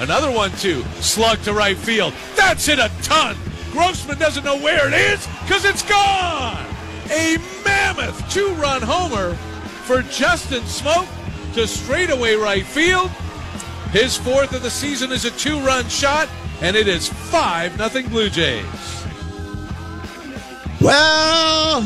Another 0.00 0.30
one, 0.30 0.50
too. 0.52 0.84
Slug 1.00 1.40
to 1.42 1.52
right 1.52 1.76
field. 1.76 2.14
That's 2.36 2.66
hit 2.66 2.78
a 2.78 2.90
ton. 3.02 3.36
Grossman 3.70 4.18
doesn't 4.18 4.44
know 4.44 4.58
where 4.58 4.88
it 4.88 4.94
is 4.94 5.26
because 5.42 5.64
it's 5.64 5.82
gone. 5.82 6.64
A 7.10 7.38
mammoth 7.64 8.30
two 8.32 8.52
run 8.54 8.82
homer 8.82 9.34
for 9.84 10.02
Justin 10.02 10.62
Smoak 10.62 11.06
to 11.54 11.66
straightaway 11.66 12.34
right 12.34 12.64
field. 12.64 13.10
His 13.92 14.16
fourth 14.16 14.52
of 14.52 14.62
the 14.62 14.70
season 14.70 15.12
is 15.12 15.24
a 15.24 15.30
two 15.30 15.58
run 15.60 15.88
shot, 15.88 16.28
and 16.60 16.76
it 16.76 16.88
is 16.88 17.08
5 17.08 17.78
nothing 17.78 18.08
Blue 18.08 18.28
Jays. 18.28 18.64
Well, 20.80 21.82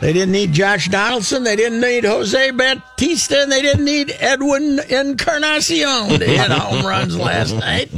they 0.00 0.12
didn't 0.12 0.32
need 0.32 0.52
Josh 0.52 0.88
Donaldson. 0.88 1.44
They 1.44 1.56
didn't 1.56 1.80
need 1.80 2.04
Jose 2.04 2.50
Bautista. 2.52 3.42
And 3.42 3.52
they 3.52 3.62
didn't 3.62 3.84
need 3.84 4.14
Edwin 4.18 4.80
Encarnacion 4.88 6.18
to 6.18 6.24
hit 6.26 6.50
home 6.50 6.86
runs 6.86 7.16
last 7.16 7.52
night. 7.52 7.90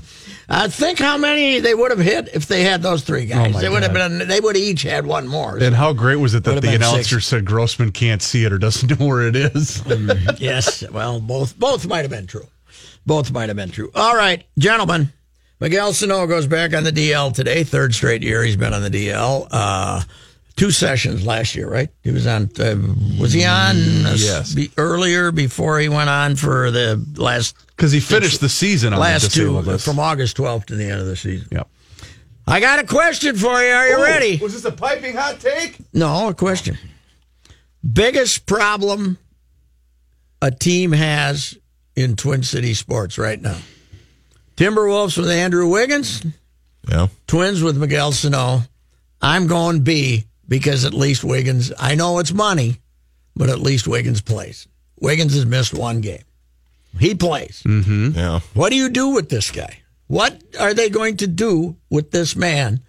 I 0.49 0.69
think 0.69 0.99
how 0.99 1.17
many 1.17 1.61
they 1.61 1.75
would 1.75 1.91
have 1.93 2.01
hit 2.01 2.29
if 2.35 2.47
they 2.47 2.63
had 2.63 2.83
those 2.83 3.05
three 3.05 3.25
guys. 3.25 3.55
my 3.55 3.61
they 3.61 3.69
would 3.71 3.83
have 3.83 3.95
God. 3.95 4.19
been. 4.19 4.29
They 4.29 4.39
would 4.41 4.55
have 4.55 4.63
each 4.63 4.83
had 4.83 5.07
one 5.07 5.27
more. 5.27 5.57
And 5.57 5.75
how 5.75 5.95
great 5.95 6.17
was 6.17 6.35
it 6.35 6.45
that 6.45 6.61
the 6.61 6.75
announcer 6.75 7.21
six. 7.21 7.27
said 7.27 7.45
Grossman 7.47 7.91
can't 7.93 8.21
see 8.21 8.45
it 8.45 8.53
or 8.53 8.59
doesn't 8.59 8.91
know 9.01 9.07
where 9.07 9.27
it 9.27 9.37
is? 9.37 9.83
yes. 10.39 10.87
Well, 10.91 11.21
both 11.21 11.59
both 11.59 11.87
might 11.87 12.03
have 12.03 12.11
been 12.11 12.27
true. 12.27 12.47
Both 13.07 13.33
might 13.33 13.49
have 13.49 13.57
been 13.57 13.71
true. 13.71 13.91
All 13.95 14.15
right, 14.15 14.45
gentlemen. 14.59 15.13
Miguel 15.59 15.93
Sano 15.93 16.27
goes 16.27 16.49
back 16.49 16.75
on 16.75 16.83
the 16.83 16.91
DL 16.91 17.33
today. 17.33 17.63
Third 17.63 17.95
straight 17.95 18.23
year 18.23 18.43
he's 18.43 18.57
been 18.57 18.75
on 18.75 18.83
the 18.83 18.91
DL. 18.91 19.47
Uh, 19.51 20.03
two 20.57 20.71
sessions 20.71 21.25
last 21.27 21.55
year, 21.55 21.69
right? 21.69 21.89
He 22.03 22.11
was 22.11 22.27
on. 22.27 22.51
Uh, 22.59 22.77
was 23.21 23.33
he 23.33 23.45
on 23.45 23.77
uh, 24.07 24.15
Yes. 24.17 24.55
be, 24.55 24.71
earlier 24.77 25.33
before 25.33 25.79
he 25.81 25.89
went 25.89 26.11
on 26.11 26.37
for 26.37 26.71
the 26.71 27.05
last 27.17 27.57
Because 27.77 27.93
he 27.93 28.01
finished 28.01 28.41
the 28.41 28.49
season 28.49 28.93
on 28.93 28.99
the 28.99 29.03
last 29.03 29.33
two 29.35 29.53
list. 29.59 29.85
from 29.85 29.99
August 29.99 30.37
12th 30.37 30.67
to 30.67 30.77
the 30.77 30.85
end 30.85 31.01
of 31.01 31.07
the 31.07 31.17
season? 31.17 31.49
Yep. 31.51 31.69
I 32.47 32.61
got 32.61 32.81
a 32.81 32.87
question 32.87 33.37
for 33.37 33.63
you. 33.63 33.71
Are 33.73 33.89
you 33.89 34.03
ready? 34.03 34.37
Was 34.39 34.53
this 34.53 34.65
a 34.65 34.73
piping 34.73 35.15
hot 35.17 35.39
take? 35.41 35.77
No, 35.95 36.29
a 36.29 36.35
question. 36.35 36.77
Biggest 37.91 38.47
problem 38.47 39.19
a 40.41 40.51
team 40.51 40.93
has 40.93 41.57
in 41.97 42.17
Twin 42.17 42.43
City 42.43 42.75
sports 42.75 43.17
right 43.19 43.41
now. 43.41 43.59
Timberwolves 44.57 45.17
with 45.17 45.31
Andrew 45.31 45.69
Wiggins, 45.69 46.23
Yeah. 46.89 47.09
Twins 47.27 47.63
with 47.63 47.77
Miguel 47.77 48.13
Sano. 48.13 48.63
I'm 49.21 49.47
going 49.47 49.83
B 49.83 50.27
because 50.53 50.85
at 50.85 50.93
least 50.93 51.25
Wiggins, 51.25 51.73
I 51.79 51.95
know 51.95 52.19
it's 52.19 52.33
money, 52.35 52.77
but 53.35 53.49
at 53.49 53.59
least 53.59 53.89
Wiggins 53.89 54.21
plays. 54.21 54.69
Wiggins 55.01 55.33
has 55.35 55.47
missed 55.47 55.73
one 55.73 56.03
game. 56.03 56.25
He 57.01 57.15
plays. 57.15 57.63
Yeah. 57.65 58.41
What 58.53 58.69
do 58.71 58.77
you 58.77 58.91
do 58.91 59.09
with 59.15 59.31
this 59.31 59.51
guy? 59.51 59.79
What 60.09 60.43
are 60.61 60.75
they 60.75 60.91
going 60.91 61.17
to 61.19 61.27
do 61.27 61.77
with 61.89 62.11
this 62.11 62.37
man 62.37 62.81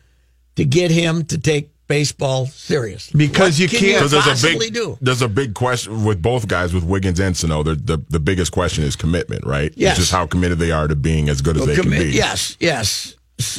to 0.57 0.65
get 0.65 0.91
him 0.91 1.23
to 1.27 1.37
take 1.37 1.69
baseball 1.87 2.47
seriously? 2.47 3.17
Because 3.17 3.53
What 3.55 3.59
you 3.59 3.67
can 3.69 3.79
can't- 3.79 3.95
Because 3.99 4.11
there's 4.11 4.25
a 4.25 4.29
possibly 4.31 4.67
big 4.67 4.73
do? 4.73 4.97
there's 4.99 5.21
a 5.21 5.29
big 5.29 5.53
question 5.53 6.03
with 6.03 6.21
both 6.21 6.49
guys 6.49 6.73
with 6.73 6.83
Wiggins 6.83 7.19
and 7.21 7.35
Sano. 7.37 7.63
The 7.63 7.75
the, 7.75 7.97
the 8.09 8.19
biggest 8.19 8.51
question 8.51 8.83
is 8.83 8.97
commitment, 8.97 9.45
right? 9.45 9.71
Yes. 9.77 9.91
It's 9.91 9.99
just 10.07 10.11
how 10.11 10.27
committed 10.27 10.59
they 10.59 10.71
are 10.71 10.87
to 10.89 10.97
being 10.97 11.29
as 11.29 11.39
good 11.41 11.55
as 11.55 11.65
they 11.65 11.75
Commit- 11.75 11.99
can 12.01 12.11
be. 12.11 12.17
Yes, 12.17 12.57
yes. 12.59 13.15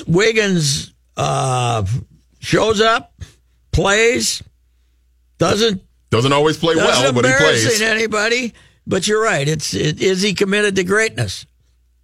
Wiggins 0.06 0.93
uh, 1.16 1.84
shows 2.41 2.81
up, 2.82 3.14
plays, 3.75 4.43
doesn't 5.39 5.83
Doesn't 6.11 6.33
always 6.33 6.57
play 6.57 6.75
well, 6.77 6.87
doesn't 6.87 7.15
but 7.15 7.25
he 7.25 7.33
embarrassing 7.33 7.69
plays. 7.69 7.83
anybody. 7.83 8.55
But 8.87 9.07
you're 9.09 9.23
right. 9.23 9.47
It's 9.49 9.75
it, 9.75 10.01
is 10.01 10.23
he 10.23 10.35
committed 10.35 10.77
to 10.77 10.85
greatness? 10.85 11.47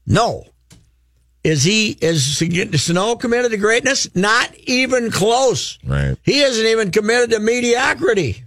No. 0.07 0.45
Is 1.45 1.63
he 1.65 1.97
is 2.01 2.37
Sano 2.83 3.17
committed 3.17 3.51
to 3.53 3.57
greatness? 3.57 4.15
Not 4.15 4.55
even 4.57 5.11
close. 5.11 5.79
Right. 5.85 6.17
He 6.23 6.41
isn't 6.41 6.67
even 6.67 6.91
committed 6.91 7.31
to 7.31 7.39
mediocrity. 7.41 8.45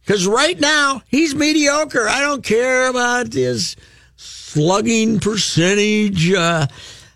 Because 0.00 0.26
right 0.26 0.58
now 0.58 1.02
he's 1.08 1.34
mediocre. 1.34 2.08
I 2.08 2.20
don't 2.20 2.42
care 2.44 2.88
about 2.88 3.32
his 3.32 3.74
slugging 4.16 5.18
percentage. 5.20 6.32
Uh, 6.32 6.66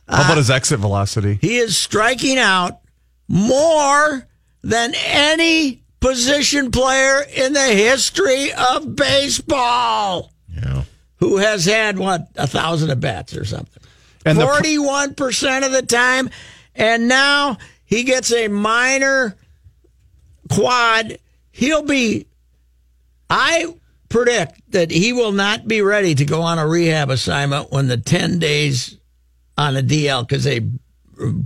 How 0.09 0.25
about 0.25 0.37
his 0.37 0.51
exit 0.51 0.81
velocity? 0.81 1.39
he 1.41 1.59
is 1.59 1.77
striking 1.77 2.39
out 2.39 2.81
more 3.29 4.27
than 4.63 4.93
any 5.07 5.83
position 6.01 6.71
player 6.71 7.23
in 7.35 7.53
the 7.53 7.61
history 7.69 8.53
of 8.53 8.95
baseball 8.97 10.33
Yeah. 10.55 10.85
who 11.17 11.37
has 11.39 11.65
had 11.67 11.99
what 11.99 12.29
a 12.37 12.47
thousand 12.47 12.91
at 12.91 13.01
bats 13.01 13.37
or 13.37 13.45
something. 13.45 13.83
And 14.25 14.39
the 14.39 14.45
pr- 14.47 14.53
Forty-one 14.53 15.15
percent 15.15 15.65
of 15.65 15.73
the 15.73 15.83
time, 15.83 16.29
and 16.75 17.09
now 17.09 17.57
he 17.85 18.03
gets 18.05 18.33
a 18.33 18.49
minor 18.49 19.37
quad. 20.51 21.19
He'll 21.53 21.83
be. 21.83 22.27
I 23.29 23.75
predict 24.09 24.61
that 24.73 24.91
he 24.91 25.13
will 25.13 25.33
not 25.33 25.69
be 25.69 25.83
ready 25.83 26.15
to 26.15 26.25
go 26.25 26.43
on 26.43 26.59
a 26.59 26.67
rehab 26.67 27.11
assignment 27.11 27.71
when 27.71 27.87
the 27.87 27.97
ten 27.97 28.39
days 28.39 28.97
on 29.57 29.77
a 29.77 29.83
DL 29.83 30.27
because 30.27 30.45
they 30.45 30.61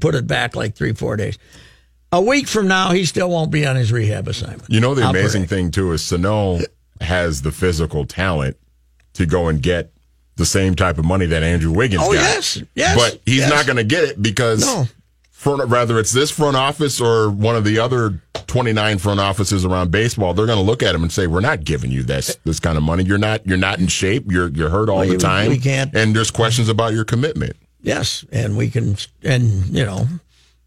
put 0.00 0.14
it 0.14 0.26
back 0.26 0.56
like 0.56 0.75
three 0.75 0.92
four 0.94 1.16
days. 1.16 1.38
A 2.14 2.20
week 2.20 2.47
from 2.47 2.69
now, 2.69 2.92
he 2.92 3.04
still 3.04 3.28
won't 3.28 3.50
be 3.50 3.66
on 3.66 3.75
his 3.75 3.91
rehab 3.91 4.28
assignment. 4.28 4.66
You 4.69 4.80
know 4.80 4.94
the 4.94 5.02
I'll 5.02 5.10
amazing 5.10 5.42
predict. 5.47 5.50
thing 5.50 5.70
too 5.72 5.92
is 5.92 6.04
Sano 6.04 6.60
has 7.00 7.42
the 7.42 7.50
physical 7.50 8.04
talent 8.06 8.56
to 9.14 9.26
go 9.26 9.48
and 9.48 9.60
get 9.60 9.92
the 10.36 10.47
same 10.47 10.76
type 10.76 10.97
of 10.98 11.04
money 11.04 11.26
that 11.26 11.42
Andrew 11.42 11.72
Wiggins 11.72 12.02
Oh, 12.04 12.12
got. 12.12 12.20
yes, 12.22 12.62
yes, 12.76 12.97
But 12.97 13.20
he's 13.26 13.38
yes. 13.38 13.50
not 13.50 13.66
going 13.66 13.78
to 13.78 13.84
get 13.84 14.04
it 14.04 14.22
because 14.22 14.64
No. 14.64 14.86
front, 15.32 15.69
rather 15.69 15.98
it's 15.98 16.12
this 16.12 16.30
front 16.30 16.56
office 16.56 17.00
or 17.00 17.30
one 17.30 17.56
of 17.56 17.64
the 17.64 17.78
other 17.80 18.20
29 18.46 18.98
front 18.98 19.19
offices 19.20 19.64
around 19.64 19.91
baseball, 19.91 20.34
they're 20.34 20.46
going 20.46 20.58
to 20.58 20.64
look 20.64 20.82
at 20.84 20.94
him 20.94 21.02
and 21.02 21.10
say, 21.10 21.26
"We're 21.26 21.41
not 21.41 21.64
giving 21.64 21.91
you 21.91 22.04
this 22.04 22.36
this 22.44 22.60
kind 22.60 22.76
of 22.76 22.84
money. 22.84 23.02
You're 23.04 23.19
not 23.19 23.44
you're 23.46 23.56
not 23.58 23.81
in 23.81 23.88
shape. 23.88 24.31
You're 24.31 24.48
you're 24.50 24.70
hurt 24.70 24.88
all 24.88 24.98
Well, 24.98 25.08
the 25.08 25.19
time. 25.19 25.48
we 25.50 25.58
can't- 25.58 25.92
And 25.94 26.14
there's 26.14 26.31
questions 26.31 26.69
about 26.69 26.92
your 26.94 27.04
commitment. 27.04 27.56
Yes, 27.82 28.25
and 28.32 28.56
we 28.56 28.70
can, 28.70 28.96
and 29.25 29.66
you 29.76 29.84
know, 29.84 30.08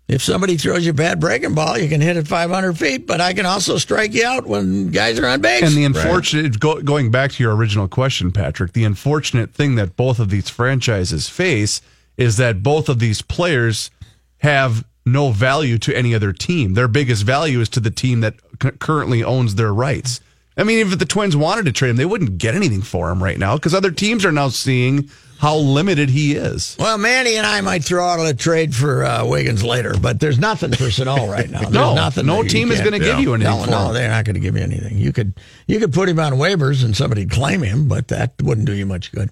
if 0.07 0.21
somebody 0.21 0.55
throws 0.55 0.85
you 0.85 0.91
a 0.91 0.93
bad 0.93 1.19
breaking 1.19 1.53
ball, 1.53 1.77
you 1.77 1.89
can 1.89 1.99
hit 1.99 2.15
it 2.15 2.27
500 2.27 2.77
feet, 2.77 3.05
but 3.07 3.19
I 3.19 3.33
can 3.33 3.45
also 3.45 3.77
strike 3.77 4.13
you 4.13 4.25
out 4.25 4.45
when 4.45 4.89
guys 4.89 5.19
are 5.19 5.27
on 5.27 5.41
base. 5.41 5.63
And 5.63 5.73
the 5.73 5.83
unfortunate, 5.83 6.59
go, 6.59 6.81
going 6.81 7.11
back 7.11 7.31
to 7.33 7.43
your 7.43 7.55
original 7.55 7.87
question, 7.87 8.31
Patrick, 8.31 8.73
the 8.73 8.85
unfortunate 8.85 9.53
thing 9.53 9.75
that 9.75 9.97
both 9.97 10.19
of 10.19 10.29
these 10.29 10.49
franchises 10.49 11.27
face 11.27 11.81
is 12.15 12.37
that 12.37 12.63
both 12.63 12.87
of 12.87 12.99
these 12.99 13.21
players 13.21 13.91
have 14.37 14.85
no 15.05 15.31
value 15.31 15.77
to 15.79 15.95
any 15.95 16.15
other 16.15 16.31
team. 16.31 16.73
Their 16.73 16.87
biggest 16.87 17.23
value 17.23 17.59
is 17.59 17.69
to 17.69 17.79
the 17.79 17.91
team 17.91 18.21
that 18.21 18.35
c- 18.61 18.71
currently 18.71 19.23
owns 19.23 19.55
their 19.55 19.73
rights. 19.73 20.21
I 20.57 20.63
mean, 20.63 20.79
if 20.79 20.97
the 20.97 21.05
Twins 21.05 21.35
wanted 21.35 21.65
to 21.65 21.71
trade 21.71 21.91
him, 21.91 21.97
they 21.97 22.05
wouldn't 22.05 22.37
get 22.37 22.55
anything 22.55 22.81
for 22.81 23.11
him 23.11 23.23
right 23.23 23.37
now 23.37 23.55
because 23.55 23.73
other 23.73 23.91
teams 23.91 24.25
are 24.25 24.31
now 24.31 24.49
seeing 24.49 25.09
how 25.39 25.55
limited 25.57 26.09
he 26.09 26.33
is. 26.35 26.75
well, 26.79 26.97
Manny 26.97 27.35
and 27.35 27.45
I 27.45 27.61
might 27.61 27.83
throw 27.83 28.05
out 28.07 28.25
a 28.25 28.33
trade 28.33 28.73
for 28.75 29.03
uh, 29.03 29.25
Wiggins 29.25 29.63
later, 29.63 29.93
but 29.99 30.19
there's 30.19 30.39
nothing 30.39 30.73
for 30.73 30.89
Sano 30.89 31.29
right 31.29 31.49
now. 31.49 31.59
There's 31.61 31.73
No, 31.73 31.93
nothing 31.95 32.25
no 32.25 32.43
team 32.43 32.71
is 32.71 32.79
going 32.79 32.93
to 32.93 32.99
give 32.99 33.19
you 33.19 33.33
anything 33.35 33.51
No, 33.51 33.65
no, 33.65 33.93
they're 33.93 34.09
not 34.09 34.25
going 34.25 34.33
to 34.33 34.39
give 34.39 34.55
you 34.55 34.63
anything. 34.63 34.97
You 34.97 35.13
could 35.13 35.33
you 35.67 35.79
could 35.79 35.93
put 35.93 36.09
him 36.09 36.19
on 36.19 36.33
waivers 36.33 36.83
and 36.83 36.95
somebody'd 36.97 37.29
claim 37.29 37.61
him, 37.61 37.87
but 37.87 38.07
that 38.07 38.33
wouldn't 38.41 38.65
do 38.65 38.73
you 38.73 38.85
much 38.85 39.11
good. 39.11 39.29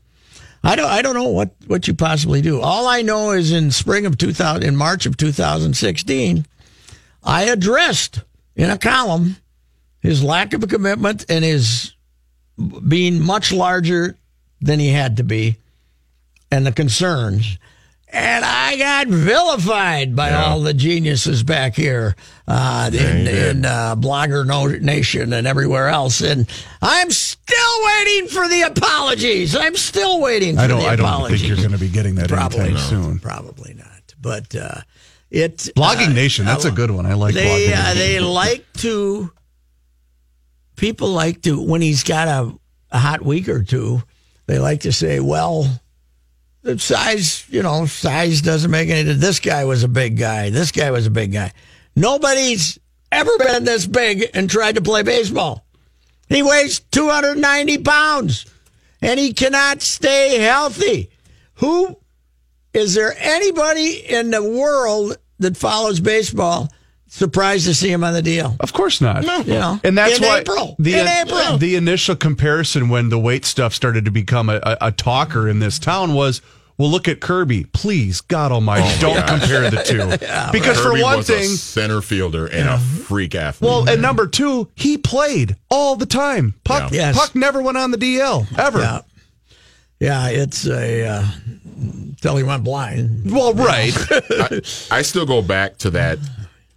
I 0.64 0.76
don't 0.76 0.90
I 0.90 1.02
don't 1.02 1.16
know 1.16 1.30
what 1.30 1.56
what 1.68 1.88
you 1.88 1.94
possibly 1.94 2.42
do. 2.42 2.62
All 2.62 2.88
I 2.88 3.02
know 3.02 3.32
is 3.32 3.52
in 3.52 3.72
spring 3.72 4.06
of 4.06 4.18
2000 4.18 4.64
in 4.64 4.76
March 4.76 5.06
of 5.06 5.18
2016, 5.18 6.46
I 7.24 7.44
addressed 7.44 8.22
in 8.56 8.70
a 8.70 8.78
column 8.78 9.38
his 10.02 10.24
lack 10.24 10.54
of 10.54 10.62
a 10.64 10.68
commitment 10.68 11.26
and 11.30 11.44
his 11.44 11.94
being 12.88 13.22
much 13.22 13.52
larger 13.52 14.18
than 14.62 14.80
he 14.80 14.90
had 14.90 15.18
to 15.18 15.24
be 15.24 15.58
and 16.52 16.66
the 16.66 16.72
concerns 16.72 17.58
and 18.08 18.46
I 18.46 18.78
got 18.78 19.08
vilified 19.08 20.16
by 20.16 20.30
Yeah. 20.30 20.46
all 20.46 20.62
the 20.62 20.74
geniuses 20.74 21.44
back 21.44 21.76
here 21.76 22.16
uh, 22.48 22.90
in, 22.94 23.28
in 23.28 23.66
uh, 23.66 23.96
Blogger 23.98 24.80
Nation 24.80 25.34
and 25.34 25.46
everywhere 25.46 25.90
else. 25.90 26.22
And 26.22 26.48
I'm 26.82 27.12
still 27.12 27.58
waiting 27.84 28.28
for 28.30 28.48
the 28.48 28.62
apologies. 28.62 29.54
I'm 29.56 29.76
still 29.76 30.22
waiting 30.22 30.56
for 30.56 30.62
I 30.62 30.68
don't. 30.68 30.80
the 30.84 30.88
I 30.88 30.96
don't 30.96 31.30
think 31.30 31.46
you're 31.46 31.58
going 31.58 31.72
to 31.72 31.78
be 31.78 31.90
getting 31.90 32.16
that 32.16 32.30
Probably 32.30 32.60
anytime 32.60 32.76
not. 32.76 32.90
soon. 32.90 33.20
Probably 33.20 33.74
not. 33.74 34.14
But 34.22 34.56
uh, 34.56 34.82
it 35.30 35.58
Blogging 35.76 36.12
uh, 36.12 36.14
Nation. 36.14 36.46
That's 36.46 36.66
a 36.66 36.72
good 36.72 36.92
one. 36.92 37.06
I 37.06 37.16
like 37.16 37.34
they 37.34 37.74
uh, 37.74 37.94
they 37.96 38.20
like 38.22 38.66
to 38.78 39.30
people 40.76 41.10
like 41.10 41.42
to 41.42 41.62
when 41.62 41.82
he's 41.82 42.04
got 42.04 42.28
a, 42.28 42.54
a 42.92 43.00
hot 43.00 43.22
week 43.24 43.50
or 43.50 43.64
two 43.64 44.02
they 44.46 44.60
like 44.60 44.82
to 44.82 44.92
say 44.94 45.20
well 45.20 45.68
size 46.78 47.46
you 47.50 47.62
know 47.62 47.86
size 47.86 48.42
doesn't 48.42 48.72
make 48.72 48.90
any 48.90 49.14
this 49.14 49.40
guy 49.40 49.66
was 49.66 49.84
a 49.84 49.88
big 49.88 50.18
guy. 50.18 50.50
This 50.50 50.72
guy 50.72 50.92
was 50.92 51.06
a 51.06 51.12
big 51.12 51.32
guy. 51.32 51.52
Nobody's 51.96 52.80
ever 53.12 53.38
been 53.38 53.64
this 53.64 53.86
big 53.86 54.30
and 54.34 54.50
tried 54.50 54.76
to 54.76 54.82
play 54.82 55.04
baseball. 55.04 55.66
He 56.28 56.42
weighs 56.42 56.80
290 56.92 57.78
pounds 57.80 58.46
and 59.02 59.20
he 59.20 59.34
cannot 59.34 59.82
stay 59.82 60.40
healthy. 60.40 61.12
Who 61.56 61.98
is 62.74 62.94
there 62.94 63.16
anybody 63.18 63.98
in 63.98 64.32
the 64.32 64.44
world 64.44 65.18
that 65.40 65.56
follows 65.56 66.00
baseball 66.00 66.70
surprised 67.16 67.66
to 67.68 67.74
see 67.74 67.92
him 67.92 68.04
on 68.04 68.14
the 68.14 68.22
deal? 68.22 68.56
Of 68.60 68.74
course 68.74 69.00
not. 69.02 69.24
You 69.48 69.54
know, 69.54 69.80
And 69.84 69.98
that's 69.98 70.18
in 70.18 70.24
why 70.24 70.40
April. 70.40 70.76
the 70.80 70.96
in 71.00 71.08
April. 71.08 71.58
the 71.58 71.76
initial 71.76 72.16
comparison 72.16 72.90
when 72.90 73.10
the 73.10 73.20
weight 73.20 73.46
stuff 73.46 73.74
started 73.74 74.06
to 74.06 74.12
become 74.12 74.50
a, 74.50 74.60
a, 74.64 74.78
a 74.88 74.92
talker 74.92 75.48
in 75.48 75.60
this 75.60 75.80
town 75.80 76.14
was, 76.14 76.42
well, 76.78 76.90
look 76.90 77.08
at 77.08 77.22
Kirby. 77.22 77.64
Please, 77.72 78.20
God 78.20 78.52
Almighty, 78.52 79.00
don't 79.00 79.26
compare 79.28 79.70
the 79.72 79.82
two. 79.84 80.06
because 80.52 80.78
Kirby 80.78 81.00
for 81.00 81.04
one 81.04 81.18
was 81.18 81.30
a 81.30 81.34
thing, 81.40 81.48
center 81.56 82.02
fielder 82.02 82.48
and 82.48 82.68
a 82.68 82.78
freak 82.78 83.34
athlete. 83.34 83.70
well, 83.70 83.88
and 83.90 84.02
number 84.02 84.28
two, 84.28 84.70
he 84.76 84.98
played 84.98 85.56
all 85.70 85.96
the 85.96 86.06
time. 86.06 86.54
Puck, 86.66 86.92
Yeah. 86.92 86.98
Yes. 86.98 87.18
Puck 87.18 87.34
never 87.34 87.62
went 87.62 87.78
on 87.78 87.92
the 87.92 87.98
DL 87.98 88.46
ever. 88.60 88.80
yeah, 88.80 89.02
yeah, 90.02 90.28
it's 90.28 90.68
a 90.68 91.08
uh, 91.08 91.26
till 92.20 92.36
he 92.36 92.44
went 92.44 92.66
blind. 92.66 93.32
Well, 93.32 93.54
right. 93.54 93.94
I 94.92 95.02
still 95.02 95.26
go 95.26 95.42
back 95.42 95.78
to 95.78 95.90
that 95.92 96.20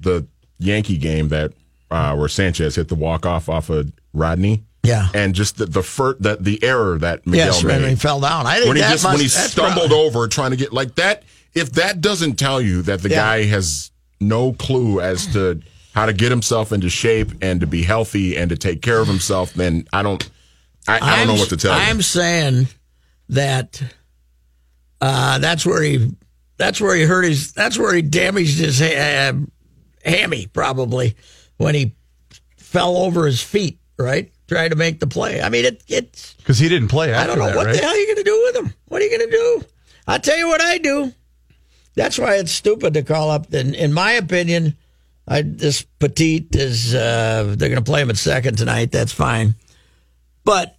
the 0.09 0.27
Yankee 0.59 0.97
game 0.99 1.29
that 1.29 1.53
uh, 1.91 2.15
where 2.17 2.29
Sanchez 2.29 2.75
hit 2.77 2.89
the 2.89 2.95
walk 2.95 3.25
off 3.27 3.49
off 3.49 3.71
of 3.71 3.93
Rodney. 4.13 4.65
Yeah. 4.85 5.09
and 5.13 5.35
just 5.35 5.59
the 5.59 5.67
the 5.67 5.83
fir- 5.83 6.17
the, 6.19 6.37
the 6.41 6.63
error 6.65 6.97
that 6.99 7.27
Miguel 7.27 7.47
yes, 7.47 7.65
made 7.65 7.81
when 7.83 7.91
he 7.91 7.97
fell 7.97 8.21
down. 8.21 8.47
I 8.47 8.55
think 8.57 8.69
when 8.69 8.77
he 8.77 8.83
that 8.83 8.93
just 8.93 9.05
must, 9.05 9.15
when 9.17 9.23
he 9.23 9.29
stumbled 9.29 9.89
probably- 9.91 10.07
over 10.07 10.29
trying 10.29 10.53
to 10.53 10.57
get 10.57 10.73
like 10.73 10.95
that. 10.95 11.25
If 11.55 11.73
that 11.73 12.01
doesn't 12.01 12.37
tell 12.39 12.61
you 12.61 12.83
that 12.83 13.03
the 13.03 13.11
Yeah. 13.11 13.17
guy 13.17 13.45
has 13.47 13.91
no 14.21 14.53
clue 14.53 15.01
as 15.01 15.27
to 15.33 15.61
how 15.95 16.07
to 16.07 16.13
get 16.13 16.31
himself 16.31 16.73
into 16.73 16.89
shape 16.89 17.33
and 17.43 17.61
to 17.61 17.67
be 17.67 17.83
healthy 17.83 18.37
and 18.37 18.49
to 18.51 18.57
take 18.57 18.81
care 18.81 19.01
of 19.01 19.09
himself, 19.09 19.53
then 19.55 19.87
I 19.93 20.03
don't. 20.03 20.29
I, 20.87 20.95
I 20.97 20.99
don't 21.01 21.09
I'm- 21.09 21.27
know 21.29 21.35
what 21.35 21.49
to 21.51 21.57
tell 21.57 21.75
you. 21.77 21.83
I'm 21.85 22.01
saying 22.01 22.69
that 23.31 23.83
uh, 25.01 25.39
that's 25.39 25.67
where 25.67 25.83
he 25.83 26.13
that's 26.57 26.81
where 26.81 26.95
he 26.95 27.03
hurt 27.03 27.23
his 27.25 27.53
that's 27.53 27.77
where 27.79 27.95
he 27.95 28.03
damaged 28.03 28.59
his 28.59 28.81
uh, 28.81 29.33
hammy 30.05 30.47
probably 30.47 31.17
when 31.57 31.75
he 31.75 31.95
fell 32.57 32.97
over 32.97 33.27
his 33.27 33.43
feet. 33.43 33.79
Right, 34.01 34.31
trying 34.47 34.71
to 34.71 34.77
make 34.77 35.01
the 35.01 35.09
play. 35.09 35.43
I 35.43 35.49
mean, 35.49 35.65
it 35.65 35.83
it's 35.89 36.35
Because 36.35 36.57
he 36.61 36.69
didn't 36.69 36.87
play 36.87 37.13
I 37.13 37.27
don't 37.27 37.37
know 37.37 37.47
that, 37.47 37.57
what 37.57 37.67
right? 37.67 37.75
the 37.75 37.83
hell 37.83 37.91
are 37.91 37.97
you 37.97 38.07
going 38.07 38.19
to 38.19 38.23
do 38.23 38.43
with 38.47 38.55
him. 38.55 38.75
What 38.87 39.03
are 39.03 39.05
you 39.05 39.19
going 39.19 39.29
to 39.29 39.37
do? 39.37 39.65
I'll 40.07 40.21
tell 40.21 40.39
you 40.39 40.47
what 40.47 40.61
I 40.61 40.79
do. 40.79 41.13
That's 41.97 42.17
why 42.17 42.37
it's 42.37 42.53
stupid 42.53 42.95
to 42.95 43.03
call 43.03 43.29
up. 43.31 43.53
In, 43.53 43.75
in 43.75 43.93
my 43.93 44.13
opinion, 44.13 44.77
I, 45.27 45.43
this 45.43 45.83
Petit 45.99 46.47
is 46.53 46.95
uh, 46.95 47.55
they're 47.59 47.69
going 47.69 47.83
to 47.83 47.91
play 47.91 48.01
him 48.01 48.11
at 48.11 48.17
second 48.19 48.57
tonight. 48.57 48.93
That's 48.93 49.11
fine, 49.11 49.57
but 50.45 50.77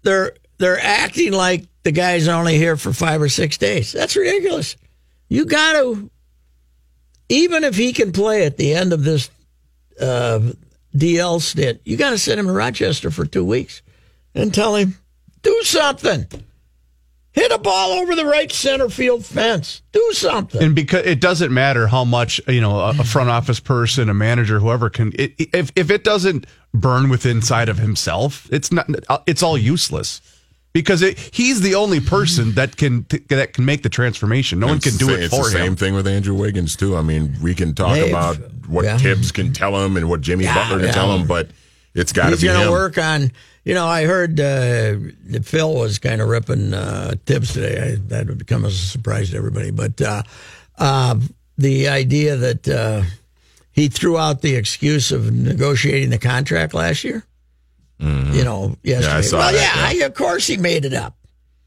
they're 0.00 0.32
they're 0.56 0.80
acting 0.80 1.32
like 1.32 1.66
the 1.82 1.92
guy's 1.92 2.26
are 2.26 2.38
only 2.38 2.56
here 2.56 2.78
for 2.78 2.94
five 2.94 3.20
or 3.20 3.28
six 3.28 3.58
days. 3.58 3.92
That's 3.92 4.16
ridiculous. 4.16 4.76
You 5.28 5.44
got 5.44 5.74
to, 5.74 6.10
even 7.32 7.64
if 7.64 7.76
he 7.76 7.94
can 7.94 8.12
play 8.12 8.44
at 8.44 8.58
the 8.58 8.74
end 8.74 8.92
of 8.92 9.04
this 9.04 9.30
uh, 9.98 10.40
DL 10.94 11.40
stint, 11.40 11.80
you 11.84 11.96
got 11.96 12.10
to 12.10 12.18
send 12.18 12.38
him 12.38 12.46
to 12.46 12.52
Rochester 12.52 13.10
for 13.10 13.24
two 13.24 13.44
weeks 13.44 13.80
and 14.34 14.52
tell 14.52 14.76
him 14.76 14.98
do 15.40 15.58
something. 15.62 16.26
Hit 17.32 17.50
a 17.50 17.56
ball 17.56 17.92
over 17.92 18.14
the 18.14 18.26
right 18.26 18.52
center 18.52 18.90
field 18.90 19.24
fence. 19.24 19.80
Do 19.92 20.10
something. 20.12 20.62
And 20.62 20.74
because 20.74 21.06
it 21.06 21.18
doesn't 21.18 21.52
matter 21.52 21.86
how 21.86 22.04
much 22.04 22.38
you 22.46 22.60
know 22.60 22.78
a, 22.78 23.04
front 23.04 23.30
office 23.30 23.58
person, 23.58 24.10
a 24.10 24.14
manager, 24.14 24.60
whoever 24.60 24.90
can, 24.90 25.12
it, 25.18 25.32
if 25.38 25.72
if 25.74 25.90
it 25.90 26.04
doesn't 26.04 26.46
burn 26.74 27.08
within 27.08 27.38
inside 27.38 27.70
of 27.70 27.78
himself, 27.78 28.46
it's 28.52 28.70
not. 28.70 28.86
It's 29.26 29.42
all 29.42 29.56
useless 29.56 30.20
because 30.72 31.02
it, 31.02 31.18
he's 31.18 31.60
the 31.60 31.74
only 31.74 32.00
person 32.00 32.52
that 32.52 32.76
can 32.76 33.06
that 33.28 33.52
can 33.52 33.64
make 33.64 33.82
the 33.82 33.88
transformation. 33.88 34.58
No 34.60 34.68
one 34.68 34.80
can 34.80 34.96
do 34.96 35.06
the 35.06 35.22
it 35.22 35.30
sa- 35.30 35.36
it's 35.38 35.52
the 35.52 35.58
same 35.58 35.76
thing 35.76 35.94
with 35.94 36.06
Andrew 36.06 36.34
Wiggins 36.34 36.76
too. 36.76 36.96
I 36.96 37.02
mean, 37.02 37.36
we 37.42 37.54
can 37.54 37.74
talk 37.74 37.94
Dave, 37.94 38.08
about 38.10 38.36
what 38.66 38.84
yeah. 38.84 38.98
Thibs 38.98 39.32
can 39.32 39.52
tell 39.52 39.76
him 39.84 39.96
and 39.96 40.08
what 40.08 40.20
Jimmy 40.20 40.44
Yeah, 40.44 40.54
Butler 40.54 40.78
can 40.78 40.86
yeah. 40.86 40.92
tell 40.92 41.14
him, 41.14 41.26
but 41.26 41.48
it's 41.94 42.12
got 42.12 42.24
to 42.24 42.28
be. 42.28 42.32
He's 42.32 42.40
be 42.42 42.46
going 42.48 42.60
to 42.60 42.66
him. 42.66 42.72
work 42.72 42.98
on. 42.98 43.32
You 43.64 43.74
know, 43.74 43.86
I 43.86 44.06
heard 44.06 44.40
uh, 44.40 44.96
that 45.26 45.42
Phil 45.44 45.72
was 45.72 46.00
kind 46.00 46.20
of 46.20 46.28
ripping 46.28 46.74
uh, 46.74 47.14
Thibs 47.26 47.52
today. 47.52 47.92
I, 47.92 47.94
that 48.08 48.26
would 48.26 48.46
come 48.48 48.64
as 48.64 48.74
a 48.74 48.86
surprise 48.86 49.30
to 49.30 49.36
everybody. 49.36 49.70
But 49.70 50.00
uh, 50.00 50.22
uh, 50.78 51.20
the 51.58 51.88
idea 51.88 52.34
that 52.36 52.68
uh, 52.68 53.02
he 53.70 53.86
threw 53.88 54.18
out 54.18 54.40
the 54.40 54.56
excuse 54.56 55.12
of 55.12 55.32
negotiating 55.32 56.10
the 56.10 56.18
contract 56.18 56.74
last 56.74 57.04
year. 57.04 57.24
You 58.02 58.42
know, 58.44 58.76
yesterday. 58.82 59.12
Mm-hmm. 59.12 59.22
saw 59.22 59.38
well, 59.38 59.52
that, 59.52 59.92
yeah, 59.94 60.04
I, 60.04 60.06
of 60.06 60.14
course 60.14 60.46
he 60.46 60.56
made 60.56 60.84
it 60.84 60.92
up. 60.94 61.16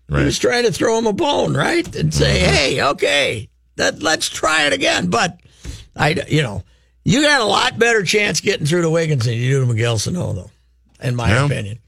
He 0.10 0.16
Right. 0.16 0.26
was 0.26 0.38
trying 0.38 0.64
to 0.66 0.72
throw 0.72 0.98
him 1.00 1.08
a 1.08 1.14
bone, 1.14 1.56
right? 1.56 1.96
And 1.96 2.14
say, 2.14 2.40
Mm-hmm. 2.42 2.54
hey, 2.54 2.82
okay, 2.84 3.50
that, 3.78 4.04
let's 4.04 4.28
try 4.30 4.68
it 4.68 4.74
again. 4.74 5.08
But 5.10 5.40
I, 5.96 6.10
you 6.28 6.42
know, 6.44 6.64
you 7.06 7.22
got 7.22 7.40
a 7.42 7.46
lot 7.46 7.80
better 7.80 8.04
chance 8.04 8.42
getting 8.42 8.66
through 8.66 8.82
to 8.82 8.90
Wiggins 8.90 9.26
than 9.26 9.36
you 9.36 9.50
do 9.52 9.60
to 9.62 9.66
Miguel 9.66 9.98
Sano, 9.98 10.34
though, 10.34 10.52
in 11.02 11.16
my 11.16 11.30
Yeah. 11.30 11.46
opinion. 11.46 11.80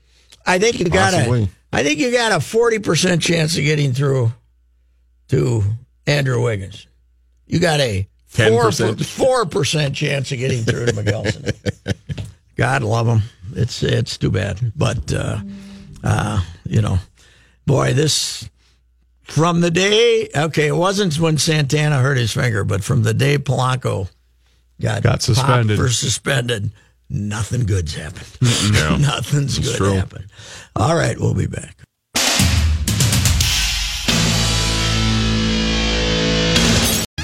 I 0.46 0.60
think 0.60 0.80
you 0.80 0.86
got 0.86 1.14
a, 1.14 1.18
Possibly. 1.18 1.50
I 1.74 1.84
think 1.84 2.00
you 2.00 2.12
got 2.12 2.32
a 2.32 2.40
forty 2.40 2.80
percent 2.80 3.22
chance 3.22 3.58
of 3.58 3.64
getting 3.66 3.92
through 3.92 4.32
to 5.28 5.64
Andrew 6.06 6.42
Wiggins. 6.42 6.88
You 7.48 7.60
got 7.60 7.82
a 7.82 8.08
four 8.28 8.70
10%. 8.70 9.06
four 9.06 9.46
percent 9.46 9.94
chance 9.94 10.32
of 10.32 10.38
getting 10.38 10.64
through 10.64 10.86
to 10.86 10.94
Miguel 10.94 11.26
Sano. 11.26 11.52
God 12.56 12.84
love 12.84 13.08
him. 13.08 13.22
It's 13.58 13.82
it's 13.84 14.18
too 14.18 14.30
bad, 14.32 14.72
but 14.76 15.12
uh, 15.12 15.40
uh, 16.04 16.42
you 16.66 16.82
know, 16.82 17.00
boy, 17.66 17.94
this 17.94 18.48
from 19.24 19.62
the 19.62 19.72
day. 19.72 20.30
Okay, 20.36 20.68
it 20.68 20.76
wasn't 20.76 21.20
when 21.20 21.38
Santana 21.38 22.00
hurt 22.00 22.18
his 22.18 22.32
finger, 22.34 22.64
but 22.64 22.84
from 22.84 23.04
the 23.04 23.14
day 23.14 23.38
Polanco 23.38 24.10
got 24.80 25.02
Got 25.02 25.22
suspended. 25.24 25.78
for 25.78 25.90
suspended, 25.90 26.72
nothing 27.10 27.66
good's 27.66 27.96
happened. 27.96 28.30
Yeah. 28.74 28.98
Nothing's 29.02 29.58
good 29.60 29.78
true. 29.78 29.94
happened. 29.94 30.28
All 30.76 30.96
right, 30.96 31.20
we'll 31.20 31.34
be 31.34 31.48
back. 31.48 31.78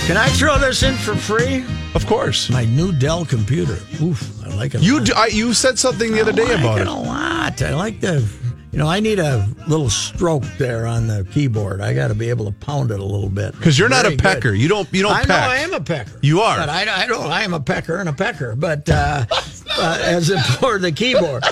Can 0.07 0.17
I 0.17 0.27
throw 0.27 0.57
this 0.59 0.83
in 0.83 0.95
for 0.95 1.15
free? 1.15 1.63
Of 1.95 2.05
course, 2.07 2.49
My 2.49 2.65
new 2.65 2.91
Dell 2.91 3.23
computer. 3.25 3.77
Oof, 4.01 4.43
I 4.45 4.49
like 4.55 4.75
it. 4.75 4.81
a 4.81 4.83
you 4.83 4.97
lot. 4.97 5.05
do, 5.07 5.13
I, 5.15 5.25
you 5.27 5.53
said 5.53 5.79
something 5.79 6.11
the 6.11 6.19
other 6.19 6.33
day 6.33 6.43
I 6.45 6.59
about 6.59 6.73
like 6.73 6.81
it. 6.81 6.87
a 6.87 6.91
lot. 6.91 7.61
I 7.61 7.73
like 7.73 8.01
the, 8.01 8.27
you 8.73 8.79
know, 8.79 8.87
I 8.87 8.99
need 8.99 9.19
a 9.19 9.47
little 9.65 9.89
stroke 9.89 10.43
there 10.57 10.85
on 10.87 11.07
the 11.07 11.25
keyboard. 11.31 11.79
I 11.79 11.93
got 11.93 12.09
to 12.09 12.15
be 12.15 12.29
able 12.29 12.45
to 12.45 12.51
pound 12.51 12.91
it 12.91 12.99
a 12.99 13.03
little 13.05 13.29
bit 13.29 13.53
Because 13.53 13.79
you're 13.79 13.87
not 13.87 14.01
a 14.05 14.09
Very 14.09 14.15
good. 14.17 14.23
pecker. 14.23 14.53
You 14.53 14.67
don't. 14.67 14.91
You 14.93 15.03
don't 15.03 15.13
I 15.13 15.19
peck. 15.19 15.27
know 15.29 15.35
I 15.35 15.55
am 15.57 15.73
a 15.73 15.79
pecker. 15.81 16.19
You 16.21 16.41
are. 16.41 16.57
But 16.57 16.69
I, 16.69 17.03
I 17.03 17.07
don't. 17.07 17.31
I 17.31 17.43
am 17.43 17.53
a 17.53 17.61
pecker 17.61 17.97
and 17.97 18.09
a 18.09 18.13
pecker. 18.13 18.55
But 18.57 18.89
uh, 18.89 19.25
uh, 19.79 19.99
as 20.03 20.29
in 20.29 20.39
for 20.59 20.79
the 20.79 20.91
keyboard. 20.91 21.43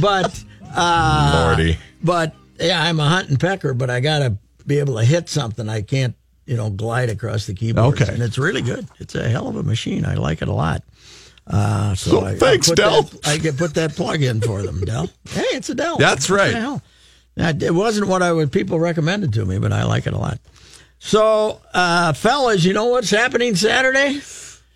But 0.00 0.42
uh, 0.74 1.44
Lordy. 1.46 1.78
but 2.02 2.34
yeah, 2.58 2.82
I'm 2.82 2.98
a 2.98 3.08
hunting 3.08 3.36
pecker. 3.36 3.72
But 3.72 3.88
I 3.88 4.00
got 4.00 4.18
to 4.18 4.36
be 4.66 4.80
able 4.80 4.96
to 4.98 5.04
hit 5.04 5.28
something. 5.28 5.68
I 5.68 5.82
can't, 5.82 6.14
you 6.50 6.56
know, 6.56 6.68
glide 6.68 7.10
across 7.10 7.46
the 7.46 7.54
keyboard. 7.54 7.94
Okay. 7.94 8.12
And 8.12 8.20
it's 8.20 8.36
really 8.36 8.60
good. 8.60 8.84
It's 8.98 9.14
a 9.14 9.28
hell 9.28 9.46
of 9.46 9.54
a 9.54 9.62
machine. 9.62 10.04
I 10.04 10.14
like 10.14 10.42
it 10.42 10.48
a 10.48 10.52
lot. 10.52 10.82
Uh, 11.46 11.94
so 11.94 12.10
So 12.10 12.24
I, 12.26 12.34
thanks, 12.34 12.68
I 12.68 12.74
Dell. 12.74 13.02
That, 13.02 13.28
I 13.28 13.38
can 13.38 13.56
put 13.56 13.74
that 13.74 13.94
plug 13.94 14.20
in 14.20 14.40
for 14.40 14.60
them, 14.62 14.80
Dell. 14.84 15.08
Hey, 15.28 15.42
it's 15.52 15.70
a 15.70 15.76
Dell. 15.76 15.96
That's 15.96 16.28
What 16.28 16.36
right. 16.40 16.52
hell? 16.54 16.82
Now, 17.36 17.50
It 17.50 17.72
wasn't 17.72 18.08
what 18.08 18.20
I 18.20 18.32
would 18.32 18.50
people 18.50 18.80
recommended 18.80 19.32
to 19.34 19.44
me, 19.44 19.58
but 19.60 19.72
I 19.72 19.84
like 19.84 20.08
it 20.08 20.12
a 20.12 20.18
lot. 20.18 20.40
So, 20.98 21.60
uh, 21.72 22.14
fellas, 22.14 22.64
you 22.64 22.72
know 22.72 22.86
what's 22.86 23.10
happening 23.10 23.54
Saturday? 23.54 24.20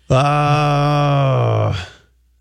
Uh, 0.09 0.15
talk 0.15 0.23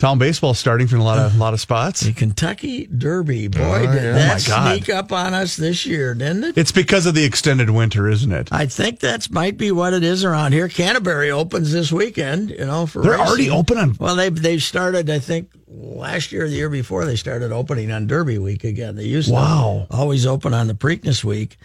Town 0.05 0.19
baseball 0.19 0.53
starting 0.53 0.87
from 0.87 1.01
a 1.01 1.03
lot 1.03 1.17
of 1.19 1.35
a 1.35 1.39
lot 1.39 1.55
of 1.55 1.61
spots. 1.63 2.03
The 2.03 2.13
Kentucky 2.13 2.85
Derby, 2.87 3.49
boy, 3.49 3.61
Oh, 3.63 3.79
did 3.91 4.03
yeah. 4.03 4.11
Oh, 4.11 4.13
that 4.13 4.49
Oh, 4.51 4.75
sneak 4.77 4.91
up 4.91 5.13
on 5.13 5.33
us 5.33 5.57
this 5.57 5.87
year, 5.87 6.13
didn't 6.13 6.45
it? 6.45 6.59
It's 6.59 6.73
because 6.73 7.07
of 7.07 7.15
the 7.15 7.25
extended 7.25 7.71
winter, 7.71 8.07
isn't 8.11 8.31
it? 8.31 8.51
I 8.53 8.67
think 8.67 9.01
that's 9.01 9.31
might 9.31 9.57
be 9.57 9.71
what 9.73 9.95
it 9.95 10.05
is 10.05 10.23
around 10.23 10.53
here. 10.53 10.69
Canterbury 10.69 11.31
opens 11.31 11.73
this 11.73 11.91
weekend, 11.91 12.51
you 12.51 12.67
know, 12.67 12.85
for 12.85 13.01
They're 13.01 13.13
racing. 13.13 13.27
already 13.27 13.51
open 13.51 13.79
on. 13.79 13.97
Well, 13.99 14.15
they 14.15 14.29
they 14.29 14.59
started. 14.59 15.09
I 15.09 15.21
think 15.21 15.49
last 15.67 16.33
year, 16.33 16.45
or 16.45 16.49
the 16.49 16.55
year 16.57 16.69
before, 16.69 17.07
they 17.07 17.17
started 17.17 17.51
opening 17.51 17.91
on 17.91 18.07
Derby 18.07 18.37
week 18.37 18.63
again. 18.63 18.97
They 18.97 19.05
used 19.05 19.33
Wow. 19.33 19.87
to 19.91 19.97
always 19.97 20.27
open 20.27 20.53
on 20.53 20.67
the 20.67 20.75
Preakness 20.75 21.25
week, 21.25 21.57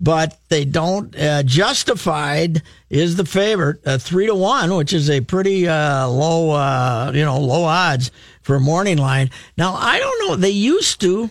but 0.00 0.38
they 0.48 0.64
don't. 0.64 1.16
Uh, 1.18 1.42
Justify 1.42 2.48
is 2.88 3.16
the 3.16 3.24
favorite, 3.24 3.80
uh, 3.86 3.98
three 3.98 4.26
to 4.26 4.34
one, 4.34 4.74
which 4.74 4.92
is 4.92 5.10
a 5.10 5.20
pretty 5.20 5.66
uh, 5.66 6.08
low, 6.08 6.50
uh, 6.50 7.12
you 7.14 7.24
know, 7.24 7.38
low 7.40 7.64
odds 7.64 8.10
for 8.42 8.60
morning 8.60 8.98
line. 8.98 9.30
Now 9.56 9.74
I 9.74 9.98
don't 9.98 10.28
know. 10.28 10.36
They 10.36 10.50
used 10.50 11.00
to 11.00 11.30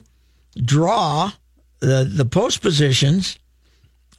draw 0.56 1.32
the 1.80 2.04
the 2.04 2.26
post 2.26 2.62
positions 2.62 3.40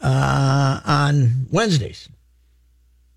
uh, 0.00 0.80
on 0.84 1.46
Wednesdays. 1.50 2.08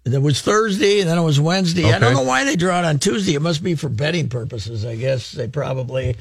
There 0.04 0.20
was 0.20 0.42
Thursday, 0.42 1.00
and 1.00 1.08
then 1.08 1.20
it 1.20 1.22
was 1.22 1.40
Wednesday. 1.40 1.92
I 1.92 2.00
don't 2.00 2.14
know 2.14 2.24
why 2.24 2.44
they 2.44 2.56
draw 2.56 2.80
it 2.80 2.86
on 2.86 2.98
Tuesday. 2.98 3.36
It 3.36 3.42
must 3.42 3.64
be 3.64 3.76
for 3.76 3.88
betting 3.88 4.30
purposes, 4.30 4.84
I 4.84 4.96
guess. 4.96 5.32
They 5.32 5.48
probably, 5.48 6.16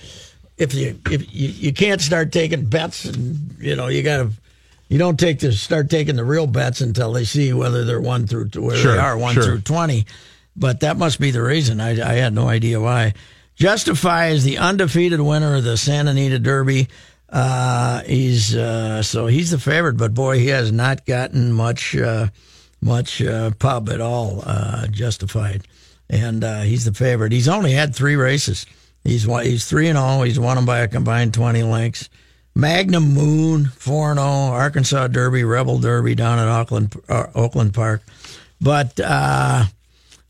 if 0.59 0.75
you 0.75 0.99
if 1.11 1.35
you, 1.35 1.49
you 1.49 1.73
can't 1.73 2.01
start 2.03 2.31
taking 2.31 2.67
bets, 2.67 3.07
and 3.07 3.57
you 3.59 3.77
know 3.77 3.89
you 3.89 4.03
got 4.03 4.17
to, 4.19 4.31
you 4.91 4.99
don't 4.99 5.19
take 5.19 5.39
the 5.39 5.53
start 5.53 5.89
taking 5.89 6.17
the 6.17 6.25
real 6.25 6.47
bets 6.47 6.83
until 6.83 7.13
they 7.15 7.25
see 7.25 7.55
whether 7.55 7.85
they're 7.87 8.01
one 8.01 8.27
through 8.27 8.51
where 8.57 8.77
Sure, 8.77 8.93
they 8.93 8.99
are 8.99 9.17
one 9.17 9.33
sure. 9.35 9.45
through 9.45 9.61
twenty. 9.63 10.05
But 10.57 10.81
that 10.81 10.99
must 10.99 11.19
be 11.21 11.31
the 11.31 11.43
reason. 11.43 11.81
I, 11.81 11.91
I 11.93 12.15
had 12.15 12.35
no 12.35 12.49
idea 12.49 12.81
why. 12.81 13.15
Justify 13.55 14.29
is 14.29 14.43
the 14.45 14.59
undefeated 14.59 15.21
winner 15.21 15.55
of 15.57 15.65
the 15.65 15.77
Santa 15.77 16.11
Anita 16.11 16.39
Derby. 16.39 16.89
Uh, 17.29 18.01
he's 18.03 18.57
uh, 18.57 19.03
so 19.03 19.27
he's 19.29 19.53
the 19.53 19.59
favorite, 19.59 19.97
but 19.97 20.13
boy, 20.13 20.39
he 20.39 20.49
has 20.49 20.73
not 20.73 21.07
gotten 21.07 21.53
much 21.53 21.97
uh, 21.97 22.27
much 22.81 23.23
uh, 23.23 23.53
pub 23.59 23.89
at 23.91 24.01
all. 24.01 24.43
Uh, 24.45 24.89
justified, 24.89 25.69
and 26.09 26.43
uh, 26.43 26.63
he's 26.63 26.85
the 26.85 26.93
favorite. 26.93 27.31
He's 27.33 27.49
only 27.49 27.73
had 27.73 27.95
three 27.95 28.17
races. 28.17 28.67
He's 29.05 29.25
he's 29.25 29.67
three 29.67 29.89
and 29.89 29.97
all. 29.97 30.23
He's 30.25 30.41
won 30.41 30.57
them 30.57 30.67
by 30.67 30.81
a 30.81 30.89
combined 30.89 31.33
twenty 31.33 31.63
lengths. 31.63 32.09
Magnum 32.61 33.15
Moon 33.15 33.67
four 33.67 34.11
and 34.11 34.19
zero. 34.19 34.29
Arkansas 34.29 35.09
Derby, 35.09 35.45
Rebel 35.45 35.79
Derby 35.79 36.15
down 36.15 36.39
at 36.39 36.47
Auckland 36.49 36.95
uh, 37.09 37.27
Oaklawn 37.35 37.73
Park, 37.73 38.03
but 38.61 38.99
uh, 39.01 39.65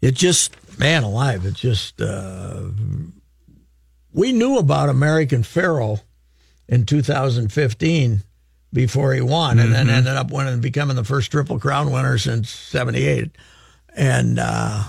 it 0.00 0.14
just 0.14 0.54
man 0.78 1.02
alive. 1.02 1.44
It 1.44 1.54
just 1.54 2.00
uh, 2.00 2.62
we 4.12 4.32
knew 4.32 4.58
about 4.58 4.88
American 4.88 5.42
Pharoah 5.42 6.00
in 6.68 6.86
2015 6.86 8.22
before 8.72 9.12
he 9.14 9.20
won, 9.20 9.58
and 9.58 9.72
then 9.74 9.90
ended 9.90 10.14
up 10.14 10.30
winning, 10.30 10.52
and 10.54 10.62
becoming 10.62 10.94
the 10.96 11.04
first 11.04 11.30
Triple 11.32 11.58
Crown 11.58 11.90
winner 11.92 12.16
since 12.18 12.48
'78. 12.50 13.30
And 13.96 14.38
uh, 14.38 14.84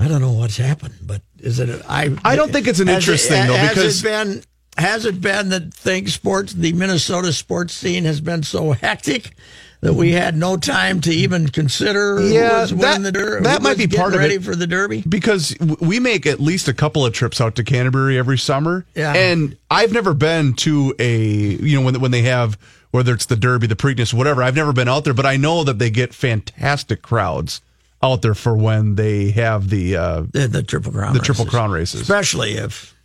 I 0.00 0.08
don't 0.08 0.22
know 0.22 0.32
what's 0.32 0.56
happened, 0.56 0.94
but 1.02 1.20
is 1.38 1.60
it? 1.60 1.82
I 1.86 2.16
I 2.24 2.36
don't 2.36 2.50
think 2.50 2.66
it's 2.66 2.80
an 2.80 2.88
interesting 2.88 2.96
interest 2.96 3.26
it- 3.26 3.28
thing, 3.28 3.46
though, 3.48 3.56
has 3.56 3.68
because- 3.74 4.00
it 4.00 4.04
been 4.04 4.42
has 4.78 5.04
it 5.04 5.20
been 5.20 5.48
that 5.50 5.74
things 5.74 6.14
sports 6.14 6.52
the 6.54 6.72
Minnesota 6.72 7.32
sports 7.32 7.74
scene 7.74 8.04
has 8.04 8.20
been 8.20 8.42
so 8.42 8.72
hectic. 8.72 9.32
That 9.80 9.94
we 9.94 10.10
had 10.10 10.36
no 10.36 10.56
time 10.56 11.00
to 11.02 11.12
even 11.12 11.46
consider 11.46 12.18
who 12.20 12.28
Yeah, 12.34 12.62
was 12.62 12.70
that- 12.70 12.78
winning 12.78 13.02
the 13.04 13.12
derby. 13.12 13.44
that 13.44 13.62
might 13.62 13.78
be 13.78 13.86
part 13.86 14.12
of 14.12 14.18
ready 14.18 14.34
it. 14.34 14.42
for 14.42 14.56
the 14.56 14.66
derby. 14.66 15.04
because 15.08 15.54
we 15.60 16.00
make 16.00 16.26
at 16.26 16.40
least 16.40 16.66
a 16.66 16.74
couple 16.74 17.06
of 17.06 17.12
trips 17.12 17.40
out 17.40 17.54
to 17.54 17.62
Canterbury 17.62 18.18
every 18.18 18.38
summer. 18.38 18.84
Yeah. 18.96 19.12
And 19.14 19.56
I've 19.70 19.92
never 19.92 20.14
been 20.14 20.54
to 20.54 20.96
a, 20.98 21.20
you 21.28 21.78
know, 21.78 21.84
when 21.84 22.00
when 22.00 22.10
they 22.10 22.22
have 22.22 22.58
whether 22.90 23.14
it's 23.14 23.26
the 23.26 23.36
Derby, 23.36 23.68
the 23.68 23.76
Preakness, 23.76 24.12
whatever. 24.12 24.42
I've 24.42 24.56
never 24.56 24.72
been 24.72 24.88
out 24.88 25.04
there, 25.04 25.14
but 25.14 25.26
I 25.26 25.36
know 25.36 25.62
that 25.62 25.78
they 25.78 25.90
get 25.90 26.12
fantastic 26.12 27.00
crowds 27.00 27.60
out 28.02 28.22
there 28.22 28.34
for 28.34 28.56
when 28.56 28.96
they 28.96 29.30
have 29.30 29.68
the 29.70 29.96
uh 29.96 30.22
The, 30.32 30.48
the 30.48 30.62
triple 30.64 30.90
crown. 30.90 31.14
the 31.14 31.20
Triple. 31.20 31.46
Crown 31.46 31.70
races. 31.70 32.00
especially 32.00 32.54
if 32.54 32.96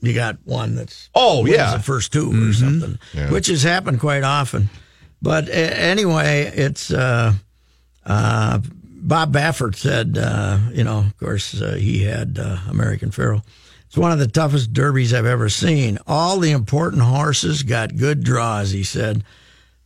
you 0.00 0.12
got 0.14 0.36
one 0.44 0.74
that's 0.74 1.08
Oh, 1.14 1.46
yeah. 1.46 1.76
the 1.76 1.82
first 1.82 2.12
2 2.12 2.48
or 2.50 2.52
something, 2.52 2.98
which 3.30 3.46
has 3.48 3.62
happened 3.62 4.00
quite 4.00 4.22
often. 4.22 4.68
But 5.22 5.48
uh, 5.48 5.52
anyway, 5.52 6.52
it's 6.54 6.90
uh, 6.92 7.32
uh, 8.04 8.58
Bob 8.84 9.32
Baffert 9.32 9.74
said, 9.76 10.18
uh, 10.18 10.58
you 10.72 10.84
know, 10.84 10.98
of 10.98 11.16
course, 11.18 11.60
uh, 11.60 11.74
he 11.74 12.02
had 12.04 12.38
uh, 12.38 12.58
American 12.68 13.10
Pharoah. 13.10 13.42
It's 13.86 13.96
one 13.96 14.12
of 14.12 14.18
the 14.18 14.26
toughest 14.26 14.72
derbies 14.72 15.14
I've 15.14 15.26
ever 15.26 15.48
seen. 15.48 15.98
All 16.06 16.38
the 16.38 16.50
important 16.50 17.02
horses 17.02 17.62
got 17.62 17.96
good 17.96 18.22
draws, 18.24 18.70
he 18.72 18.82
said. 18.84 19.24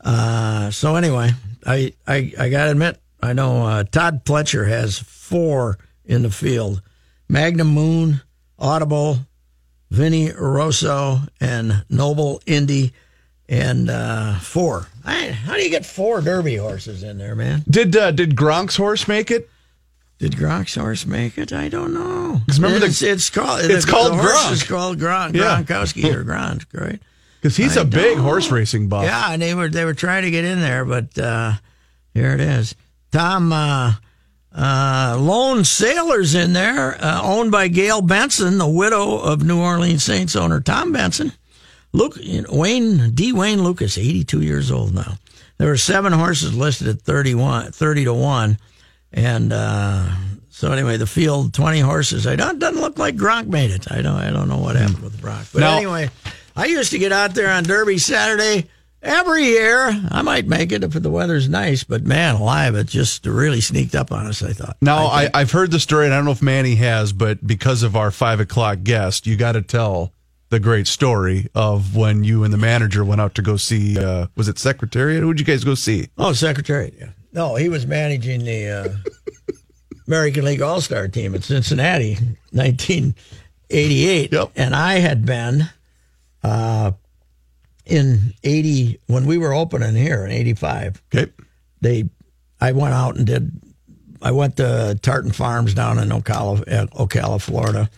Uh, 0.02 0.70
so 0.70 0.96
anyway, 0.96 1.30
I 1.66 1.92
I, 2.06 2.32
I 2.38 2.48
got 2.48 2.64
to 2.64 2.70
admit, 2.72 2.98
I 3.22 3.34
know 3.34 3.66
uh, 3.66 3.84
Todd 3.84 4.24
Pletcher 4.24 4.66
has 4.66 4.98
four 4.98 5.78
in 6.06 6.22
the 6.22 6.30
field: 6.30 6.80
Magnum 7.28 7.68
Moon, 7.68 8.22
Audible, 8.58 9.18
Vino 9.90 10.32
Rosso, 10.34 11.20
and 11.40 11.84
Noble 11.90 12.40
Indy, 12.46 12.92
and 13.48 13.90
uh, 13.90 14.38
four. 14.38 14.86
I, 15.04 15.30
how 15.32 15.54
do 15.54 15.62
you 15.62 15.70
get 15.70 15.84
four 15.84 16.20
Derby 16.20 16.56
horses 16.56 17.02
in 17.02 17.18
there, 17.18 17.34
man? 17.34 17.64
Did 17.68 17.96
uh, 17.96 18.10
did 18.12 18.36
Gronk's 18.36 18.76
horse 18.76 19.08
make 19.08 19.30
it? 19.30 19.50
Did 20.18 20.32
Gronk's 20.32 20.74
horse 20.74 21.06
make 21.06 21.38
it? 21.38 21.52
I 21.52 21.68
don't 21.68 21.94
know. 21.94 22.40
remember 22.54 22.78
the- 22.80 22.86
it's, 22.86 23.02
it's 23.02 23.30
called 23.30 23.62
it's 23.64 23.84
the, 23.86 23.90
called 23.90 24.12
the 24.12 24.16
horse 24.18 24.34
Gronk. 24.46 24.52
is 24.52 24.62
called 24.62 24.98
Gronk, 24.98 25.34
Yeah. 25.34 25.62
Gronkowski 25.62 26.14
or 26.14 26.24
Gronk, 26.24 26.66
right? 26.72 27.00
Because 27.40 27.56
he's 27.56 27.76
I 27.78 27.80
a 27.80 27.84
big 27.86 28.18
horse 28.18 28.50
racing 28.50 28.88
buff. 28.88 29.04
Yeah, 29.04 29.32
and 29.32 29.40
they 29.40 29.54
were 29.54 29.68
they 29.70 29.84
were 29.86 29.94
trying 29.94 30.22
to 30.24 30.30
get 30.30 30.44
in 30.44 30.60
there, 30.60 30.84
but 30.84 31.16
uh, 31.18 31.54
here 32.14 32.32
it 32.34 32.40
is. 32.40 32.74
Tom 33.12 33.50
uh, 34.54 35.16
Lone 35.20 35.64
Sailor's 35.64 36.34
in 36.34 36.52
there, 36.52 37.02
uh, 37.02 37.20
owned 37.22 37.50
by 37.50 37.68
Gail 37.68 38.02
Benson, 38.02 38.58
the 38.58 38.66
widow 38.68 39.18
of 39.18 39.42
New 39.44 39.60
Orleans 39.60 40.02
Saints 40.04 40.34
owner 40.36 40.60
Tom 40.60 40.92
Benson. 40.92 41.32
Luke 41.92 42.16
Wayne 42.48 43.10
D. 43.14 43.32
Wayne 43.32 43.62
Lucas, 43.64 43.98
eighty 43.98 44.22
two 44.24 44.42
years 44.42 44.70
old 44.70 44.94
now. 44.94 45.14
There 45.58 45.68
were 45.68 45.76
seven 45.76 46.12
horses 46.12 46.54
listed 46.54 46.88
at 46.88 47.02
31, 47.02 47.72
30 47.72 48.04
to 48.04 48.14
one, 48.14 48.58
and 49.12 49.52
uh, 49.52 50.08
so 50.48 50.72
anyway, 50.72 50.96
the 50.96 51.06
field 51.06 51.52
twenty 51.52 51.80
horses. 51.80 52.26
I 52.26 52.36
don't 52.36 52.58
doesn't 52.58 52.80
look 52.80 52.98
like 52.98 53.16
Gronk 53.16 53.46
made 53.48 53.70
it. 53.72 53.90
I 53.90 54.02
don't 54.02 54.16
I 54.16 54.30
don't 54.30 54.48
know 54.48 54.58
what 54.58 54.76
happened 54.76 55.02
with 55.02 55.20
Gronk, 55.20 55.52
but 55.52 55.60
Now- 55.60 55.76
anyway, 55.76 56.10
I 56.56 56.66
used 56.66 56.92
to 56.92 56.98
get 56.98 57.12
out 57.12 57.34
there 57.34 57.50
on 57.50 57.64
Derby 57.64 57.98
Saturday 57.98 58.68
every 59.02 59.44
year. 59.44 59.88
I 60.10 60.22
might 60.22 60.46
make 60.46 60.72
it 60.72 60.84
if 60.84 60.92
the 60.92 61.10
weather's 61.10 61.48
nice, 61.48 61.84
but 61.84 62.04
man, 62.04 62.36
alive, 62.36 62.74
it 62.74 62.86
just 62.86 63.26
really 63.26 63.60
sneaked 63.60 63.94
up 63.94 64.12
on 64.12 64.26
us. 64.26 64.42
I 64.42 64.52
thought. 64.52 64.76
Now 64.82 65.06
I 65.06 65.18
I, 65.18 65.22
think- 65.22 65.36
I've 65.36 65.52
heard 65.52 65.70
the 65.70 65.80
story, 65.80 66.06
and 66.06 66.14
I 66.14 66.18
don't 66.18 66.24
know 66.26 66.30
if 66.32 66.42
Manny 66.42 66.74
has, 66.76 67.12
but 67.12 67.46
because 67.46 67.82
of 67.82 67.96
our 67.96 68.10
five 68.10 68.40
o'clock 68.40 68.78
guest, 68.82 69.26
you 69.26 69.36
got 69.36 69.52
to 69.52 69.62
tell 69.62 70.12
the 70.50 70.58
great 70.60 70.86
story 70.88 71.46
of 71.54 71.94
when 71.94 72.24
you 72.24 72.42
and 72.42 72.52
the 72.52 72.58
manager 72.58 73.04
went 73.04 73.20
out 73.20 73.34
to 73.36 73.42
go 73.42 73.56
see. 73.56 73.96
Uh, 73.98 74.26
was 74.36 74.48
it 74.48 74.58
Secretariat? 74.58 75.22
Who'd 75.22 75.38
you 75.38 75.46
guys 75.46 75.62
go 75.62 75.74
see? 75.76 76.08
Oh, 76.18 76.32
Secretariat. 76.32 76.94
Yeah. 76.98 77.10
No, 77.32 77.54
he 77.54 77.68
was 77.68 77.86
managing 77.86 78.44
the 78.44 78.68
uh, 78.68 78.88
American 80.08 80.44
League 80.44 80.60
All 80.60 80.80
Star 80.80 81.06
team 81.06 81.36
at 81.36 81.44
Cincinnati, 81.44 82.14
1988. 82.50 84.32
Yep. 84.32 84.50
And 84.56 84.74
I 84.74 84.94
had 84.94 85.24
been 85.24 85.68
uh, 86.42 86.92
in 87.90 88.34
80 88.44 89.00
when 89.06 89.26
we 89.26 89.36
were 89.36 89.52
opening 89.52 89.94
here 89.94 90.24
in 90.24 90.30
85. 90.30 91.02
Okay. 91.12 91.32
They, 91.80 92.08
I 92.60 92.72
went 92.72 92.94
out 92.94 93.16
and 93.16 93.26
did. 93.26 93.50
I 94.22 94.32
went 94.32 94.58
to 94.58 94.98
Tartan 95.00 95.32
Farms 95.32 95.72
down 95.72 95.98
in 95.98 96.10
Ocala, 96.10 96.60
uh, 96.70 96.86
Ocala, 96.88 97.40
Florida, 97.40 97.90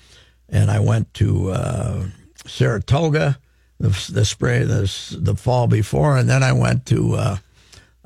and 0.49 0.70
I 0.70 0.78
went 0.78 1.12
to 1.14 1.50
uh, 1.50 2.06
Saratoga 2.46 3.38
the, 3.82 4.12
the 4.12 4.25
spring, 4.25 4.68
the, 4.68 5.16
the 5.18 5.34
fall 5.34 5.66
before, 5.66 6.16
and 6.16 6.30
then 6.30 6.44
I 6.44 6.52
went 6.52 6.87
to 6.87 7.14
uh, 7.14 7.37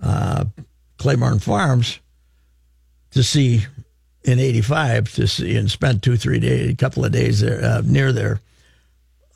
uh, 0.03 0.45
Claiborne 0.97 1.39
Farms 1.39 2.01
to 3.11 3.23
see 3.23 3.67
in 4.25 4.39
'85 4.39 5.13
to 5.15 5.29
see 5.29 5.57
and 5.57 5.71
spent 5.71 6.03
two 6.03 6.17
three 6.17 6.41
days, 6.41 6.73
a 6.73 6.77
couple 6.77 7.05
of 7.05 7.13
days 7.13 7.41
there 7.41 7.63
uh, 7.63 7.83
near 7.85 8.13
there, 8.13 8.41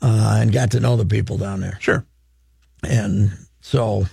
uh, 0.01 0.39
and 0.41 0.51
got 0.51 0.71
to 0.71 0.79
know 0.79 0.95
the 0.95 1.05
people 1.05 1.37
down 1.37 1.61
there. 1.61 1.77
Sure. 1.79 2.03
And 2.83 3.31
so 3.61 4.05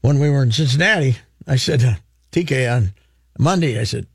when 0.00 0.18
we 0.18 0.30
were 0.30 0.42
in 0.42 0.52
Cincinnati, 0.52 1.16
I 1.46 1.56
said 1.56 1.80
to 1.80 1.98
TK 2.32 2.74
on 2.74 2.92
Monday, 3.38 3.78
I 3.80 3.84
said, 3.84 4.06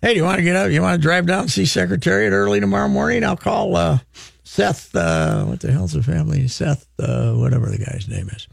Hey, 0.00 0.10
do 0.14 0.16
you 0.16 0.24
want 0.24 0.38
to 0.38 0.44
get 0.44 0.54
up? 0.54 0.70
You 0.70 0.80
want 0.80 1.00
to 1.00 1.02
drive 1.02 1.26
down 1.26 1.42
and 1.42 1.50
see 1.50 1.66
Secretariat 1.66 2.32
early 2.32 2.60
tomorrow 2.60 2.88
morning? 2.88 3.24
I'll 3.24 3.36
call 3.36 3.74
uh, 3.74 3.98
Seth, 4.44 4.94
uh, 4.94 5.44
what 5.44 5.60
the 5.60 5.72
hell's 5.72 5.92
the 5.92 6.02
family? 6.02 6.46
Seth, 6.46 6.86
uh, 7.00 7.32
whatever 7.32 7.66
the 7.68 7.78
guy's 7.78 8.06
name 8.08 8.28
is, 8.28 8.46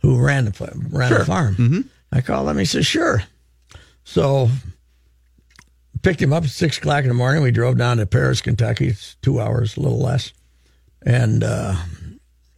who 0.00 0.18
ran 0.18 0.46
the, 0.46 0.72
ran 0.90 1.12
the 1.12 1.24
farm. 1.24 1.54
I 2.12 2.20
called 2.20 2.48
him. 2.48 2.58
He 2.58 2.64
said, 2.64 2.84
Sure. 2.84 3.22
So 4.04 4.48
picked 6.02 6.22
him 6.22 6.32
up 6.32 6.44
at 6.44 6.50
six 6.50 6.78
o'clock 6.78 7.02
in 7.02 7.08
the 7.08 7.14
morning. 7.14 7.42
We 7.42 7.50
drove 7.50 7.78
down 7.78 7.98
to 7.98 8.06
Paris, 8.06 8.40
Kentucky. 8.40 8.88
It's 8.88 9.16
two 9.22 9.40
hours, 9.40 9.76
a 9.76 9.80
little 9.80 10.00
less. 10.00 10.32
And, 11.02 11.44
uh, 11.44 11.76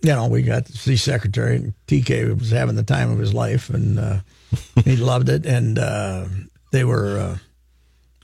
you 0.02 0.12
know, 0.12 0.28
we 0.28 0.42
got 0.42 0.66
to 0.66 0.72
see 0.76 0.96
Secretary, 0.96 1.56
and 1.56 1.74
TK 1.86 2.38
was 2.38 2.50
having 2.50 2.76
the 2.76 2.82
time 2.82 3.10
of 3.10 3.18
his 3.18 3.34
life, 3.34 3.70
and 3.70 3.98
uh, 3.98 4.20
he 4.84 4.96
loved 4.96 5.28
it. 5.28 5.44
And 5.44 5.78
uh, 5.78 6.26
they 6.72 6.84
were, 6.84 7.18
uh, 7.18 7.38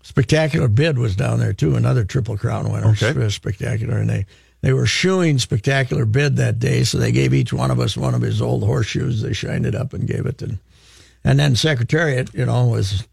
Spectacular 0.02 0.68
Bid 0.68 0.99
was 0.99 1.16
down 1.16 1.38
there 1.38 1.52
too, 1.52 1.76
another 1.76 2.04
Triple 2.04 2.38
Crown 2.38 2.71
winner. 2.71 2.88
Okay. 2.90 3.28
Spectacular. 3.28 3.99
And 3.99 4.09
they, 4.09 4.26
they 4.62 4.73
were 4.73 4.87
shoeing 4.87 5.38
Spectacular 5.38 6.06
Bid 6.06 6.37
that 6.37 6.59
day, 6.59 6.85
so 6.85 6.99
they 6.99 7.12
gave 7.12 7.35
each 7.35 7.52
one 7.52 7.71
of 7.71 7.80
us 7.80 7.97
one 7.97 8.14
of 8.14 8.23
his 8.23 8.40
old 8.40 8.64
horseshoes. 8.64 9.23
They 9.23 9.33
shined 9.33 9.66
it 9.66 9.75
up 9.75 9.92
and 9.92 10.09
gave 10.09 10.26
it 10.26 10.38
to 10.38 10.59
And 11.25 11.38
then 11.38 11.56
Secretariat, 11.56 12.33
you 12.33 12.47
know, 12.47 12.66
was 12.66 13.06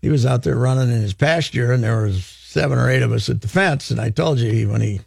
he 0.00 0.08
was 0.08 0.24
out 0.24 0.44
there 0.44 0.56
running 0.56 0.90
in 0.90 1.00
his 1.00 1.14
pasture, 1.14 1.72
and 1.72 1.82
there 1.82 2.04
was 2.04 2.24
seven 2.24 2.78
or 2.78 2.88
eight 2.88 3.02
of 3.02 3.12
us 3.12 3.28
at 3.28 3.40
the 3.40 3.48
fence. 3.48 3.90
And 3.90 4.00
I 4.00 4.10
told 4.10 4.38
you 4.38 4.52
he, 4.52 4.64
when 4.64 4.80
he 4.80 5.00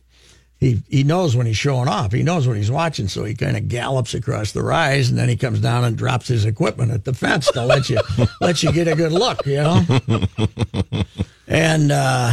he 0.62 0.82
he 0.90 1.04
knows 1.04 1.36
when 1.36 1.46
he's 1.48 1.58
showing 1.58 1.90
off, 1.90 2.14
he 2.14 2.24
knows 2.24 2.48
when 2.48 2.56
he's 2.56 2.72
watching, 2.72 3.10
so 3.10 3.26
he 3.26 3.34
kind 3.36 3.58
of 3.58 3.68
gallops 3.68 4.14
across 4.14 4.54
the 4.54 4.62
rise, 4.64 5.10
and 5.10 5.18
then 5.20 5.28
he 5.28 5.36
comes 5.36 5.60
down 5.60 5.84
and 5.84 5.98
drops 5.98 6.28
his 6.30 6.46
equipment 6.46 6.92
at 6.92 7.04
the 7.04 7.14
fence 7.14 7.52
to 7.52 7.66
let 7.66 7.90
you 7.90 8.00
let 8.42 8.62
you 8.64 8.72
get 8.72 8.88
a 8.88 8.96
good 8.96 9.12
look, 9.12 9.46
you 9.46 9.58
know. 9.58 9.82
and 11.48 11.92
uh, 11.92 12.32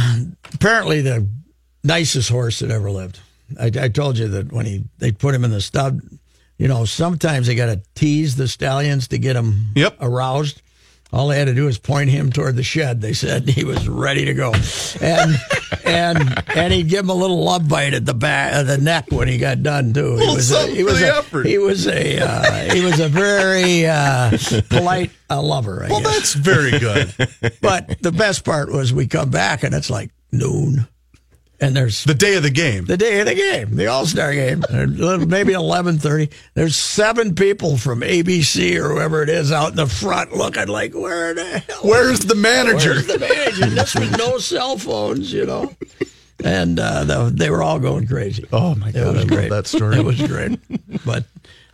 apparently, 0.53 1.01
the 1.01 1.27
nicest 1.83 2.29
horse 2.29 2.59
that 2.59 2.71
ever 2.71 2.91
lived. 2.91 3.19
I, 3.59 3.65
I 3.79 3.89
told 3.89 4.17
you 4.17 4.27
that 4.29 4.51
when 4.53 4.65
he 4.65 4.83
they 4.99 5.11
put 5.11 5.33
him 5.35 5.43
in 5.43 5.51
the 5.51 5.61
stud, 5.61 5.99
you 6.57 6.67
know, 6.67 6.85
sometimes 6.85 7.47
they 7.47 7.55
got 7.55 7.65
to 7.67 7.81
tease 7.95 8.35
the 8.35 8.47
stallions 8.47 9.07
to 9.09 9.17
get 9.17 9.33
them 9.33 9.71
Yep. 9.75 9.97
aroused. 10.01 10.61
All 11.11 11.29
they 11.29 11.39
had 11.39 11.45
to 11.45 11.55
do 11.55 11.65
was 11.65 11.79
point 11.79 12.11
him 12.11 12.31
toward 12.31 12.55
the 12.55 12.61
shed. 12.63 13.01
They 13.01 13.13
said 13.13 13.49
he 13.49 13.63
was 13.63 13.87
ready 13.89 14.25
to 14.25 14.35
go, 14.35 14.53
and 15.01 15.35
and 15.85 16.43
and 16.55 16.73
he'd 16.73 16.89
give 16.89 17.01
him 17.05 17.09
a 17.09 17.13
little 17.13 17.43
love 17.43 17.67
bite 17.67 17.93
at 17.93 18.05
the 18.05 18.13
back 18.13 18.53
of 18.55 18.67
the 18.67 18.77
neck 18.77 19.07
when 19.11 19.27
he 19.27 19.37
got 19.37 19.61
done 19.63 19.93
too. 19.93 20.17
He 20.17 20.27
was 20.35 20.51
a, 20.51 20.67
he 20.67 20.83
was 20.83 21.01
a, 21.01 21.21
he 21.43 21.57
was 21.57 21.87
a 21.87 22.19
uh, 22.19 22.73
he 22.73 22.81
was 22.83 22.99
a 22.99 23.07
very 23.09 23.85
uh, 23.85 24.37
polite 24.69 25.11
uh, 25.29 25.41
lover. 25.41 25.83
I 25.85 25.89
Well, 25.89 26.01
guess. 26.01 26.13
that's 26.13 26.33
very 26.33 26.77
good. 26.79 27.13
But 27.61 28.01
the 28.01 28.11
best 28.11 28.43
part 28.45 28.71
was 28.71 28.93
we 28.93 29.07
come 29.07 29.29
back 29.29 29.63
and 29.63 29.73
it's 29.75 29.89
like 29.89 30.11
noon, 30.31 30.87
and 31.61 31.75
there's 31.75 32.03
the 32.03 32.13
day 32.13 32.35
of 32.35 32.43
the 32.43 32.49
game. 32.49 32.85
the 32.85 32.97
day 32.97 33.19
of 33.19 33.25
the 33.25 33.35
game, 33.35 33.75
the 33.75 33.87
All 33.87 34.05
Star 34.05 34.33
game, 34.33 34.63
maybe 35.27 35.53
eleven 35.53 35.97
thirty. 35.97 36.29
There's 36.53 36.75
seven 36.75 37.35
people 37.35 37.77
from 37.77 38.01
ABC 38.01 38.77
or 38.77 38.89
whoever 38.89 39.21
it 39.23 39.29
is 39.29 39.51
out 39.51 39.71
in 39.71 39.75
the 39.75 39.87
front 39.87 40.33
looking 40.33 40.67
like, 40.67 40.93
where 40.93 41.33
the 41.33 41.59
hell? 41.59 41.79
Where's 41.83 42.19
the 42.21 42.35
manager? 42.35 42.91
Where's 42.93 43.07
the 43.07 43.19
manager? 43.19 43.65
This 43.69 43.93
with 43.95 44.17
no 44.17 44.37
cell 44.39 44.77
phones, 44.77 45.31
you 45.31 45.45
know. 45.45 45.73
And 46.43 46.79
uh, 46.79 47.03
the, 47.03 47.31
they 47.33 47.49
were 47.49 47.61
all 47.61 47.79
going 47.79 48.07
crazy. 48.07 48.45
Oh, 48.53 48.73
my 48.75 48.91
God, 48.91 49.07
was 49.07 49.15
I 49.15 49.19
love 49.19 49.27
great. 49.27 49.49
that 49.49 49.67
story. 49.67 49.97
It 49.97 50.05
was 50.05 50.21
great. 50.25 50.57
But 51.05 51.25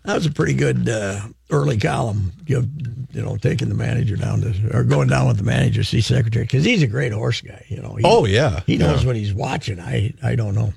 that 0.04 0.16
was 0.16 0.26
a 0.26 0.32
pretty 0.32 0.56
good 0.56 0.90
uh, 0.90 1.22
early 1.50 1.78
column. 1.78 2.32
You, 2.48 2.68
you 3.12 3.22
know, 3.22 3.38
taking 3.38 3.70
the 3.70 3.76
manager 3.76 4.16
down 4.16 4.42
to 4.42 4.78
or 4.78 4.84
going 4.84 5.08
down 5.08 5.28
with 5.28 5.38
the 5.38 5.44
manager, 5.44 5.84
see 5.84 6.02
secretary 6.02 6.46
because 6.46 6.64
he's 6.66 6.84
a 6.84 6.88
great 6.88 7.12
horse 7.14 7.42
guy. 7.42 7.66
You 7.70 7.82
know. 7.82 7.96
He, 7.96 8.04
Oh, 8.06 8.26
yeah. 8.26 8.62
he 8.66 8.78
knows 8.78 9.06
what 9.06 9.16
he's 9.16 9.34
watching. 9.34 9.80
I 9.80 10.14
I 10.24 10.36
don't 10.36 10.56
know. 10.56 10.74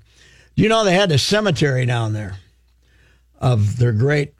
You 0.54 0.68
know, 0.68 0.84
they 0.84 0.94
had 0.94 1.12
a 1.12 1.18
cemetery 1.18 1.86
down 1.86 2.12
there 2.12 2.36
of 3.40 3.76
their 3.78 3.92
great. 3.92 4.34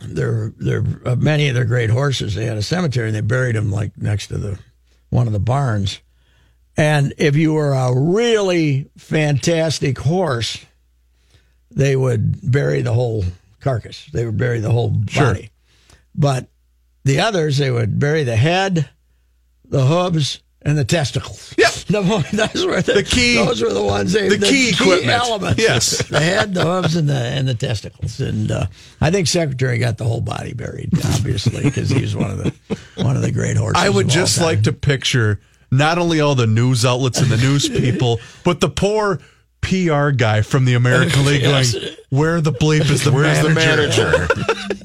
Their 0.00 0.52
their 0.58 0.84
of 1.06 1.22
many 1.22 1.48
of 1.48 1.54
their 1.54 1.64
great 1.64 1.88
horses. 1.88 2.34
They 2.34 2.44
had 2.44 2.58
a 2.58 2.62
cemetery 2.62 3.06
and 3.08 3.16
they 3.16 3.22
buried 3.22 3.56
them 3.56 3.70
like 3.72 3.96
next 3.96 4.26
to 4.26 4.36
the 4.36 4.58
one 5.08 5.26
of 5.26 5.32
the 5.32 5.38
barns. 5.40 6.00
And 6.76 7.14
if 7.16 7.34
you 7.34 7.54
were 7.54 7.72
a 7.72 7.98
really 7.98 8.90
fantastic 8.98 9.96
horse, 9.98 10.62
they 11.70 11.96
would 11.96 12.38
bury 12.50 12.82
the 12.82 12.92
whole 12.92 13.24
carcass. 13.66 14.06
They 14.12 14.24
would 14.24 14.36
bury 14.36 14.60
the 14.60 14.70
whole 14.70 14.90
body. 14.90 15.50
But 16.14 16.46
the 17.04 17.20
others, 17.20 17.58
they 17.58 17.70
would 17.70 17.98
bury 17.98 18.22
the 18.22 18.36
head, 18.36 18.88
the 19.64 19.84
hooves, 19.84 20.40
and 20.62 20.78
the 20.78 20.84
testicles. 20.84 21.54
Yep. 21.58 21.72
The, 21.86 22.00
those 22.52 22.66
were 22.66 22.82
the, 22.82 22.94
The 22.94 23.02
key- 23.04 23.36
Those 23.36 23.62
were 23.62 23.72
the 23.72 23.82
ones. 23.82 24.12
They, 24.12 24.28
the 24.28 24.44
key 24.44 24.70
equipment. 24.70 25.06
elements. 25.12 25.62
Yes. 25.62 26.02
the 26.10 26.18
head, 26.18 26.52
the 26.52 26.64
hooves, 26.64 26.96
and 26.96 27.08
the 27.08 27.14
and 27.14 27.46
the 27.46 27.54
testicles. 27.54 28.18
And 28.18 28.50
uh, 28.50 28.66
I 29.00 29.12
think 29.12 29.28
Secretary 29.28 29.78
got 29.78 29.96
the 29.96 30.02
whole 30.04 30.20
body 30.20 30.52
buried, 30.52 30.90
obviously, 31.04 31.62
because 31.62 31.88
he 31.90 32.00
was 32.00 32.16
one 32.16 32.32
of 32.32 32.38
the 32.38 32.52
one 33.04 33.14
of 33.14 33.22
the 33.22 33.30
great 33.30 33.56
horses. 33.56 33.80
I 33.80 33.88
would 33.88 34.08
just 34.08 34.40
like 34.40 34.64
to 34.64 34.72
picture 34.72 35.38
not 35.70 35.98
only 35.98 36.20
all 36.20 36.34
the 36.34 36.48
news 36.48 36.84
outlets 36.84 37.20
and 37.20 37.30
the 37.30 37.36
news 37.36 37.68
people, 37.84 38.18
but 38.42 38.58
the 38.60 38.68
poor 38.68 39.20
PR 39.60 40.10
guy 40.10 40.42
from 40.42 40.64
the 40.64 40.74
American 40.74 41.24
League 41.24 41.42
Yes. 41.42 41.74
going, 41.74 41.96
"Where 42.10 42.40
the 42.40 42.52
bleep 42.52 42.88
is 42.90 43.02
the 43.04 43.12
Where's 43.12 43.42
the 43.42 43.50
manager?" 43.50 44.10
manager? 44.10 44.28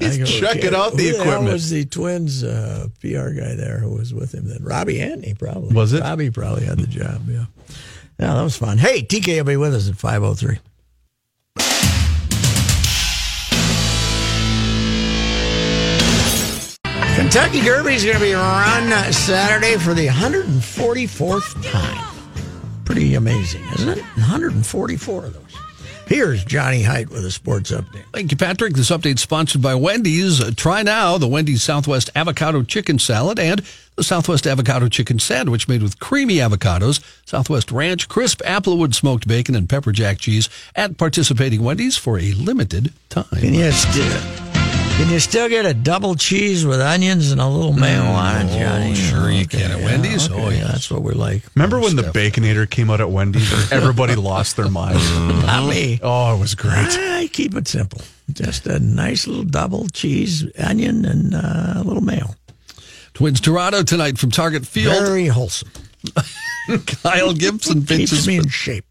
I 0.00 0.16
go, 0.18 0.24
checking 0.24 0.74
out 0.74 0.94
the 0.94 1.08
who 1.10 1.12
hell 1.16 1.20
equipment. 1.22 1.52
was 1.52 1.70
the 1.70 1.84
Twins 1.84 2.42
uh, 2.42 2.88
PR 3.00 3.30
guy 3.30 3.54
there 3.54 3.78
who 3.78 3.90
was 3.96 4.12
with 4.12 4.34
him 4.34 4.48
then? 4.48 4.64
Robbie 4.64 5.00
Antony, 5.00 5.34
probably. 5.34 5.74
Was 5.74 5.92
it? 5.92 6.00
Robbie 6.02 6.30
probably 6.30 6.64
had 6.64 6.78
the 6.78 6.86
job, 6.88 7.22
yeah. 7.28 7.44
Yeah, 8.18 8.34
that 8.34 8.42
was 8.42 8.56
fun. 8.56 8.78
Hey, 8.78 9.02
TK 9.02 9.38
will 9.38 9.44
be 9.44 9.56
with 9.56 9.74
us 9.74 9.88
at 9.88 9.96
503. 9.96 10.58
Kentucky 17.14 17.60
Derby 17.60 17.94
is 17.94 18.04
going 18.04 18.16
to 18.16 18.22
be 18.22 18.32
run 18.32 19.12
Saturday 19.12 19.76
for 19.78 19.94
the 19.94 20.06
144th 20.08 21.70
time. 21.70 22.11
Pretty 22.84 23.14
amazing, 23.14 23.62
isn't 23.74 23.88
it? 23.88 24.02
144 24.16 25.24
of 25.24 25.34
those. 25.34 25.42
Here's 26.06 26.44
Johnny 26.44 26.82
Hyde 26.82 27.08
with 27.08 27.24
a 27.24 27.30
sports 27.30 27.70
update. 27.70 28.04
Thank 28.12 28.32
you, 28.32 28.36
Patrick. 28.36 28.74
This 28.74 28.90
update 28.90 29.18
sponsored 29.18 29.62
by 29.62 29.74
Wendy's. 29.74 30.40
Uh, 30.40 30.50
try 30.54 30.82
now 30.82 31.16
the 31.16 31.28
Wendy's 31.28 31.62
Southwest 31.62 32.10
Avocado 32.14 32.62
Chicken 32.62 32.98
Salad 32.98 33.38
and 33.38 33.62
the 33.96 34.02
Southwest 34.02 34.46
Avocado 34.46 34.88
Chicken 34.88 35.18
Sandwich 35.18 35.68
made 35.68 35.82
with 35.82 35.98
creamy 36.00 36.36
avocados, 36.36 37.00
Southwest 37.24 37.70
Ranch, 37.70 38.08
crisp 38.08 38.40
applewood 38.42 38.94
smoked 38.94 39.28
bacon, 39.28 39.54
and 39.54 39.68
pepper 39.68 39.92
jack 39.92 40.18
cheese 40.18 40.48
at 40.74 40.98
participating 40.98 41.62
Wendy's 41.62 41.96
for 41.96 42.18
a 42.18 42.32
limited 42.32 42.92
time. 43.08 43.26
you 43.40 43.70
still, 43.70 44.20
can 45.02 45.10
you 45.10 45.18
still 45.18 45.48
get 45.48 45.66
a 45.66 45.74
double 45.74 46.14
cheese 46.14 46.64
with 46.64 46.80
onions 46.80 47.32
and 47.32 47.40
a 47.40 47.46
little 47.48 47.72
mayo 47.72 48.02
on 48.02 48.46
it, 48.46 48.56
Johnny? 48.56 48.92
Oh, 48.92 48.94
sure 48.94 49.30
you 49.32 49.48
can 49.48 49.72
at 49.72 49.80
Wendy's. 49.82 50.30
Okay, 50.30 50.40
Oh, 50.40 50.48
yeah, 50.48 50.64
that's 50.68 50.88
what 50.92 51.02
we 51.02 51.12
like. 51.12 51.42
Remember 51.56 51.80
when 51.80 51.96
the 51.96 52.02
Baconator 52.04 52.70
came 52.70 52.88
out 52.88 53.00
at 53.00 53.10
Wendy's 53.10 53.52
and 53.52 53.72
everybody 53.82 54.14
lost 54.14 54.56
their 54.56 54.68
minds? 54.70 55.02
Not 55.18 55.68
me. 55.68 55.98
Oh, 56.02 56.36
it 56.36 56.38
was 56.38 56.54
great. 56.54 56.72
I 56.96 57.28
keep 57.32 57.56
it 57.56 57.66
simple. 57.66 58.00
Just 58.32 58.66
a 58.68 58.78
nice 58.78 59.26
little 59.26 59.42
double 59.42 59.88
cheese, 59.88 60.46
onion, 60.56 61.04
and 61.04 61.34
uh, 61.34 61.74
a 61.78 61.82
little 61.82 62.02
mayo. 62.02 62.36
Twins 63.14 63.40
Toronto 63.40 63.82
tonight 63.82 64.18
from 64.18 64.30
Target 64.30 64.64
Field. 64.64 64.94
Very 65.02 65.26
wholesome. 65.26 65.70
Kyle 67.02 67.32
Gibson 67.34 67.80
Keeps 67.80 67.88
pitches 68.12 68.28
me 68.28 68.36
in 68.36 68.48
shape. 68.48 68.84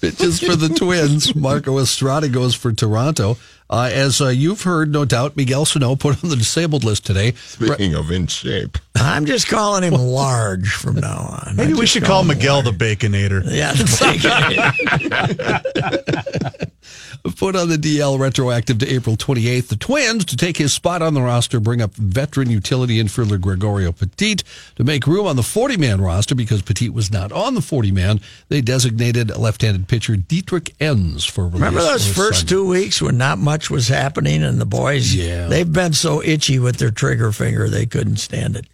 pitches 0.00 0.40
for 0.40 0.56
the 0.56 0.70
Twins. 0.70 1.34
Marco 1.34 1.78
Estrada 1.78 2.30
goes 2.30 2.54
for 2.54 2.72
Toronto. 2.72 3.36
Uh, 3.72 3.88
as 3.90 4.20
uh, 4.20 4.28
you've 4.28 4.64
heard, 4.64 4.92
no 4.92 5.06
doubt, 5.06 5.34
Miguel 5.34 5.64
Sano 5.64 5.96
put 5.96 6.22
on 6.22 6.28
the 6.28 6.36
disabled 6.36 6.84
list 6.84 7.06
today. 7.06 7.32
Speaking 7.32 7.94
of 7.94 8.10
in 8.10 8.26
shape, 8.26 8.76
I'm 8.96 9.24
just 9.24 9.48
calling 9.48 9.82
him 9.82 9.94
large 9.94 10.74
from 10.74 10.96
now 10.96 11.42
on. 11.46 11.56
Maybe 11.56 11.72
I 11.72 11.76
we 11.76 11.86
should 11.86 12.04
call 12.04 12.20
him 12.20 12.26
Miguel 12.26 12.62
large. 12.62 12.78
the 12.78 12.84
Baconator. 12.84 13.42
Yeah, 13.50 13.72
put 17.38 17.54
on 17.54 17.68
the 17.68 17.76
DL 17.76 18.18
retroactive 18.18 18.78
to 18.78 18.88
April 18.92 19.16
28th. 19.16 19.68
The 19.68 19.76
Twins, 19.76 20.24
to 20.26 20.36
take 20.36 20.56
his 20.56 20.72
spot 20.72 21.02
on 21.02 21.14
the 21.14 21.22
roster, 21.22 21.60
bring 21.60 21.80
up 21.80 21.94
veteran 21.94 22.50
utility 22.50 23.02
infielder 23.02 23.40
Gregorio 23.40 23.92
Petit 23.92 24.36
to 24.76 24.84
make 24.84 25.06
room 25.06 25.26
on 25.26 25.36
the 25.36 25.42
40 25.42 25.76
man 25.76 26.00
roster 26.00 26.34
because 26.34 26.62
Petit 26.62 26.88
was 26.90 27.10
not 27.12 27.30
on 27.32 27.54
the 27.54 27.60
40 27.62 27.92
man. 27.92 28.20
They 28.48 28.60
designated 28.60 29.36
left 29.36 29.62
handed 29.62 29.86
pitcher 29.88 30.16
Dietrich 30.16 30.74
Enns 30.80 31.24
for 31.24 31.44
release. 31.44 31.54
Remember 31.54 31.80
those 31.82 32.06
first 32.12 32.40
Sunday. 32.40 32.50
two 32.50 32.66
weeks 32.66 33.00
when 33.00 33.16
not 33.18 33.38
much 33.38 33.70
was 33.70 33.88
happening 33.88 34.42
and 34.42 34.60
the 34.60 34.66
boys, 34.66 35.14
Yeah. 35.14 35.46
they've 35.48 35.72
been 35.72 35.92
so 35.92 36.22
itchy 36.22 36.58
with 36.58 36.76
their 36.78 36.90
trigger 36.90 37.30
finger 37.32 37.68
they 37.68 37.86
couldn't 37.86 38.16
stand 38.16 38.56
it. 38.56 38.66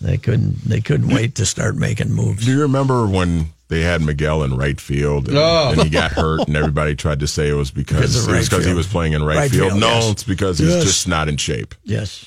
They 0.00 0.16
couldn't. 0.16 0.64
They 0.64 0.80
couldn't 0.80 1.08
wait 1.12 1.34
to 1.36 1.46
start 1.46 1.74
making 1.76 2.12
moves. 2.12 2.44
do 2.44 2.52
you 2.52 2.60
remember 2.62 3.06
when 3.06 3.46
they 3.70 3.80
had 3.80 4.02
Miguel 4.02 4.42
in 4.42 4.54
right 4.56 4.78
field 4.78 5.28
and, 5.28 5.38
and 5.38 5.80
he 5.82 5.88
got 5.88 6.12
hurt 6.12 6.46
and 6.46 6.56
everybody 6.56 6.94
tried 6.94 7.20
to 7.20 7.26
say 7.26 7.48
it 7.48 7.54
was 7.54 7.70
because, 7.70 7.96
Because 8.00 8.14
it 8.16 8.18
was 8.18 8.28
right 8.28 8.44
because 8.44 8.66
he 8.66 8.74
was 8.74 8.86
playing 8.86 9.14
in 9.14 9.22
right, 9.24 9.36
Right 9.38 9.50
field? 9.50 9.68
field, 9.70 9.80
No, 9.80 9.88
yes. 9.88 10.10
it's 10.10 10.24
because 10.24 10.58
he's 10.58 10.68
Yes. 10.68 10.84
just 10.84 11.08
not 11.08 11.28
in 11.28 11.38
shape. 11.38 11.74
Yes. 11.84 12.26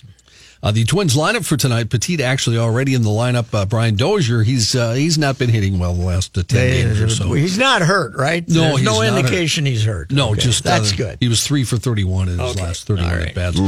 Uh, 0.63 0.71
the 0.71 0.85
Twins 0.85 1.13
lineup 1.13 1.45
for 1.45 1.57
tonight. 1.57 1.89
Petit 1.89 2.23
actually 2.23 2.57
already 2.57 2.93
in 2.93 3.01
the 3.01 3.09
lineup. 3.09 3.53
Uh, 3.53 3.65
Brian 3.65 3.97
Dozier, 3.97 4.43
he's 4.43 4.73
uh, 4.73 4.93
he's 4.93 5.17
not 5.17 5.37
been 5.37 5.49
hitting 5.49 5.77
well 5.77 5.93
the 5.93 6.05
last 6.05 6.37
uh, 6.37 6.43
ten 6.43 6.71
games 6.87 7.01
or 7.01 7.09
so. 7.09 7.33
He's 7.33 7.57
not 7.57 7.81
hurt, 7.81 8.15
right? 8.15 8.47
No, 8.47 8.61
There's 8.61 8.77
he's 8.77 8.85
no 8.85 9.01
not 9.01 9.17
indication 9.19 9.65
he's 9.65 9.83
hurt. 9.83 10.09
No, 10.13 10.29
Okay, 10.31 10.39
just 10.39 10.63
that's 10.63 10.93
uh, 10.93 10.95
good. 10.95 11.17
He 11.19 11.27
was 11.27 11.45
three 11.45 11.65
for 11.65 11.75
thirty-one 11.75 12.29
in 12.29 12.39
his 12.39 12.55
last 12.57 12.87
thirty-one 12.87 13.11
All 13.13 13.19
at 13.19 13.35
bats. 13.35 13.59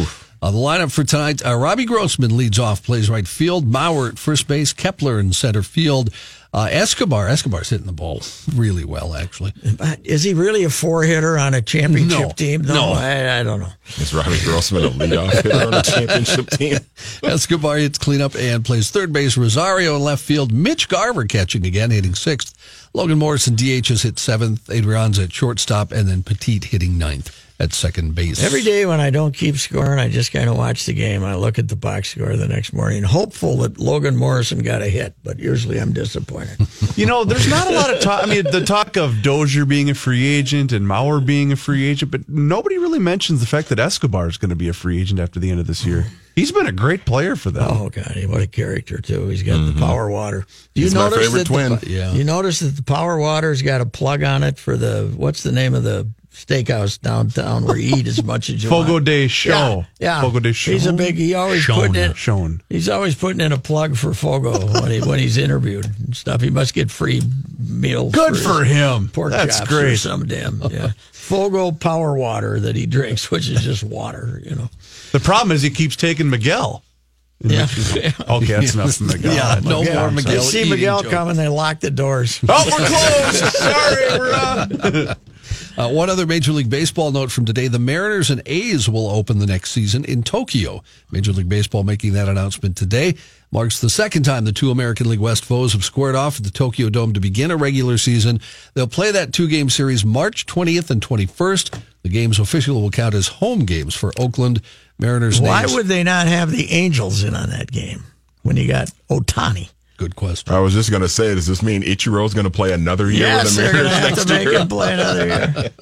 Uh, 0.42 0.52
the 0.52 0.58
lineup 0.58 0.90
for 0.90 1.04
tonight: 1.04 1.46
uh, 1.46 1.54
Robbie 1.56 1.84
Grossman 1.84 2.38
leads 2.38 2.60
off, 2.60 2.82
plays 2.82 3.10
right 3.10 3.28
field. 3.28 3.70
Mauer 3.70 4.08
at 4.14 4.18
first 4.18 4.48
base, 4.48 4.72
Kepler 4.72 5.20
in 5.20 5.34
center 5.34 5.64
field. 5.64 6.12
Uh, 6.56 6.70
Escobar, 6.72 7.28
Escobar's 7.28 7.70
hitting 7.70 7.86
the 7.86 7.92
ball 7.92 8.22
really 8.56 8.86
well, 8.86 9.14
actually. 9.14 9.52
But 9.78 10.00
is 10.06 10.24
he 10.24 10.34
really 10.34 10.64
a 10.64 10.70
four 10.70 11.04
hitter 11.04 11.38
on 11.38 11.54
a 11.54 11.62
championship 11.62 12.18
No. 12.20 12.30
team? 12.30 12.62
No. 12.62 12.94
I, 12.94 13.40
I 13.42 13.44
don't 13.44 13.60
know. 13.60 13.68
Is 13.98 14.14
Robbie 14.14 14.40
Grossman 14.42 14.86
a 14.86 14.90
leadoff 14.90 15.34
hitter 15.34 15.68
on 15.68 15.74
a 15.74 15.82
championship 15.84 16.50
team? 16.52 16.78
Escobar 17.24 17.76
hits 17.76 17.98
cleanup 17.98 18.36
and 18.36 18.64
plays 18.64 18.90
third 18.90 19.12
base. 19.12 19.36
Rosario 19.36 19.98
in 19.98 20.02
left 20.04 20.24
field. 20.24 20.54
Mitch 20.54 20.88
Garver 20.88 21.26
catching 21.26 21.66
again, 21.66 21.92
hitting 21.92 22.16
sixth. 22.16 22.54
Logan 22.94 23.18
Morrison 23.20 23.56
DH 23.56 23.90
has 23.90 24.04
hit 24.04 24.18
seventh. 24.18 24.66
Adrianza 24.68 25.26
at 25.26 25.34
shortstop, 25.34 25.92
and 25.92 26.08
then 26.08 26.24
Petit 26.24 26.62
hitting 26.64 26.98
ninth 26.98 27.45
at 27.60 27.74
second 27.74 28.16
base. 28.16 28.44
Every 28.44 28.64
day 28.64 28.86
when 28.86 29.00
I 29.00 29.10
don't 29.10 29.34
keep 29.34 29.56
scoring, 29.56 30.00
I 30.00 30.10
just 30.10 30.32
kind 30.32 30.50
of 30.50 30.58
watch 30.58 30.86
the 30.86 30.94
game. 30.94 31.24
I 31.24 31.36
look 31.36 31.58
at 31.58 31.70
the 31.70 31.76
box 31.76 32.10
score 32.10 32.36
the 32.36 32.48
next 32.48 32.74
morning, 32.74 33.04
hopeful 33.04 33.58
that 33.58 33.80
Logan 33.80 34.18
Morrison 34.18 34.60
got 34.60 34.82
a 34.82 34.88
hit, 34.88 35.16
but 35.24 35.40
usually 35.40 35.80
I'm 35.80 35.94
disappointed. 35.94 36.60
You 36.96 37.06
know, 37.06 37.26
there's 37.26 37.50
not 37.50 37.68
a 37.68 37.72
lot 37.72 37.94
of 37.94 38.00
talk. 38.00 38.24
I 38.24 38.26
mean, 38.26 38.44
the 38.44 38.64
talk 38.64 38.96
of 38.96 39.22
Dozier 39.22 39.66
being 39.66 39.90
a 39.90 39.94
free 39.94 40.26
agent 40.26 40.72
and 40.72 40.88
Mauer 40.88 41.26
being 41.26 41.52
a 41.52 41.58
free 41.58 41.84
agent, 41.84 42.10
but 42.10 42.30
nobody 42.30 42.78
really 42.78 43.00
mentions 43.00 43.42
the 43.42 43.46
fact 43.46 43.68
that 43.68 43.80
Escobar 43.80 44.30
is 44.30 44.38
going 44.38 44.50
to 44.50 44.56
be 44.56 44.70
a 44.70 44.74
free 44.74 45.02
agent 45.02 45.20
after 45.20 45.38
the 45.38 45.52
end 45.52 45.60
of 45.60 45.68
this 45.68 45.86
year. 45.86 46.06
He's 46.36 46.54
been 46.54 46.68
a 46.68 46.72
great 46.72 47.06
player 47.06 47.36
for 47.36 47.50
them. 47.50 47.68
oh 47.70 47.90
God, 47.90 48.18
what 48.28 48.42
a 48.42 48.48
character 48.48 49.00
too! 49.00 49.28
He's 49.28 49.44
got 49.44 49.54
the 49.54 49.72
mm-hmm. 49.72 49.80
power 49.80 50.10
water. 50.10 50.46
Do 50.74 50.82
you 50.82 50.86
He's 50.86 50.96
my 50.96 51.10
notice 51.10 51.28
favorite 51.28 51.40
that 51.40 51.48
twin. 51.48 51.76
The, 51.80 51.90
Yeah. 51.90 52.14
You 52.14 52.24
notice 52.26 52.60
that 52.60 52.76
the 52.76 52.84
power 52.84 53.18
water's 53.18 53.62
got 53.62 53.82
a 53.82 53.86
plug 53.86 54.22
on 54.24 54.44
it 54.44 54.58
for 54.58 54.76
the 54.76 55.14
what's 55.16 55.44
the 55.44 55.54
name 55.54 55.74
of 55.74 55.84
the 55.84 56.10
steakhouse 56.36 57.00
downtown 57.00 57.66
where 57.66 57.78
you 57.78 57.96
eat 57.96 58.08
as 58.08 58.22
much 58.32 58.50
as 58.50 58.64
you 58.64 58.70
Fogo 58.70 58.94
want. 58.94 59.06
de 59.06 59.28
Chão. 59.28 59.86
Yeah, 60.00 60.18
yeah. 60.18 60.22
Fogo 60.22 60.40
de 60.40 60.52
Chão. 60.52 60.74
He's 60.74 60.86
a 60.86 60.94
big. 60.94 61.16
He 61.16 61.34
always 61.34 61.62
Shown. 61.64 61.76
putting 61.88 61.96
in. 61.96 62.14
Shown. 62.14 62.62
He's 62.70 62.90
always 62.90 63.16
putting 63.16 63.40
in 63.42 63.52
a 63.52 63.58
plug 63.58 63.96
for 63.96 64.14
Fogo 64.14 64.52
when 64.82 64.92
he 64.92 65.02
when 65.02 65.20
he's 65.20 65.38
interviewed 65.38 65.86
and 65.86 66.16
stuff. 66.16 66.42
He 66.42 66.50
must 66.50 66.74
get 66.74 66.92
free 66.92 67.22
meals. 67.58 68.14
Good 68.14 68.34
his 68.36 68.46
for 68.46 68.64
him. 68.64 69.10
Pork 69.10 69.32
That's 69.32 69.60
chops 69.60 69.72
or 69.72 69.96
some 69.98 70.26
damn 70.28 70.62
yeah. 70.72 70.92
Fogo 71.12 71.72
power 71.72 72.14
water 72.16 72.60
that 72.60 72.76
he 72.76 72.86
drinks, 72.86 73.32
which 73.32 73.50
is 73.50 73.62
just 73.64 73.84
water. 73.84 74.42
You 74.44 74.56
know. 74.56 74.70
The 75.14 75.20
problem 75.20 75.52
is 75.54 75.62
he 75.62 75.70
keeps 75.70 75.96
taking 75.96 76.30
Miguel. 76.30 76.84
Yeah. 77.42 77.68
Okay, 78.28 78.46
that's 78.54 78.74
enough 78.76 79.00
of 79.02 79.08
Miguel. 79.08 79.34
Yeah, 79.34 79.60
no 79.64 79.82
Yeah. 79.82 80.00
more 80.00 80.12
Miguel. 80.12 80.36
You 80.36 80.42
see 80.42 80.70
Miguel 80.70 81.02
joke. 81.04 81.12
coming, 81.12 81.36
they 81.36 81.48
lock 81.50 81.80
the 81.82 81.92
doors. 81.92 82.40
Oh, 82.48 82.64
we're 82.66 82.88
closed. 82.88 83.56
Sorry, 83.56 84.20
we're 84.20 84.34
uh, 84.34 85.16
Uh, 85.78 85.90
one 85.90 86.10
other 86.10 86.26
Major 86.26 86.52
League 86.52 86.70
Baseball 86.70 87.12
note 87.12 87.32
from 87.32 87.46
today 87.46 87.68
the 87.68 87.80
Mariners 87.80 88.30
and 88.30 88.42
A's 88.46 88.88
will 88.90 89.10
open 89.10 89.40
the 89.40 89.46
next 89.46 89.72
season 89.72 90.06
in 90.06 90.24
Tokyo. 90.24 90.84
Major 91.12 91.32
League 91.32 91.50
Baseball 91.50 91.84
making 91.84 92.14
that 92.14 92.28
announcement 92.30 92.78
today. 92.78 93.16
Marks 93.52 93.80
the 93.80 93.90
second 93.90 94.24
time 94.24 94.44
the 94.46 94.52
two 94.52 94.72
American 94.72 95.08
League 95.10 95.20
West 95.20 95.46
foes 95.46 95.74
have 95.74 95.86
squared 95.86 96.16
off 96.16 96.38
at 96.38 96.44
the 96.44 96.52
Tokyo 96.52 96.90
Dome 96.90 97.14
to 97.14 97.20
begin 97.20 97.52
a 97.52 97.56
regular 97.58 97.98
season. 97.98 98.40
They'll 98.74 98.88
play 98.88 99.12
that 99.12 99.34
two 99.34 99.48
game 99.48 99.70
series 99.70 100.04
March 100.04 100.46
20th 100.46 100.90
and 100.90 101.02
21st. 101.02 101.82
The 102.04 102.10
games 102.10 102.40
official 102.40 102.82
will 102.82 102.90
count 102.90 103.16
as 103.16 103.28
home 103.28 103.66
games 103.66 103.96
for 103.96 104.12
Oakland. 104.20 104.62
Mariners 105.00 105.40
Why 105.42 105.64
A's. 105.64 105.74
would 105.74 105.88
they 105.88 106.04
not 106.04 106.28
have 106.28 106.52
the 106.52 106.72
Angels 106.72 107.24
in 107.24 107.34
on 107.36 107.50
that 107.50 107.72
game 107.72 108.04
when 108.44 108.58
you 108.58 108.68
got 108.68 108.92
Ohtani? 109.10 109.70
Good 109.98 110.16
question. 110.18 110.54
I 110.54 110.60
was 110.60 110.74
just 110.74 110.90
going 110.90 111.04
to 111.04 111.10
say, 111.10 111.34
does 111.36 111.48
this 111.48 111.64
mean 111.64 111.82
Ichiro's 111.82 112.34
going 112.34 112.44
to 112.46 112.52
play 112.52 112.74
another 112.74 113.10
year 113.10 113.28
Yes, 113.28 113.46
with 113.46 113.56
the 113.56 113.62
they're 113.62 113.72
going 113.72 113.84
to 113.86 113.90
Mariners 113.92 114.10
next 114.18 114.26
to 114.28 114.34
make 114.34 114.48
year? 114.48 114.60
him 114.60 114.68
play 114.68 114.94
another 114.94 115.26
year. 115.28 115.70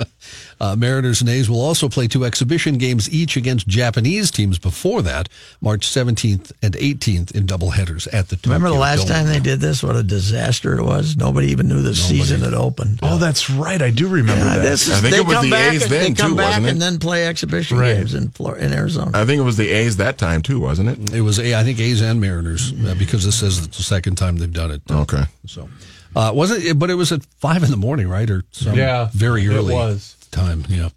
Uh, 0.59 0.75
Mariners 0.75 1.21
and 1.21 1.29
A's 1.29 1.49
will 1.49 1.61
also 1.61 1.89
play 1.89 2.07
two 2.07 2.25
exhibition 2.25 2.77
games 2.77 3.09
each 3.13 3.35
against 3.37 3.67
Japanese 3.67 4.31
teams 4.31 4.57
before 4.59 5.01
that, 5.01 5.29
March 5.61 5.87
17th 5.87 6.51
and 6.61 6.73
18th 6.75 7.31
in 7.35 7.45
doubleheaders 7.45 8.07
at 8.13 8.29
the 8.29 8.35
Tokyo 8.35 8.53
Remember 8.53 8.69
the 8.69 8.79
last 8.81 9.07
Dome. 9.07 9.07
time 9.07 9.27
they 9.27 9.39
did 9.39 9.59
this? 9.59 9.83
What 9.83 9.95
a 9.95 10.03
disaster 10.03 10.77
it 10.77 10.83
was. 10.83 11.15
Nobody 11.17 11.47
even 11.47 11.67
knew 11.67 11.81
the 11.81 11.95
season 11.95 12.41
had 12.41 12.53
opened. 12.53 12.99
Oh, 13.01 13.17
that's 13.17 13.49
right. 13.49 13.81
I 13.81 13.89
do 13.91 14.07
remember 14.07 14.45
Yeah, 14.45 14.57
that. 14.57 14.61
this 14.63 14.87
is, 14.87 14.93
I 14.93 14.97
think 15.01 15.13
they 15.13 15.19
it 15.19 15.25
was 15.27 15.41
the 15.41 15.49
back, 15.51 15.73
A's 15.73 15.83
and- 15.83 15.91
then, 15.91 16.13
too, 16.15 16.35
wasn't 16.35 16.65
it? 16.65 16.69
and 16.69 16.81
then 16.81 16.99
play 16.99 17.27
exhibition 17.27 17.77
Right. 17.77 17.95
games 17.95 18.13
in 18.13 18.29
Flor- 18.29 18.57
in 18.57 18.71
Arizona. 18.73 19.11
I 19.13 19.25
think 19.25 19.39
it 19.39 19.43
was 19.43 19.57
the 19.57 19.69
A's 19.69 19.97
that 19.97 20.17
time 20.17 20.41
too, 20.41 20.59
wasn't 20.59 20.89
it? 20.89 21.13
It 21.13 21.21
was, 21.21 21.39
A- 21.39 21.55
I 21.55 21.63
think, 21.63 21.79
A's 21.79 22.01
and 22.01 22.19
Mariners 22.21 22.73
uh, 22.85 22.95
because 22.97 23.25
this 23.25 23.41
is 23.41 23.67
the 23.67 23.83
second 23.83 24.15
time 24.15 24.37
they've 24.37 24.51
done 24.51 24.71
it. 24.71 24.81
Okay. 24.89 25.23
So, 25.47 25.69
uh, 26.15 26.31
wasn't 26.33 26.63
it? 26.63 26.77
But 26.79 26.89
it 26.89 26.95
was 26.95 27.11
at 27.11 27.25
five 27.39 27.63
in 27.63 27.71
the 27.71 27.77
morning, 27.77 28.07
right? 28.07 28.29
Or 28.29 28.43
some 28.51 28.75
Yeah, 28.75 29.09
very 29.13 29.47
early. 29.47 29.73
it 29.73 29.77
was. 29.77 30.15
Time. 30.33 30.65
Yeah. 30.67 30.89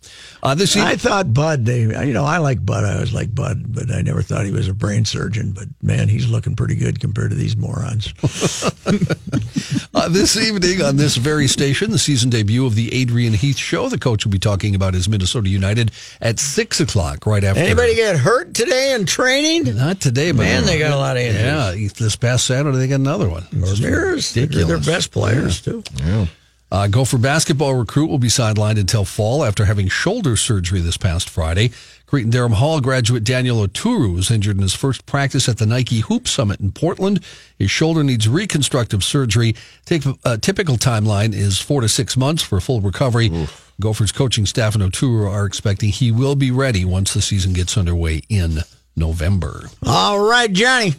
Uh, 0.42 0.55
this 0.55 0.77
I 0.77 0.96
thought 0.96 1.33
Bud, 1.33 1.64
they, 1.64 1.83
you 1.83 2.12
know, 2.12 2.25
I 2.25 2.38
like 2.38 2.64
Bud. 2.64 2.85
I 2.85 2.99
was 2.99 3.12
like 3.12 3.35
Bud, 3.35 3.72
but 3.72 3.90
I 3.90 4.03
never 4.03 4.22
thought 4.22 4.44
he 4.44 4.51
was 4.51 4.68
a 4.68 4.75
brain 4.75 5.05
surgeon. 5.05 5.53
But 5.53 5.68
man, 5.83 6.09
he's 6.09 6.29
looking 6.29 6.57
pretty 6.57 6.75
good 6.75 7.01
compared 7.01 7.31
to 7.31 7.37
these 7.37 7.57
morons. 7.57 8.12
uh, 9.94 10.09
this 10.09 10.37
evening 10.37 10.83
on 10.83 10.96
this 10.96 11.16
very 11.16 11.46
station, 11.46 11.90
the 11.90 11.99
season 11.99 12.31
debut 12.31 12.66
of 12.66 12.75
the 12.75 12.92
Adrian 12.92 13.35
Heath 13.35 13.57
Show. 13.57 13.88
The 13.88 13.99
coach 13.99 14.25
will 14.25 14.33
be 14.33 14.38
talking 14.38 14.75
about 14.75 14.94
his 14.94 15.09
Minnesota 15.09 15.49
United 15.49 15.92
at 16.20 16.38
six 16.38 16.81
o'clock, 16.81 17.27
right 17.27 17.44
after. 17.44 17.61
Anybody 17.61 17.94
get 17.94 18.16
hurt 18.16 18.55
today 18.55 18.94
in 18.94 19.07
training? 19.07 19.77
Not 19.77 20.01
today, 20.01 20.33
but 20.33 20.42
Man, 20.42 20.64
they 20.64 20.79
got 20.79 20.92
a 20.92 20.96
lot 20.96 21.16
of 21.16 21.22
injuries. 21.22 21.44
Yeah, 21.44 21.88
this 21.99 22.16
past 22.16 22.46
Saturday 22.46 22.79
they 22.79 22.88
got 22.88 22.96
another 22.96 23.29
one. 23.29 23.46
Ramirez, 23.53 24.33
they're 24.33 24.46
their 24.46 24.79
best 24.79 25.12
players 25.12 25.61
too. 25.61 25.83
Yeah. 25.96 26.27
Uh, 26.71 26.89
Gopher 26.89 27.19
basketball 27.19 27.75
recruit 27.75 28.09
will 28.09 28.19
be 28.19 28.29
sidelined 28.29 28.79
until 28.79 29.05
fall 29.05 29.45
after 29.45 29.67
having 29.67 29.89
shoulder 29.89 30.37
surgery 30.37 30.81
this 30.81 30.97
past 30.97 31.31
Friday. 31.31 31.71
Cretin-Derham 32.07 32.53
Hall 32.53 32.81
graduate 32.81 33.25
Daniel 33.25 33.67
Oturu 33.67 34.15
was 34.15 34.31
injured 34.31 34.57
in 34.57 34.63
his 34.63 34.75
first 34.75 35.07
practice 35.07 35.49
at 35.49 35.59
the 35.59 35.67
Nike 35.67 36.01
Hoop 36.01 36.27
Summit 36.27 36.61
in 36.61 36.73
Portland. 36.73 37.21
His 37.59 37.71
shoulder 37.71 38.03
needs 38.03 38.29
reconstructive 38.29 39.03
surgery. 39.05 39.55
Take, 39.85 40.03
uh, 40.25 40.37
typical 40.39 40.77
timeline 40.77 41.33
is 41.33 41.61
four 41.61 41.81
to 41.81 41.89
six 41.89 42.17
months 42.17 42.43
for 42.43 42.61
full 42.61 42.81
recovery. 42.81 43.31
Gophers 43.81 44.13
coaching 44.13 44.47
staff 44.47 44.75
and 44.75 44.83
Oturu 44.83 45.31
are 45.31 45.47
expecting 45.47 45.91
he 45.91 46.11
will 46.11 46.35
be 46.37 46.51
ready 46.51 46.85
once 46.85 47.13
the 47.15 47.23
season 47.23 47.53
gets 47.53 47.77
underway 47.77 48.23
in 48.29 48.61
November. 48.97 49.69
All 49.85 50.19
right, 50.19 50.53
Johnny. 50.53 50.95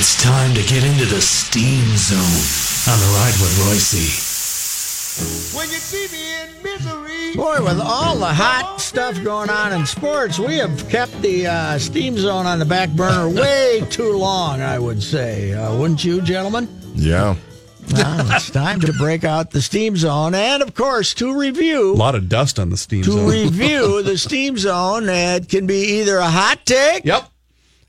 It's 0.00 0.22
time 0.22 0.54
to 0.54 0.62
get 0.62 0.84
into 0.84 1.06
the 1.06 1.20
steam 1.20 1.84
zone 1.96 2.94
on 2.94 3.00
the 3.00 3.06
ride 3.16 3.34
with 3.40 3.50
Reusse. 3.66 5.52
When 5.56 5.68
you 5.70 5.74
see 5.78 6.06
me 6.12 6.40
in 6.40 6.62
misery. 6.62 7.34
Boy, 7.34 7.64
with 7.64 7.80
all 7.80 8.16
the 8.16 8.32
hot 8.32 8.80
stuff 8.80 9.20
going 9.24 9.50
on 9.50 9.72
in 9.72 9.84
sports, 9.86 10.38
we 10.38 10.56
have 10.58 10.88
kept 10.88 11.20
the 11.20 11.48
uh, 11.48 11.78
steam 11.80 12.16
zone 12.16 12.46
on 12.46 12.60
the 12.60 12.64
back 12.64 12.90
burner 12.90 13.28
way 13.42 13.84
too 13.90 14.12
long, 14.16 14.60
I 14.60 14.78
would 14.78 15.02
say. 15.02 15.52
Uh, 15.52 15.76
wouldn't 15.76 16.04
you, 16.04 16.22
gentlemen? 16.22 16.68
Yeah. 16.94 17.34
Now 17.90 18.36
it's 18.36 18.50
time 18.52 18.80
to 18.82 18.92
break 18.92 19.24
out 19.24 19.50
the 19.50 19.60
steam 19.60 19.96
zone. 19.96 20.32
And, 20.32 20.62
of 20.62 20.76
course, 20.76 21.12
to 21.14 21.36
review. 21.36 21.92
a 21.92 21.94
lot 21.94 22.14
of 22.14 22.28
dust 22.28 22.60
on 22.60 22.70
the 22.70 22.76
steam 22.76 23.02
To 23.02 23.10
zone. 23.10 23.28
review 23.28 24.00
the 24.04 24.16
steam 24.16 24.56
zone, 24.58 25.08
it 25.08 25.48
can 25.48 25.66
be 25.66 25.98
either 25.98 26.18
a 26.18 26.30
hot 26.30 26.64
take, 26.64 27.04
yep, 27.04 27.28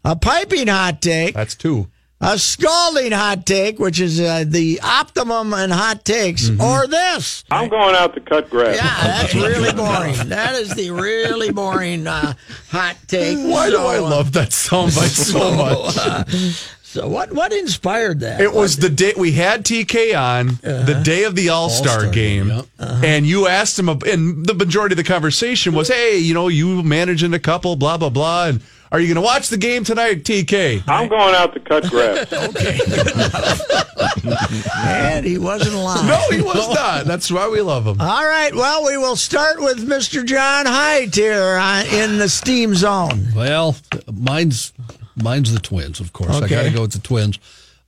a 0.03 0.15
piping 0.15 0.69
hot 0.69 1.03
take, 1.03 1.35
that's 1.35 1.53
two. 1.53 1.87
A 2.21 2.37
scalding 2.37 3.11
hot 3.13 3.45
take, 3.45 3.79
which 3.79 3.99
is 3.99 4.19
uh, 4.19 4.43
the 4.45 4.79
optimum 4.83 5.53
in 5.53 5.69
hot 5.69 6.03
takes, 6.03 6.49
Mm-hmm. 6.49 6.61
or 6.61 6.87
this. 6.87 7.43
I'm 7.51 7.69
going 7.69 7.95
out 7.95 8.13
to 8.15 8.19
cut 8.21 8.49
grass. 8.49 8.75
Yeah, 8.75 9.03
that's 9.07 9.35
really 9.47 9.71
boring. 9.73 10.29
That 10.29 10.55
is 10.55 10.73
the 10.75 10.91
really 10.91 11.51
boring 11.51 12.07
uh, 12.07 12.33
hot 12.69 12.97
take. 13.07 13.37
Why 13.37 13.69
do 13.69 13.77
I 13.77 13.97
uh, 13.97 14.01
love 14.01 14.33
that 14.33 14.49
soundbite 14.49 15.15
so 15.15 15.53
much? 15.55 16.75
So 16.81 17.07
what? 17.07 17.31
What 17.31 17.53
inspired 17.53 18.21
that? 18.21 18.41
It 18.41 18.51
was 18.51 18.77
the 18.77 18.89
day 18.89 19.13
we 19.15 19.31
had 19.33 19.63
TK 19.63 20.19
on 20.19 20.47
the 20.63 20.99
day 21.03 21.23
of 21.23 21.35
the 21.35 21.49
All 21.49 21.69
Star 21.69 21.97
All-Star 21.97 22.11
game, 22.11 22.47
game, 22.49 22.63
and 22.79 23.27
you 23.27 23.47
asked 23.47 23.77
him, 23.77 23.89
and 23.89 24.43
the 24.43 24.55
majority 24.55 24.93
of 24.93 24.97
the 24.97 25.03
conversation 25.03 25.73
was, 25.75 25.87
"Hey, 25.87 26.17
you 26.17 26.33
know, 26.33 26.47
you 26.47 26.81
managing 26.81 27.33
a 27.35 27.39
couple, 27.39 27.75
blah 27.75 27.97
blah 27.97 28.09
blah, 28.09 28.47
and 28.47 28.61
are 28.91 28.99
you 28.99 29.07
going 29.07 29.15
to 29.15 29.21
watch 29.21 29.49
the 29.49 29.57
game 29.57 29.83
tonight, 29.83 30.23
TK?" 30.23 30.83
I'm 30.87 31.07
going 31.09 31.35
out 31.35 31.53
to 31.53 31.59
cut 31.59 31.89
grass. 31.89 32.31
Okay. 32.49 32.79
and 34.77 35.25
he 35.25 35.37
wasn't 35.37 35.75
lying. 35.75 36.07
No, 36.07 36.17
he 36.31 36.41
was 36.41 36.73
not. 36.73 37.05
That's 37.05 37.31
why 37.31 37.47
we 37.49 37.61
love 37.61 37.85
him. 37.85 37.99
All 37.99 38.25
right. 38.25 38.53
Well, 38.53 38.85
we 38.85 38.97
will 38.97 39.15
start 39.15 39.59
with 39.61 39.85
Mr. 39.87 40.25
John 40.25 40.65
Hyde 40.65 41.13
here 41.13 41.57
uh, 41.57 41.83
in 41.85 42.17
the 42.17 42.29
steam 42.29 42.75
zone. 42.75 43.27
Well, 43.35 43.75
mine's 44.11 44.73
mine's 45.15 45.53
the 45.53 45.59
Twins, 45.59 45.99
of 45.99 46.13
course. 46.13 46.35
I 46.35 46.47
got 46.47 46.63
to 46.63 46.71
go 46.71 46.81
with 46.81 46.93
the 46.93 46.99
Twins. 46.99 47.39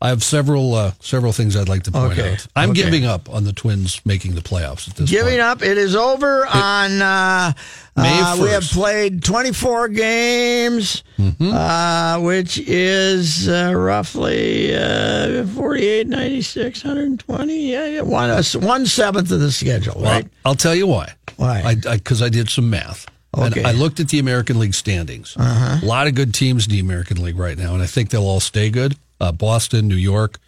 I 0.04 0.10
have 0.10 0.24
several 0.24 0.74
uh, 0.74 0.94
several 1.00 1.32
things 1.32 1.56
I'd 1.56 1.70
like 1.70 1.84
to 1.84 1.92
point 1.92 2.14
Okay. 2.14 2.34
out. 2.34 2.48
I'm 2.56 2.72
Okay. 2.72 2.82
giving 2.84 3.06
up 3.06 3.30
on 3.30 3.44
the 3.44 3.54
Twins 3.54 4.02
making 4.04 4.34
the 4.34 4.42
playoffs 4.42 4.90
at 4.90 4.96
this 4.96 5.10
Giving 5.10 5.34
point. 5.34 5.42
up. 5.42 5.62
It 5.62 5.78
is 5.78 5.96
over 5.96 6.46
on. 6.48 7.02
Uh, 7.02 7.54
May 7.98 8.20
uh, 8.22 8.38
we 8.42 8.50
have 8.50 8.64
played 8.64 9.22
24 9.24 9.90
games, 9.90 11.04
Mm-hmm. 11.20 11.52
uh, 11.54 12.20
which 12.22 12.58
is 12.58 13.48
uh, 13.50 13.74
roughly 13.76 14.74
uh, 14.76 15.46
48, 15.46 16.08
96, 16.08 16.84
120. 16.84 17.72
Yeah, 17.72 18.02
one, 18.02 18.30
uh, 18.30 18.42
one 18.56 18.86
seventh 18.86 19.30
of 19.32 19.40
the 19.40 19.52
schedule, 19.52 19.96
Well, 20.02 20.12
right? 20.12 20.28
I'll 20.46 20.56
tell 20.56 20.74
you 20.74 20.88
why. 20.88 21.14
Why? 21.38 21.76
Because 21.76 21.86
I, 21.92 21.98
'cause 22.00 22.22
I 22.22 22.30
did 22.30 22.50
some 22.50 22.70
math. 22.70 23.06
Okay. 23.38 23.60
And 23.60 23.68
I 23.68 23.72
looked 23.74 24.00
at 24.00 24.10
the 24.10 24.20
American 24.20 24.58
League 24.58 24.74
standings. 24.74 25.36
Uh-huh. 25.38 25.80
A 25.82 25.86
lot 25.86 26.08
of 26.08 26.16
good 26.16 26.34
teams 26.34 26.66
in 26.68 26.72
the 26.72 26.80
American 26.80 27.22
League 27.22 27.38
right 27.38 27.58
now, 27.58 27.74
and 27.74 27.84
I 27.84 27.88
think 27.88 28.10
they'll 28.10 28.24
all 28.24 28.40
stay 28.42 28.70
good. 28.70 28.96
Uh, 29.22 29.32
Boston, 29.32 29.88
New 29.88 29.96
York, 29.96 30.40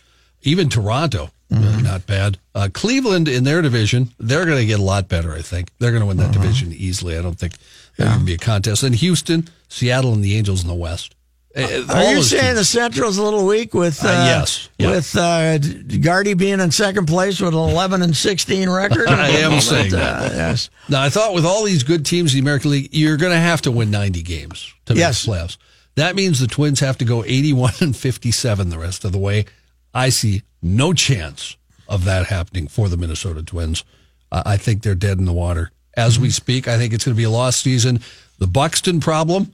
even 0.41 0.67
Toronto, 0.69 1.25
uh, 1.25 1.55
Mm-hmm. 1.55 1.83
not 1.83 2.07
bad. 2.07 2.39
Uh, 2.55 2.67
Cleveland 2.73 3.27
in 3.27 3.43
their 3.43 3.61
division, 3.61 4.09
they're 4.19 4.45
going 4.45 4.57
to 4.57 4.65
get 4.65 4.79
a 4.79 4.83
lot 4.83 5.07
better. 5.07 5.33
I 5.33 5.41
think 5.43 5.69
they're 5.77 5.91
going 5.91 6.01
to 6.01 6.07
win 6.07 6.17
that 6.17 6.31
Uh-huh. 6.31 6.41
division 6.41 6.73
easily. 6.73 7.15
I 7.17 7.21
don't 7.21 7.37
think 7.37 7.53
there's 7.95 8.09
going 8.09 8.19
to 8.21 8.25
be 8.25 8.33
a 8.33 8.37
contest. 8.39 8.81
And 8.81 8.95
Houston, 8.95 9.47
Seattle, 9.69 10.13
and 10.13 10.23
the 10.23 10.35
Angels 10.35 10.63
in 10.63 10.67
the 10.67 10.73
West. 10.73 11.13
Uh, 11.55 11.61
Are 11.89 12.13
you 12.15 12.23
saying 12.23 12.43
teams- 12.55 12.57
the 12.57 12.65
Central's 12.65 13.19
a 13.19 13.23
little 13.23 13.45
weak 13.45 13.75
with 13.75 14.03
uh, 14.03 14.07
yes. 14.07 14.69
Yeah. 14.79 14.89
with 14.89 15.15
uh, 15.15 15.59
Gardy 15.59 16.33
being 16.33 16.59
in 16.59 16.71
second 16.71 17.05
place 17.05 17.39
with 17.39 17.53
an 17.53 17.59
11 17.59 18.01
and 18.01 18.17
16 18.17 18.67
record? 18.71 19.07
I 19.07 19.27
am 19.45 19.61
saying 19.61 19.91
that. 19.91 20.31
Uh, 20.31 20.35
yes. 20.35 20.71
Now, 20.89 21.03
I 21.03 21.09
thought 21.11 21.35
with 21.35 21.45
all 21.45 21.63
these 21.63 21.83
good 21.83 22.03
teams 22.07 22.33
in 22.33 22.37
the 22.37 22.41
American 22.41 22.71
League, 22.71 22.89
you're 22.91 23.17
going 23.17 23.33
to 23.33 23.37
have 23.37 23.61
to 23.63 23.71
win 23.71 23.91
90 23.91 24.23
games 24.23 24.73
to 24.87 24.93
make 24.95 24.99
Yes. 25.01 25.23
the 25.23 25.31
playoffs. 25.31 25.57
That 25.95 26.15
means 26.15 26.39
the 26.39 26.47
Twins 26.47 26.79
have 26.79 26.97
to 26.99 27.05
go 27.05 27.23
81 27.23 27.73
and 27.81 27.95
57 27.95 28.69
the 28.69 28.79
rest 28.79 29.05
of 29.05 29.11
the 29.11 29.19
way. 29.19 29.45
I 29.93 30.09
see 30.09 30.43
no 30.61 30.93
chance 30.93 31.55
of 31.87 32.05
that 32.05 32.27
happening 32.27 32.67
for 32.67 32.89
the 32.89 32.97
Minnesota 32.97 33.43
Twins. 33.43 33.83
Uh, 34.31 34.41
I 34.45 34.57
think 34.57 34.81
they're 34.81 34.95
dead 34.95 35.19
in 35.19 35.25
the 35.25 35.33
water 35.33 35.71
as 35.95 36.17
we 36.19 36.29
speak. 36.31 36.67
I 36.67 36.77
think 36.77 36.93
it's 36.93 37.05
going 37.05 37.15
to 37.15 37.17
be 37.17 37.25
a 37.25 37.29
lost 37.29 37.61
season. 37.61 37.99
The 38.39 38.47
Buxton 38.47 38.99
problem, 38.99 39.53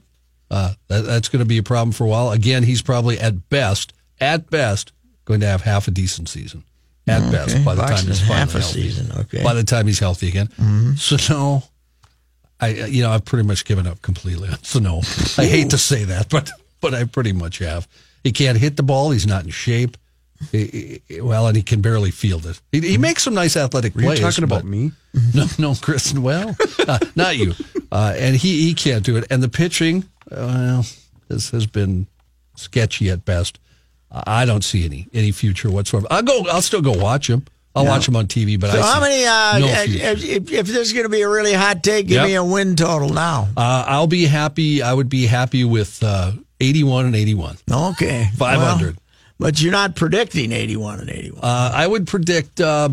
uh, 0.50 0.72
that, 0.88 1.02
that's 1.02 1.28
going 1.28 1.40
to 1.40 1.46
be 1.48 1.58
a 1.58 1.62
problem 1.62 1.92
for 1.92 2.04
a 2.04 2.08
while. 2.08 2.30
Again, 2.30 2.62
he's 2.62 2.80
probably 2.80 3.18
at 3.18 3.50
best, 3.50 3.92
at 4.20 4.48
best, 4.48 4.92
going 5.26 5.40
to 5.40 5.46
have 5.46 5.60
half 5.62 5.86
a 5.88 5.90
decent 5.90 6.28
season. 6.28 6.64
At 7.06 7.32
best, 7.32 7.64
by 7.64 7.74
the 7.74 7.82
time 7.82 8.06
he's 8.06 8.20
finally 8.20 8.38
half 8.38 8.54
a 8.54 8.60
healthy. 8.60 8.82
season, 8.82 9.10
okay. 9.20 9.42
By 9.42 9.52
the 9.54 9.64
time 9.64 9.88
he's 9.88 9.98
healthy 9.98 10.28
again. 10.28 10.48
So 10.96 11.16
no, 11.28 11.64
I 12.60 12.68
you 12.86 13.02
know 13.02 13.10
I've 13.10 13.24
pretty 13.24 13.46
much 13.46 13.64
given 13.64 13.86
up 13.86 14.02
completely 14.02 14.48
on 14.52 14.62
Sano. 14.62 15.00
I 15.38 15.46
hate 15.46 15.70
to 15.70 15.78
say 15.78 16.04
that, 16.04 16.28
but 16.28 16.50
but 16.80 16.94
I 16.94 17.04
pretty 17.04 17.32
much 17.32 17.58
have. 17.58 17.86
He 18.24 18.32
can't 18.32 18.58
hit 18.58 18.76
the 18.76 18.82
ball. 18.82 19.10
He's 19.12 19.26
not 19.26 19.44
in 19.44 19.50
shape. 19.50 19.96
He- 20.52 21.02
he- 21.08 21.20
well, 21.20 21.46
and 21.48 21.56
he 21.56 21.62
can 21.62 21.80
barely 21.82 22.10
field 22.10 22.46
it. 22.46 22.60
He, 22.72 22.80
he 22.80 22.98
makes 22.98 23.22
some 23.24 23.34
nice 23.34 23.56
athletic 23.56 23.94
Were 23.94 24.00
you 24.02 24.06
plays. 24.08 24.20
talking 24.20 24.44
about 24.44 24.64
me? 24.64 24.92
No, 25.34 25.46
no, 25.58 25.74
Kristen. 25.74 26.22
Well, 26.22 26.56
uh, 26.86 26.98
not 27.16 27.36
you. 27.36 27.52
Uh, 27.90 28.14
and 28.16 28.36
he 28.36 28.62
he 28.68 28.74
can't 28.74 29.04
do 29.04 29.16
it. 29.16 29.24
And 29.28 29.42
the 29.42 29.48
pitching, 29.48 30.04
uh, 30.30 30.36
well, 30.36 30.86
this 31.28 31.50
has 31.50 31.66
been 31.66 32.06
sketchy 32.56 33.10
at 33.10 33.24
best. 33.24 33.58
I 34.12 34.42
I 34.42 34.44
don't 34.44 34.62
see 34.64 34.84
any 34.84 35.08
any 35.12 35.32
future 35.32 35.68
whatsoever. 35.70 36.06
I'll 36.10 36.22
go. 36.22 36.46
I'll 36.50 36.62
still 36.62 36.80
go 36.82 36.92
watch 36.92 37.28
him. 37.28 37.44
I'll 37.74 37.86
watch 37.86 38.06
them 38.06 38.16
on 38.16 38.26
TV. 38.26 38.58
But 38.58 38.72
So 38.72 38.80
I 38.80 38.82
how 38.82 38.94
see 38.94 39.00
many? 39.00 39.24
Uh, 39.26 39.58
no 39.58 39.66
if, 39.68 39.90
future. 39.90 40.32
if, 40.36 40.52
if 40.52 40.66
this 40.66 40.76
is 40.88 40.92
going 40.92 41.04
to 41.04 41.08
be 41.08 41.20
a 41.22 41.28
really 41.28 41.52
hot 41.52 41.82
take, 41.84 42.06
give 42.08 42.16
Yep. 42.16 42.26
me 42.26 42.34
a 42.34 42.44
win 42.44 42.74
total 42.76 43.10
now. 43.10 43.48
Uh, 43.56 43.84
I'll 43.86 44.06
be 44.08 44.24
happy. 44.26 44.82
I 44.82 44.92
would 44.92 45.08
be 45.08 45.26
happy 45.26 45.62
with 45.64 46.02
uh, 46.02 46.32
81 46.60 47.06
and 47.06 47.16
81. 47.16 47.56
Okay, 47.70 48.28
500. 48.36 48.86
Well, 48.96 49.02
but 49.38 49.60
you're 49.62 49.72
not 49.72 49.94
predicting 49.96 50.52
81 50.52 51.00
and 51.00 51.10
81. 51.10 51.40
Uh, 51.42 51.70
I 51.74 51.86
would 51.86 52.06
predict. 52.06 52.60
Uh, 52.60 52.90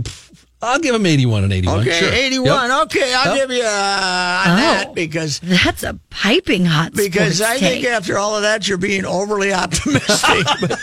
I'll 0.61 0.79
give 0.79 0.95
him 0.95 1.05
81 1.05 1.43
and 1.43 1.53
81. 1.53 1.79
okay, 1.81 1.99
sure. 1.99 2.11
81. 2.11 2.45
Yep. 2.69 2.81
Okay, 2.85 3.13
I'll 3.13 3.35
Yep. 3.35 3.47
give 3.49 3.57
you 3.57 3.63
uh, 3.63 4.43
on 4.47 4.55
that 4.57 4.91
because 4.95 5.39
That's 5.41 5.83
a 5.83 5.99
piping 6.09 6.65
hot 6.65 6.93
because 6.93 7.37
sports 7.37 7.51
I 7.51 7.59
think 7.59 7.85
after 7.85 8.17
all 8.17 8.35
of 8.35 8.41
that, 8.43 8.67
you're 8.67 8.77
being 8.79 9.05
overly 9.05 9.53
optimistic. 9.53 10.45
but 10.61 10.79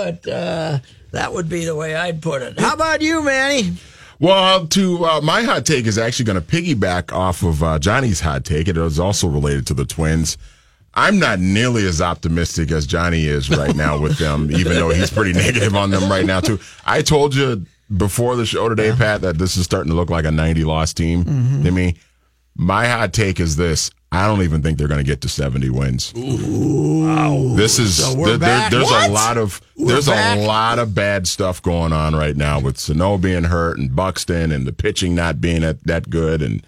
but 0.00 0.28
uh, 0.28 0.78
that 1.12 1.32
would 1.32 1.48
be 1.48 1.64
the 1.64 1.74
way 1.74 1.94
I'd 1.94 2.22
put 2.22 2.42
it. 2.42 2.58
How 2.58 2.74
about 2.74 3.02
you, 3.02 3.22
Manny? 3.22 3.74
Well, 4.18 4.66
to 4.68 5.04
uh, 5.04 5.20
my 5.20 5.42
hot 5.42 5.66
take 5.66 5.86
is 5.86 5.98
actually 5.98 6.26
going 6.26 6.40
to 6.40 6.46
piggyback 6.46 7.12
off 7.12 7.42
of 7.42 7.62
uh, 7.62 7.78
Johnny's 7.78 8.20
hot 8.20 8.44
take. 8.44 8.68
It 8.68 8.76
is 8.76 8.98
also 8.98 9.28
related 9.28 9.66
to 9.68 9.74
the 9.74 9.84
Twins. 9.84 10.38
I'm 10.94 11.18
not 11.18 11.38
nearly 11.38 11.86
as 11.86 12.00
optimistic 12.02 12.70
as 12.72 12.86
Johnny 12.86 13.26
is 13.26 13.48
right 13.48 13.74
now 13.76 13.98
with 13.98 14.18
them, 14.18 14.50
even 14.56 14.74
though 14.74 14.90
he's 14.90 15.10
pretty 15.10 15.32
negative 15.32 15.74
on 15.76 15.90
them 15.90 16.10
right 16.10 16.26
now 16.26 16.40
too. 16.40 16.58
I 16.84 17.02
told 17.02 17.34
you 17.34 17.64
before 17.96 18.36
the 18.36 18.46
show 18.46 18.68
today, 18.68 18.92
Pat, 18.92 19.20
that 19.20 19.38
this 19.38 19.56
is 19.56 19.64
starting 19.64 19.90
to 19.90 19.96
look 19.96 20.10
like 20.10 20.24
a 20.24 20.30
90 20.30 20.64
loss 20.64 20.92
team 20.92 21.24
to 21.64 21.70
me. 21.70 21.96
My 22.56 22.86
hot 22.86 23.12
take 23.12 23.40
is 23.40 23.56
this: 23.56 23.90
I 24.12 24.26
don't 24.26 24.42
even 24.42 24.60
think 24.60 24.76
they're 24.76 24.88
going 24.88 24.98
to 24.98 25.04
get 25.06 25.20
to 25.20 25.28
70 25.28 25.70
wins. 25.70 26.12
Wow! 26.16 27.54
This 27.54 27.78
is 27.78 27.96
So 28.02 28.14
there- 28.14 28.38
there- 28.38 28.68
there's 28.70 28.84
What? 28.84 29.08
a 29.08 29.12
lot 29.12 29.38
of 29.38 29.60
We're 29.76 29.92
there's 29.92 30.06
back? 30.06 30.38
a 30.38 30.42
lot 30.42 30.78
of 30.80 30.94
bad 30.94 31.28
stuff 31.28 31.62
going 31.62 31.92
on 31.92 32.16
right 32.16 32.36
now 32.36 32.58
with 32.58 32.76
Sano 32.78 33.18
being 33.18 33.44
hurt 33.44 33.78
and 33.78 33.94
Buxton 33.94 34.50
and 34.50 34.66
the 34.66 34.72
pitching 34.72 35.14
not 35.14 35.40
being 35.40 35.60
that, 35.62 35.84
that 35.86 36.10
good 36.10 36.42
and 36.42 36.62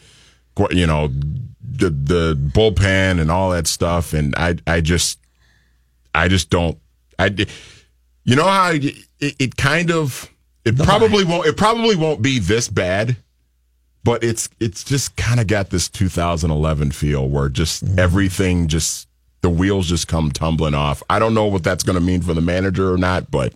you 0.70 0.86
know 0.86 1.08
the 1.08 1.90
the 1.90 2.36
bullpen 2.54 3.18
and 3.20 3.30
all 3.30 3.50
that 3.50 3.66
stuff 3.66 4.12
and 4.12 4.34
I 4.36 4.56
I 4.66 4.80
just 4.82 5.18
I 6.14 6.28
just 6.28 6.50
don't 6.50 6.78
I 7.18 7.34
you 8.24 8.36
know 8.36 8.44
how 8.44 8.70
it, 8.72 8.94
it 9.18 9.56
kind 9.56 9.90
of 9.90 10.30
it 10.64 10.76
probably 10.78 11.24
won't 11.24 11.46
it 11.46 11.56
probably 11.56 11.96
won't 11.96 12.20
be 12.22 12.38
this 12.38 12.68
bad 12.68 13.16
but 14.04 14.24
it's 14.24 14.48
it's 14.60 14.84
just 14.84 15.16
kind 15.16 15.40
of 15.40 15.46
got 15.46 15.70
this 15.70 15.88
2011 15.88 16.92
feel 16.92 17.28
where 17.28 17.48
just 17.48 17.84
mm-hmm. 17.84 17.98
everything 17.98 18.68
just 18.68 19.08
the 19.42 19.50
wheels 19.50 19.88
just 19.88 20.08
come 20.08 20.30
tumbling 20.30 20.74
off. 20.74 21.02
I 21.10 21.18
don't 21.18 21.34
know 21.34 21.46
what 21.46 21.64
that's 21.64 21.82
going 21.82 21.98
to 21.98 22.04
mean 22.04 22.22
for 22.22 22.32
the 22.32 22.40
manager 22.40 22.92
or 22.92 22.96
not, 22.96 23.30
but 23.30 23.52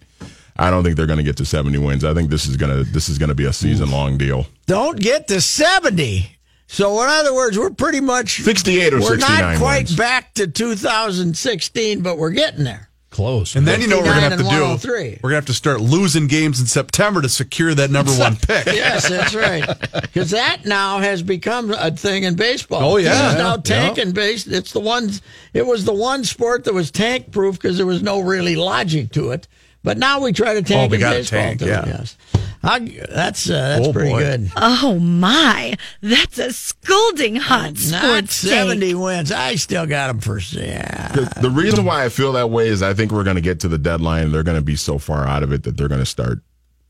I 0.57 0.71
don't 0.71 0.83
think 0.83 0.97
they're 0.97 1.07
going 1.07 1.19
to 1.19 1.23
get 1.23 1.37
to 1.37 1.45
70 1.45 1.79
wins. 1.79 2.05
I 2.05 2.13
think 2.13 2.31
this 2.31 2.47
is 2.47 2.57
going 2.57 2.77
to 2.77 2.91
this 2.91 3.09
is 3.09 3.19
going 3.19 3.29
to 3.29 3.35
be 3.35 3.45
a 3.45 3.53
season 3.53 3.91
long 3.91 4.19
deal. 4.19 4.47
Don't 4.67 4.99
get 4.99 5.29
to 5.29 5.41
70. 5.41 6.31
So 6.69 7.01
in 7.03 7.09
other 7.09 7.33
words, 7.33 7.57
we're 7.59 7.71
pretty 7.71 8.01
much 8.01 8.43
68 8.43 8.95
or 8.95 9.01
we're 9.01 9.19
69 9.19 9.41
not 9.41 9.59
quite 9.59 9.87
wins. 9.87 9.97
back 9.97 10.35
to 10.35 10.49
2016, 10.49 12.01
but 12.01 12.19
we're 12.19 12.31
getting 12.31 12.65
there. 12.65 12.91
Close. 13.17 13.57
And 13.57 13.67
then 13.67 13.81
you 13.81 13.87
know 13.89 13.97
what 13.97 14.05
we're 14.07 14.11
gonna 14.13 14.21
have 14.29 14.33
to 14.33 14.45
do. 14.45 14.49
and 14.51 14.61
103. 14.61 15.21
We're 15.23 15.31
gonna 15.31 15.35
have 15.37 15.47
to 15.47 15.55
start 15.55 15.81
losing 15.81 16.27
games 16.27 16.61
in 16.61 16.67
September 16.67 17.23
to 17.23 17.29
secure 17.31 17.75
that 17.75 17.91
number 17.91 18.13
one 18.13 18.37
pick. 18.37 18.67
Yes, 18.77 19.09
that's 19.09 19.35
right. 19.35 19.65
Because 20.03 20.31
that 20.33 20.67
now 20.67 20.99
has 20.99 21.23
become 21.23 21.71
a 21.73 21.91
thing 21.91 22.25
in 22.25 22.35
baseball. 22.37 22.83
Oh, 22.93 22.97
yeah. 22.99 23.31
it's 23.31 23.39
now 23.39 23.53
Yeah. 23.55 23.63
tank 23.63 23.97
and 23.99 24.13
base. 24.13 24.47
It's 24.47 24.73
the 24.73 24.81
one. 24.81 25.11
It 25.55 25.67
was 25.67 25.85
the 25.87 25.95
one 25.95 26.25
sport 26.25 26.65
that 26.65 26.75
was 26.75 26.91
tank 26.91 27.33
proof 27.33 27.55
because 27.57 27.79
there 27.79 27.87
was 27.87 28.03
no 28.03 28.21
really 28.21 28.55
logic 28.55 29.13
to 29.13 29.31
it. 29.31 29.49
But 29.87 29.99
now 29.99 30.19
we 30.21 30.33
try 30.33 30.55
to 30.55 30.63
tank 30.63 30.89
Oh, 30.91 30.91
we 30.91 30.99
gotta 30.99 31.21
baseball 31.21 31.39
tank, 31.41 31.61
too. 31.61 31.67
yeah. 31.67 31.87
Yes, 31.87 32.17
I, 32.65 32.81
that's 33.09 33.49
uh, 33.49 33.53
that's 33.79 33.87
Oh, 33.87 33.93
pretty 33.93 34.11
boy. 34.11 34.19
good. 34.19 34.51
Oh 34.57 34.99
my, 34.99 35.75
that's 36.03 36.39
a 36.41 36.53
scolding 36.53 37.37
hot 37.37 37.75
Not 37.75 37.77
sports 38.03 38.35
seventy 38.35 38.89
take. 38.95 38.99
wins. 39.01 39.31
I 39.31 39.55
still 39.55 39.87
got 39.87 40.09
them 40.09 40.19
for 40.19 40.41
yeah. 40.41 41.13
The, 41.13 41.33
the 41.41 41.51
reason 41.51 41.85
why 41.85 42.05
I 42.05 42.09
feel 42.09 42.33
that 42.33 42.51
way 42.51 42.67
is 42.67 42.83
I 42.83 42.95
think 42.95 43.13
we're 43.13 43.23
going 43.23 43.37
to 43.37 43.41
get 43.43 43.61
to 43.61 43.69
the 43.69 43.79
deadline 43.79 44.33
they're 44.33 44.43
going 44.43 44.59
to 44.59 44.61
be 44.65 44.75
so 44.75 44.99
far 44.99 45.25
out 45.25 45.45
of 45.45 45.53
it 45.53 45.63
that 45.63 45.77
they're 45.77 45.87
going 45.87 46.01
to 46.01 46.05
start 46.05 46.41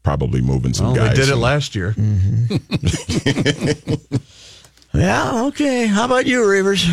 probably 0.02 0.40
moving 0.40 0.72
some 0.72 0.86
Well, 0.86 0.94
guys. 0.96 1.16
they 1.16 1.22
did 1.24 1.28
it 1.32 1.36
last 1.36 1.74
year. 1.76 1.94
Yeah. 4.94 5.44
Okay. 5.48 5.86
How 5.86 6.06
about 6.06 6.24
you, 6.24 6.40
Reavers? 6.40 6.86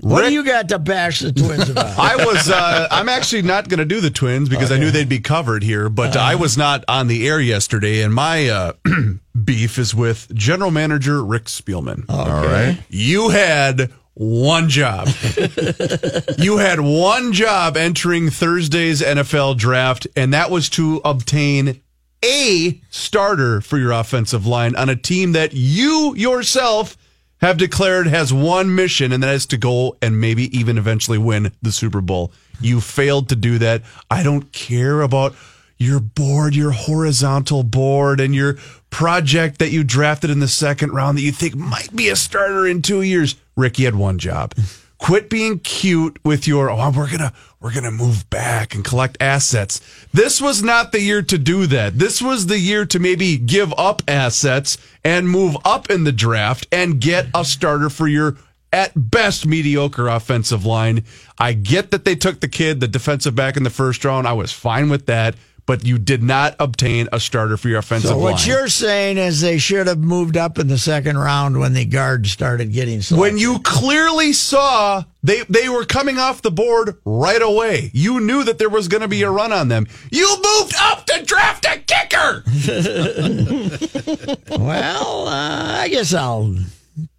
What 0.00 0.20
Rick- 0.20 0.28
do 0.28 0.34
you 0.34 0.44
got 0.44 0.68
to 0.70 0.78
bash 0.78 1.20
the 1.20 1.32
Twins 1.32 1.68
about? 1.68 1.98
I 1.98 2.16
was. 2.24 2.48
Uh, 2.48 2.88
I'm 2.90 3.08
actually 3.08 3.42
not 3.42 3.68
going 3.68 3.78
to 3.78 3.84
do 3.84 4.00
the 4.00 4.10
Twins 4.10 4.48
because 4.48 4.72
I 4.72 4.78
knew 4.78 4.90
they'd 4.90 5.08
be 5.08 5.20
covered 5.20 5.62
here. 5.62 5.88
But 5.88 6.16
I 6.16 6.34
was 6.34 6.56
not 6.56 6.84
on 6.88 7.08
the 7.08 7.28
air 7.28 7.40
yesterday, 7.40 8.02
and 8.02 8.12
my 8.14 8.48
uh, 8.48 8.72
beef 9.44 9.78
is 9.78 9.94
with 9.94 10.34
General 10.34 10.70
Manager 10.70 11.22
Rick 11.22 11.44
Spielman. 11.44 12.04
All 12.08 12.26
right. 12.26 12.78
You 12.88 13.28
had 13.28 13.92
one 14.14 14.68
job. 14.68 15.08
you 16.38 16.58
had 16.58 16.80
one 16.80 17.32
job 17.32 17.76
entering 17.76 18.30
Thursday's 18.30 19.00
NFL 19.02 19.56
draft, 19.58 20.06
and 20.16 20.34
that 20.34 20.50
was 20.50 20.68
to 20.70 21.00
obtain 21.04 21.80
a 22.24 22.80
starter 22.90 23.60
for 23.60 23.78
your 23.78 23.92
offensive 23.92 24.46
line 24.46 24.76
on 24.76 24.88
a 24.88 24.96
team 24.96 25.32
that 25.32 25.52
you 25.54 26.14
yourself 26.16 26.96
have 27.42 27.58
declared 27.58 28.06
has 28.06 28.32
one 28.32 28.74
mission, 28.74 29.12
and 29.12 29.22
that 29.22 29.34
is 29.34 29.46
to 29.46 29.58
go 29.58 29.96
and 30.00 30.20
maybe 30.20 30.56
even 30.56 30.78
eventually 30.78 31.18
win 31.18 31.52
the 31.60 31.72
Super 31.72 32.00
Bowl. 32.00 32.32
You 32.60 32.80
failed 32.80 33.28
to 33.28 33.36
do 33.36 33.58
that. 33.58 33.82
I 34.10 34.22
don't 34.22 34.52
care 34.52 35.02
about 35.02 35.34
your 35.76 35.98
board, 35.98 36.54
your 36.54 36.70
horizontal 36.70 37.64
board, 37.64 38.20
and 38.20 38.34
your 38.34 38.54
project 38.90 39.58
that 39.58 39.70
you 39.70 39.82
drafted 39.82 40.30
in 40.30 40.38
the 40.38 40.48
second 40.48 40.92
round 40.92 41.18
that 41.18 41.22
you 41.22 41.32
think 41.32 41.56
might 41.56 41.94
be 41.94 42.08
a 42.08 42.16
starter 42.16 42.66
in 42.66 42.80
two 42.80 43.02
years. 43.02 43.34
Rick, 43.56 43.78
had 43.78 43.96
one 43.96 44.18
job. 44.18 44.54
Quit 45.02 45.28
being 45.28 45.58
cute 45.58 46.16
with 46.24 46.46
your 46.46 46.70
oh 46.70 46.92
we're 46.96 47.10
gonna 47.10 47.32
we're 47.58 47.74
gonna 47.74 47.90
move 47.90 48.30
back 48.30 48.72
and 48.72 48.84
collect 48.84 49.20
assets. 49.20 49.80
This 50.12 50.40
was 50.40 50.62
not 50.62 50.92
the 50.92 51.00
year 51.00 51.22
to 51.22 51.38
do 51.38 51.66
that. 51.66 51.98
This 51.98 52.22
was 52.22 52.46
the 52.46 52.60
year 52.60 52.86
to 52.86 53.00
maybe 53.00 53.36
give 53.36 53.74
up 53.76 54.02
assets 54.06 54.78
and 55.04 55.28
move 55.28 55.56
up 55.64 55.90
in 55.90 56.04
the 56.04 56.12
draft 56.12 56.68
and 56.70 57.00
get 57.00 57.26
a 57.34 57.44
starter 57.44 57.90
for 57.90 58.06
your 58.06 58.36
at 58.72 58.92
best 59.10 59.44
mediocre 59.44 60.06
offensive 60.06 60.64
line. 60.64 61.02
I 61.36 61.54
get 61.54 61.90
that 61.90 62.04
they 62.04 62.14
took 62.14 62.38
the 62.38 62.46
kid, 62.46 62.78
the 62.78 62.86
defensive 62.86 63.34
back 63.34 63.56
in 63.56 63.64
the 63.64 63.70
first 63.70 64.04
round. 64.04 64.28
I 64.28 64.34
was 64.34 64.52
fine 64.52 64.88
with 64.88 65.06
that, 65.06 65.34
but 65.64 65.86
you 65.86 65.98
did 65.98 66.22
not 66.22 66.56
obtain 66.58 67.08
a 67.12 67.20
starter 67.20 67.56
for 67.56 67.68
your 67.68 67.78
offensive 67.78 68.10
So 68.10 68.18
line. 68.18 68.32
what 68.32 68.46
you're 68.46 68.68
saying 68.68 69.16
is 69.18 69.40
they 69.40 69.58
should 69.58 69.86
have 69.86 69.98
moved 69.98 70.36
up 70.36 70.58
in 70.58 70.66
the 70.68 70.78
second 70.78 71.16
round 71.18 71.58
when 71.58 71.72
the 71.72 71.84
guards 71.84 72.30
started 72.32 72.72
getting 72.72 73.00
selected. 73.00 73.20
when 73.20 73.38
you 73.38 73.58
clearly 73.60 74.32
saw 74.32 75.04
they 75.22 75.42
they 75.48 75.68
were 75.68 75.84
coming 75.84 76.18
off 76.18 76.42
the 76.42 76.50
board 76.50 76.96
right 77.04 77.40
away. 77.40 77.90
You 77.94 78.20
knew 78.20 78.42
that 78.44 78.58
there 78.58 78.68
was 78.68 78.88
going 78.88 79.02
to 79.02 79.08
be 79.08 79.22
a 79.22 79.30
run 79.30 79.52
on 79.52 79.68
them. 79.68 79.86
You 80.10 80.28
moved 80.36 80.74
up 80.80 81.06
to 81.06 81.24
draft 81.24 81.64
a 81.64 81.78
kicker. 81.78 82.42
well, 84.58 85.28
uh, 85.28 85.78
I 85.82 85.88
guess 85.88 86.12
I'll 86.12 86.56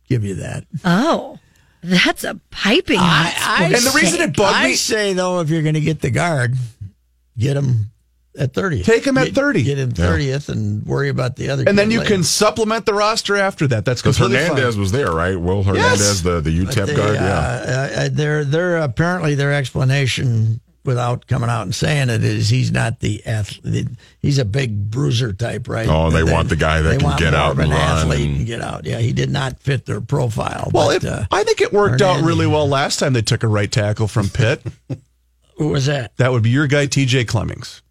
give 0.10 0.26
you 0.26 0.36
that. 0.36 0.66
Oh, 0.84 1.40
that's 1.82 2.24
a 2.24 2.40
piping 2.52 3.00
hot 3.00 3.34
I, 3.38 3.64
I 3.64 3.66
And 3.68 3.76
the 3.76 3.92
reason 3.96 4.20
take. 4.20 4.30
it 4.30 4.36
bugged 4.38 4.56
I 4.56 4.68
me- 4.70 4.76
say 4.76 5.14
though, 5.14 5.40
if 5.40 5.50
you're 5.50 5.62
going 5.64 5.74
to 5.76 5.82
get 5.82 6.02
the 6.02 6.12
guard, 6.12 6.56
get 7.38 7.56
him 7.58 7.90
at 8.38 8.54
30th. 8.54 8.84
Take 8.86 9.06
him 9.06 9.18
at 9.18 9.26
Get- 9.26 9.36
30. 9.36 9.64
Get 9.64 9.78
him 9.78 9.92
30th 9.92 10.50
and 10.50 10.84
worry 10.86 11.10
about 11.10 11.36
the 11.36 11.50
other. 11.50 11.64
Guys. 11.64 11.70
And 11.70 11.78
then 11.78 11.92
you 11.92 12.00
later. 12.00 12.16
can 12.16 12.24
supplement 12.24 12.86
the 12.86 12.94
roster 12.94 13.36
after 13.38 13.68
that. 13.68 13.86
That's 13.86 14.02
Because 14.02 14.18
completely 14.18 14.44
Hernandez 14.48 14.74
fine. 14.76 14.82
was 14.82 14.92
there, 14.92 15.12
right? 15.12 15.40
Will 15.40 15.64
Hernandez, 15.64 16.00
Yes. 16.00 16.22
the, 16.22 16.42
the 16.42 16.50
UTEP 16.66 16.86
they, 16.88 16.96
guard? 16.96 17.18
uh, 17.18 17.20
yeah. 17.22 17.94
uh, 18.06 18.10
their 18.12 18.44
their 18.44 18.78
apparently 18.78 19.36
their 19.36 19.54
explanation 19.54 20.60
without 20.86 21.28
coming 21.28 21.50
out 21.50 21.62
and 21.62 21.74
saying 21.74 22.10
it 22.10 22.24
is 22.26 22.50
he's 22.50 22.70
not 22.72 23.00
the 23.00 23.26
athlete. 23.26 23.88
He's 24.20 24.38
a 24.38 24.44
big 24.44 24.90
bruiser 24.92 25.32
type, 25.32 25.70
right? 25.70 25.88
Oh, 25.88 26.10
they 26.12 26.24
want 26.26 26.50
the 26.50 26.58
guy 26.58 26.82
that 26.82 27.00
can 27.00 27.18
get 27.18 27.34
out 27.34 27.52
of 27.52 27.60
an 27.60 27.66
and 27.66 27.72
run 27.72 27.82
athlete 27.82 28.28
and- 28.28 28.38
and 28.40 28.46
get 28.46 28.62
out. 28.62 28.86
Yeah, 28.86 28.98
he 28.98 29.14
did 29.14 29.30
not 29.30 29.62
fit 29.62 29.86
their 29.86 30.02
profile. 30.02 30.70
Well, 30.74 30.88
but, 30.90 31.04
it, 31.04 31.06
uh, 31.10 31.24
I 31.32 31.44
think 31.46 31.62
it 31.62 31.72
worked 31.72 32.02
out 32.02 32.22
really 32.24 32.48
well 32.48 32.68
last 32.68 32.98
time 33.00 33.14
they 33.14 33.22
took 33.22 33.44
a 33.44 33.48
right 33.48 33.72
tackle 33.72 34.08
from 34.10 34.28
Pitt. 34.30 34.62
who 35.58 35.70
was 35.70 35.86
that? 35.86 36.18
that 36.18 36.32
would 36.34 36.44
be 36.44 36.50
your 36.50 36.68
guy, 36.68 36.88
TJ 36.88 37.28
Clemmings. 37.28 37.82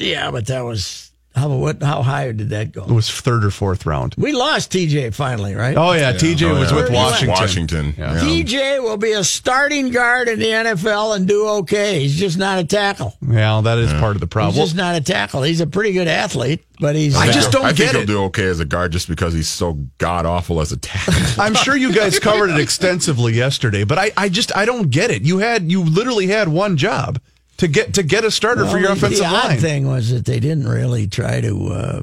Yeah, 0.00 0.30
but 0.30 0.46
that 0.46 0.62
was 0.62 1.06
how 1.34 1.48
what? 1.54 1.80
How 1.80 2.02
high 2.02 2.32
did 2.32 2.50
that 2.50 2.72
go? 2.72 2.82
It 2.82 2.90
was 2.90 3.08
third 3.08 3.44
or 3.44 3.52
fourth 3.52 3.86
round. 3.86 4.16
We 4.18 4.32
lost 4.32 4.72
TJ 4.72 5.14
finally, 5.14 5.54
right? 5.54 5.76
Oh 5.76 5.92
yeah, 5.92 6.12
TJ 6.12 6.42
Oh, 6.50 6.58
was 6.58 6.72
yeah. 6.72 6.76
with 6.76 6.90
Washington. 6.90 7.28
Washington. 7.28 7.94
Yeah. 7.96 8.14
Yeah. 8.14 8.20
TJ 8.20 8.82
will 8.82 8.96
be 8.96 9.12
a 9.12 9.22
starting 9.22 9.90
guard 9.90 10.26
in 10.28 10.40
the 10.40 10.46
NFL 10.46 11.14
and 11.14 11.28
do 11.28 11.46
okay. 11.60 12.00
He's 12.00 12.16
just 12.18 12.36
not 12.36 12.58
a 12.58 12.64
tackle. 12.64 13.14
Yeah, 13.24 13.60
that 13.60 13.78
is 13.78 13.92
part 13.92 14.16
of 14.16 14.20
the 14.20 14.26
problem. 14.26 14.54
He's 14.56 14.64
just 14.64 14.76
not 14.76 14.96
a 14.96 15.00
tackle. 15.00 15.42
He's 15.44 15.60
a 15.60 15.68
pretty 15.68 15.92
good 15.92 16.08
athlete, 16.08 16.64
but 16.80 16.96
he's 16.96 17.14
I 17.14 17.30
just 17.30 17.52
don't 17.52 17.64
I 17.64 17.68
think 17.68 17.78
get 17.78 17.92
he'll 17.92 18.02
it. 18.02 18.06
do 18.06 18.22
okay 18.24 18.46
as 18.46 18.58
a 18.58 18.64
guard 18.64 18.90
just 18.90 19.06
because 19.06 19.32
he's 19.32 19.48
so 19.48 19.74
god 19.98 20.26
awful 20.26 20.60
as 20.60 20.72
a 20.72 20.78
tackle. 20.78 21.14
I'm 21.42 21.54
sure 21.54 21.76
you 21.76 21.92
guys 21.94 22.18
covered 22.18 22.50
it 22.50 22.58
extensively 22.58 23.34
yesterday, 23.34 23.84
but 23.84 23.98
I, 23.98 24.10
I 24.16 24.30
just 24.30 24.54
I 24.56 24.64
don't 24.64 24.90
get 24.90 25.12
it. 25.12 25.22
You 25.22 25.38
had 25.38 25.70
you 25.70 25.84
literally 25.84 26.26
had 26.26 26.48
one 26.48 26.76
job 26.76 27.20
to 27.60 27.68
get 27.68 27.94
to 27.94 28.02
get 28.02 28.24
a 28.24 28.30
starter 28.30 28.66
for 28.66 28.78
your 28.78 28.88
the- 28.88 28.92
offensive 28.94 29.20
the 29.20 29.24
odd 29.26 29.44
line. 29.50 29.58
thing 29.60 29.86
was 29.86 30.10
that 30.10 30.24
they 30.26 30.40
didn't 30.40 30.68
really 30.68 31.06
try 31.06 31.40
to. 31.40 31.66
Uh, 31.68 32.02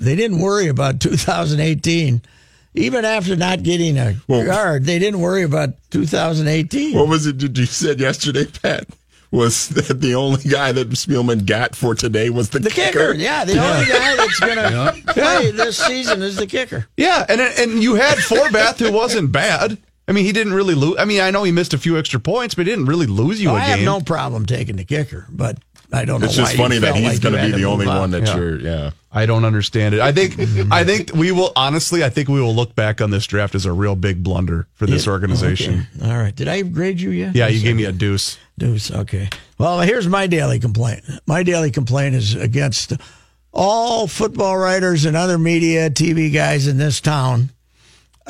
they 0.00 0.16
didn't 0.16 0.38
worry 0.40 0.68
about 0.68 1.00
2018, 1.00 2.22
even 2.74 3.04
after 3.04 3.36
not 3.36 3.62
getting 3.62 3.96
a 3.98 4.16
Well- 4.28 4.44
guard. 4.46 4.84
They 4.84 4.98
didn't 4.98 5.20
worry 5.20 5.42
about 5.42 5.70
2018. 5.90 6.94
what 6.96 7.08
was 7.08 7.26
it 7.26 7.38
that 7.38 7.56
you 7.56 7.66
said 7.66 8.00
yesterday, 8.00 8.46
Pat? 8.46 8.86
Was 9.32 9.68
that 9.68 10.00
the 10.00 10.16
only 10.16 10.42
guy 10.42 10.72
that 10.72 10.88
Spielman 10.90 11.46
got 11.46 11.76
for 11.76 11.94
today 11.94 12.30
was 12.30 12.48
the, 12.50 12.58
the 12.58 12.68
kicker, 12.70 13.14
yeah, 13.14 13.44
the 13.44 13.52
only 13.62 13.86
guy 13.86 14.16
that's 14.16 14.40
going 14.40 14.56
to 14.56 15.12
play 15.12 15.52
this 15.52 15.76
season 15.76 16.20
is 16.22 16.34
the 16.34 16.48
kicker. 16.48 16.88
Yeah, 16.96 17.24
and 17.28 17.40
and 17.40 17.80
you 17.80 17.94
had 17.94 18.18
Forbath 18.18 18.78
who 18.80 18.90
wasn't 18.90 19.30
bad. 19.30 19.78
I 20.10 20.12
mean, 20.12 20.24
he 20.24 20.32
didn't 20.32 20.52
really 20.54 20.74
lose. 20.74 20.96
I 20.98 21.04
mean, 21.06 21.20
I 21.20 21.30
know 21.30 21.44
he 21.44 21.52
missed 21.52 21.72
a 21.72 21.78
few 21.78 21.96
extra 21.96 22.18
points, 22.20 22.54
but 22.56 22.66
he 22.66 22.72
didn't 22.72 22.86
really 22.86 23.06
lose 23.06 23.40
you 23.40 23.48
Oh, 23.50 23.54
a 23.54 23.58
I 23.58 23.60
game. 23.68 23.76
have 23.78 23.84
no 23.84 24.00
problem 24.00 24.44
taking 24.44 24.74
the 24.76 24.84
kicker, 24.84 25.24
but 25.30 25.56
I 25.92 26.04
don't 26.04 26.20
know. 26.20 26.26
It's 26.26 26.34
just 26.36 26.52
you 26.52 26.58
funny 26.58 26.78
that 26.78 26.96
he's 26.96 27.08
like 27.14 27.20
going 27.22 27.34
to 27.36 27.42
be 27.42 27.52
the 27.52 27.64
only 27.64 27.86
move 27.86 27.94
one 27.96 28.10
that 28.10 28.26
Yeah. 28.26 28.36
you're, 28.36 28.60
yeah. 28.60 28.90
I 29.12 29.26
don't 29.26 29.44
understand 29.44 29.94
it. 29.94 30.00
I 30.00 30.12
think 30.12 30.36
I 30.72 30.84
think 30.84 31.12
we 31.14 31.32
will 31.32 31.52
honestly. 31.56 32.04
I 32.04 32.10
think 32.10 32.28
we 32.28 32.40
will 32.40 32.54
look 32.54 32.74
back 32.76 33.00
on 33.00 33.10
this 33.10 33.26
draft 33.26 33.54
as 33.54 33.66
a 33.66 33.72
real 33.72 33.96
big 33.96 34.22
blunder 34.22 34.66
for 34.74 34.86
this 34.86 35.08
organization. 35.08 35.86
Okay. 36.00 36.10
All 36.10 36.16
right. 36.18 36.34
Did 36.34 36.46
I 36.48 36.62
grade 36.62 37.00
you 37.00 37.10
yet? 37.10 37.34
Yeah, 37.34 37.46
you 37.48 37.60
gave 37.62 37.74
me 37.76 37.84
a 37.84 37.92
deuce. 37.92 38.36
Deuce. 38.58 38.90
Okay. 38.92 39.28
Well, 39.58 39.80
here's 39.80 40.06
my 40.08 40.26
daily 40.28 40.58
complaint. 40.60 41.02
My 41.26 41.42
daily 41.42 41.70
complaint 41.70 42.14
is 42.14 42.34
against 42.34 42.92
all 43.52 44.06
football 44.06 44.56
writers 44.56 45.04
and 45.04 45.16
other 45.16 45.38
media, 45.38 45.90
TV 45.90 46.32
guys 46.32 46.66
in 46.68 46.78
this 46.78 47.00
town, 47.00 47.50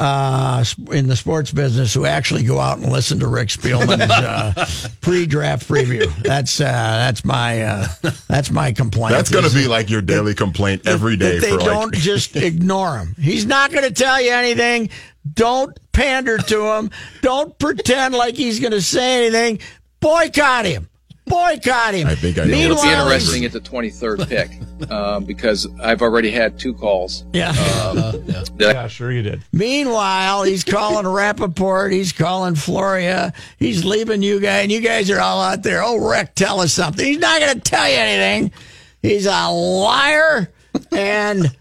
uh, 0.01 0.65
in 0.93 1.09
the 1.09 1.15
sports 1.15 1.53
business 1.53 1.93
who 1.93 2.07
actually 2.07 2.43
go 2.43 2.59
out 2.59 2.79
and 2.79 2.91
listen 2.91 3.21
to 3.21 3.29
Rick 3.29 3.49
Spielman's 3.51 4.11
uh, 4.11 4.67
pre-draft 5.03 5.69
preview. 5.69 6.11
That's 6.23 6.59
uh, 6.59 6.65
that's 6.65 7.23
my 7.23 7.63
uh, 7.63 7.87
that's 8.27 8.51
my 8.51 8.73
complaint. 8.73 9.13
That's 9.13 9.31
going 9.31 9.45
to 9.45 9.55
be 9.55 9.69
like 9.69 9.91
your 9.91 10.01
daily 10.01 10.35
complaint 10.35 10.89
every 10.89 11.17
day 11.17 11.39
they 11.39 11.51
for 11.51 11.59
don't 11.59 11.95
just 11.95 12.35
ignore 12.37 12.97
him. 12.97 13.15
He's 13.21 13.45
not 13.45 13.71
going 13.71 13.85
to 13.85 13.93
tell 13.93 14.21
you 14.21 14.33
anything. 14.33 14.89
Don't 15.31 15.79
pander 15.93 16.39
to 16.39 16.67
him. 16.77 16.91
Don't 17.21 17.57
pretend 17.59 18.15
like 18.15 18.37
he's 18.37 18.59
going 18.59 18.73
to 18.73 18.81
say 18.81 19.27
anything. 19.27 19.61
Boycott 20.01 20.65
him. 20.65 20.89
Boycott 21.31 21.95
him. 21.95 22.07
I 22.07 22.15
think 22.15 22.39
I 22.39 22.45
know 22.45 22.57
It'll 22.57 22.83
be 22.83 22.89
interesting 22.89 23.45
at 23.45 23.53
the 23.53 23.61
23rd 23.61 24.29
pick 24.29 24.91
um, 24.91 25.25
because 25.25 25.67
I've 25.81 26.03
already 26.03 26.31
had 26.31 26.59
two 26.59 26.75
calls. 26.75 27.25
Yeah. 27.33 27.53
That 27.53 28.53
Yeah, 28.59 28.89
sure 28.89 29.11
you 29.13 29.23
did. 29.23 29.43
Meanwhile, 29.53 30.43
he's 30.43 30.65
calling 30.65 31.07
Rapoport. 31.13 31.93
He's 31.93 32.13
calling 32.13 32.55
Florio. 32.55 33.31
He's 33.59 33.85
leaving 33.85 34.23
you 34.23 34.41
guys, 34.41 34.65
and 34.65 34.73
you 34.73 34.81
guys 34.81 35.11
are 35.11 35.21
all 35.21 35.41
out 35.41 35.63
there. 35.63 35.83
Oh, 35.83 35.97
Rick, 36.11 36.35
tell 36.35 36.61
us 36.61 36.73
something. 36.73 37.05
He's 37.07 37.19
not 37.19 37.41
going 37.41 37.55
to 37.55 37.61
tell 37.61 37.89
you 37.89 37.97
anything. 37.97 38.53
He's 39.01 39.27
a 39.27 39.49
liar, 39.49 40.51
and 40.93 41.57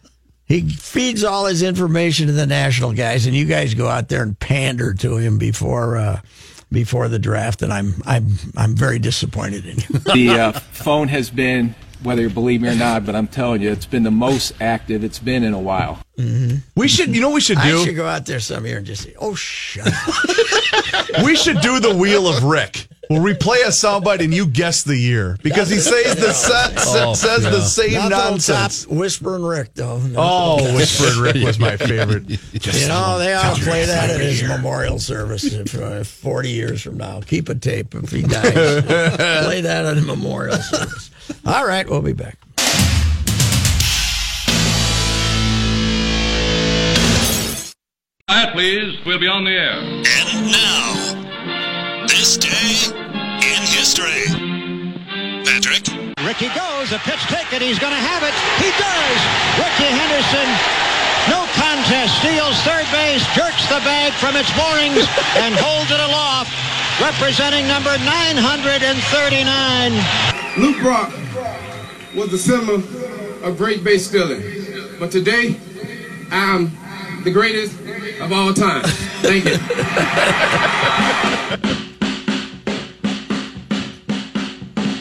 he 0.45 0.67
feeds 0.67 1.23
all 1.23 1.45
his 1.45 1.61
information 1.61 2.27
to 2.27 2.33
the 2.33 2.47
national 2.47 2.93
guys, 2.93 3.27
and 3.27 3.35
you 3.35 3.45
guys 3.45 3.75
go 3.75 3.87
out 3.87 4.09
there 4.09 4.23
and 4.23 4.37
pander 4.37 4.93
to 4.95 5.17
him 5.17 5.37
before 5.37 5.97
uh, 5.97 6.21
before 6.71 7.07
the 7.07 7.19
draft. 7.19 7.61
And 7.61 7.73
I'm 7.73 7.95
I'm 8.05 8.27
I'm 8.57 8.75
very 8.75 8.99
disappointed 8.99 9.65
in 9.65 9.77
you. 9.77 9.99
the 10.13 10.29
uh, 10.29 10.51
phone 10.51 11.07
has 11.07 11.29
been, 11.29 11.75
whether 12.03 12.21
you 12.21 12.29
believe 12.29 12.61
me 12.61 12.69
or 12.69 12.75
not, 12.75 13.05
but 13.05 13.15
I'm 13.15 13.27
telling 13.27 13.61
you, 13.61 13.71
it's 13.71 13.85
been 13.85 14.03
the 14.03 14.11
most 14.11 14.53
active 14.61 15.03
it's 15.03 15.19
been 15.19 15.43
in 15.43 15.53
a 15.53 15.59
while. 15.59 15.99
We 16.75 16.87
should. 16.89 17.15
You 17.15 17.21
know, 17.21 17.29
what 17.29 17.35
we 17.35 17.41
should 17.41 17.59
do. 17.61 17.81
I 17.81 17.85
should 17.85 17.95
go 17.95 18.05
out 18.07 18.25
there 18.25 18.39
some 18.41 18.65
year 18.65 18.77
and 18.77 18.85
just 18.85 19.03
say, 19.03 19.13
"Oh, 19.19 19.35
shut 19.35 19.87
up." 19.87 21.23
we 21.23 21.35
should 21.35 21.61
do 21.61 21.79
the 21.79 21.95
wheel 21.95 22.27
of 22.27 22.43
Rick. 22.43 22.87
Where 23.07 23.21
we 23.23 23.33
play 23.33 23.61
a 23.61 23.69
soundbite 23.69 24.19
and 24.23 24.31
you 24.31 24.45
guess 24.45 24.83
the 24.83 24.95
year 24.95 25.35
because 25.41 25.67
he 25.67 25.79
says 25.79 26.15
the 26.17 26.31
sa- 26.31 26.67
sa- 26.79 27.13
says 27.13 27.41
the 27.41 27.61
same 27.61 27.93
Nothing 27.93 28.09
will 28.11 28.17
nonsense. 28.31 28.83
top 28.85 28.91
Whispering 28.93 29.41
Rick, 29.43 29.73
though. 29.73 29.97
Nothing 29.97 30.13
will 30.13 30.19
Oh, 30.21 30.75
Whispering 30.75 31.19
Rick 31.19 31.43
was 31.43 31.57
my 31.57 31.75
favorite. 31.77 32.29
You 32.29 32.87
know, 32.87 33.17
they 33.17 33.33
ought 33.33 33.55
to 33.57 33.63
play 33.63 33.85
that 33.85 34.11
at 34.11 34.19
his 34.21 34.43
memorial 34.43 34.99
service 34.99 35.43
if, 35.45 35.73
uh, 35.73 36.03
40 36.03 36.49
years 36.51 36.83
from 36.83 36.97
now. 36.97 37.21
Keep 37.21 37.49
a 37.49 37.55
tape 37.55 37.95
if 37.95 38.11
he 38.11 38.21
dies. 38.21 38.53
play 38.83 39.61
that 39.61 39.85
at 39.85 39.97
a 39.97 40.01
memorial 40.01 40.57
service. 40.57 41.09
All 41.45 41.65
right, 41.65 41.89
we'll 41.89 42.01
be 42.01 42.13
back. 42.13 42.37
Quiet, 48.27 48.53
please. 48.53 48.97
We'll 49.05 49.19
be 49.19 49.27
on 49.27 49.43
the 49.43 49.51
air. 49.51 49.73
And 49.73 50.51
now, 50.53 50.93
this 52.07 52.37
day 52.37 52.93
in 53.41 53.61
history. 53.67 54.23
Patrick, 55.43 55.83
Ricky 56.21 56.47
goes, 56.53 56.91
a 56.93 56.99
pitch 57.03 57.19
taken, 57.27 57.59
he's 57.61 57.79
going 57.79 57.91
to 57.91 57.99
have 57.99 58.23
it. 58.23 58.33
He 58.61 58.69
does. 58.77 59.19
Rickey 59.59 59.89
Henderson, 59.91 60.47
no 61.27 61.43
contest, 61.57 62.15
steals 62.21 62.55
third 62.63 62.85
base, 62.93 63.25
jerks 63.35 63.65
the 63.67 63.81
bag 63.81 64.13
from 64.21 64.37
its 64.37 64.53
moorings, 64.55 65.03
and 65.41 65.55
holds 65.57 65.89
it 65.91 65.99
aloft, 65.99 66.53
representing 67.01 67.67
number 67.67 67.97
939. 68.05 70.38
Lou 70.59 70.77
Brock 70.81 71.11
was 72.13 72.29
the 72.31 72.37
symbol 72.37 72.75
of 73.45 73.57
great 73.57 73.83
base 73.83 74.07
stealing. 74.07 74.41
But 74.99 75.11
today, 75.11 75.57
I'm 76.31 76.71
the 77.23 77.31
greatest 77.31 77.79
of 78.19 78.33
all 78.33 78.53
time. 78.53 78.81
Thank 79.21 79.45
you. 79.45 79.57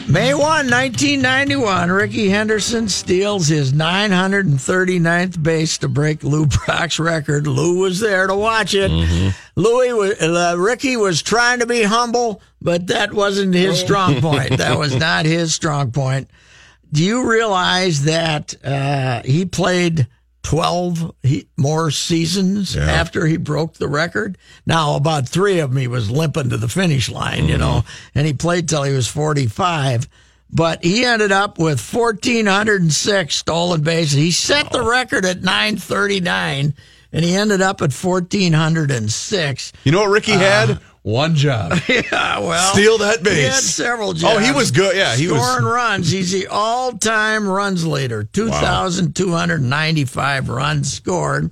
May 0.09 0.33
1, 0.33 0.41
1991, 0.41 1.91
Rickey 1.91 2.29
Henderson 2.29 2.89
steals 2.89 3.47
his 3.47 3.73
939th 3.73 5.43
base 5.43 5.77
to 5.77 5.87
break 5.87 6.23
Lou 6.23 6.47
Brock's 6.47 6.97
record. 6.97 7.45
Lou 7.45 7.81
was 7.81 7.99
there 7.99 8.25
to 8.25 8.35
watch 8.35 8.73
it. 8.73 8.89
Louis 9.55 9.93
was, 9.93 10.19
uh, 10.19 10.55
Ricky 10.57 10.97
was 10.97 11.21
trying 11.21 11.59
to 11.59 11.67
be 11.67 11.83
humble, 11.83 12.41
but 12.61 12.87
that 12.87 13.13
wasn't 13.13 13.53
his 13.53 13.79
strong 13.79 14.21
point. 14.21 14.57
That 14.57 14.77
was 14.77 14.95
not 14.99 15.25
his 15.25 15.53
strong 15.53 15.91
point. 15.91 16.29
Do 16.91 17.03
you 17.03 17.29
realize 17.29 18.03
that 18.05 18.55
uh, 18.65 19.21
he 19.23 19.45
played 19.45 20.07
12 20.43 21.13
he, 21.21 21.47
more 21.57 21.91
seasons 21.91 22.75
Yeah. 22.75 22.83
after 22.89 23.27
he 23.27 23.37
broke 23.37 23.75
the 23.75 23.87
record? 23.87 24.37
Now, 24.65 24.95
about 24.95 25.27
three 25.29 25.59
of 25.59 25.69
them 25.69 25.77
he 25.77 25.87
was 25.87 26.09
limping 26.09 26.49
to 26.49 26.57
the 26.57 26.67
finish 26.67 27.07
line, 27.09 27.47
you 27.47 27.57
know, 27.57 27.83
and 28.15 28.25
he 28.25 28.33
played 28.33 28.67
till 28.67 28.83
he 28.83 28.93
was 28.93 29.07
45. 29.07 30.07
But 30.51 30.83
he 30.83 31.05
ended 31.05 31.31
up 31.31 31.59
with 31.59 31.79
1,406 31.79 33.35
stolen 33.35 33.81
bases. 33.81 34.13
He 34.17 34.31
set 34.31 34.71
the 34.71 34.81
record 34.83 35.23
at 35.23 35.43
939, 35.43 36.73
and 37.13 37.23
he 37.25 37.35
ended 37.35 37.61
up 37.61 37.83
at 37.83 37.93
1,406. 37.93 39.73
You 39.83 39.91
know 39.91 40.01
what 40.01 40.09
Ricky 40.09 40.31
had? 40.31 40.79
One 41.03 41.35
job. 41.35 41.73
Yeah, 41.87 42.39
well, 42.39 42.73
Steal 42.73 42.97
that 42.99 43.23
base. 43.23 43.35
He 43.37 43.43
had 43.43 43.53
several 43.53 44.13
jobs. 44.13 44.35
Oh, 44.37 44.39
he 44.39 44.51
was 44.51 44.71
good. 44.71 44.95
Yeah, 44.95 45.15
he 45.15 45.27
was- 45.31 45.41
scoring 45.41 45.65
runs. 45.65 46.11
He's 46.11 46.31
the 46.31 46.47
all-time 46.47 47.47
runs 47.47 47.85
leader. 47.85 48.23
Two 48.23 48.49
thousand 48.49 49.15
two 49.15 49.31
hundred 49.31 49.61
ninety-five 49.61 50.49
runs 50.49 50.91
scored, 50.91 51.51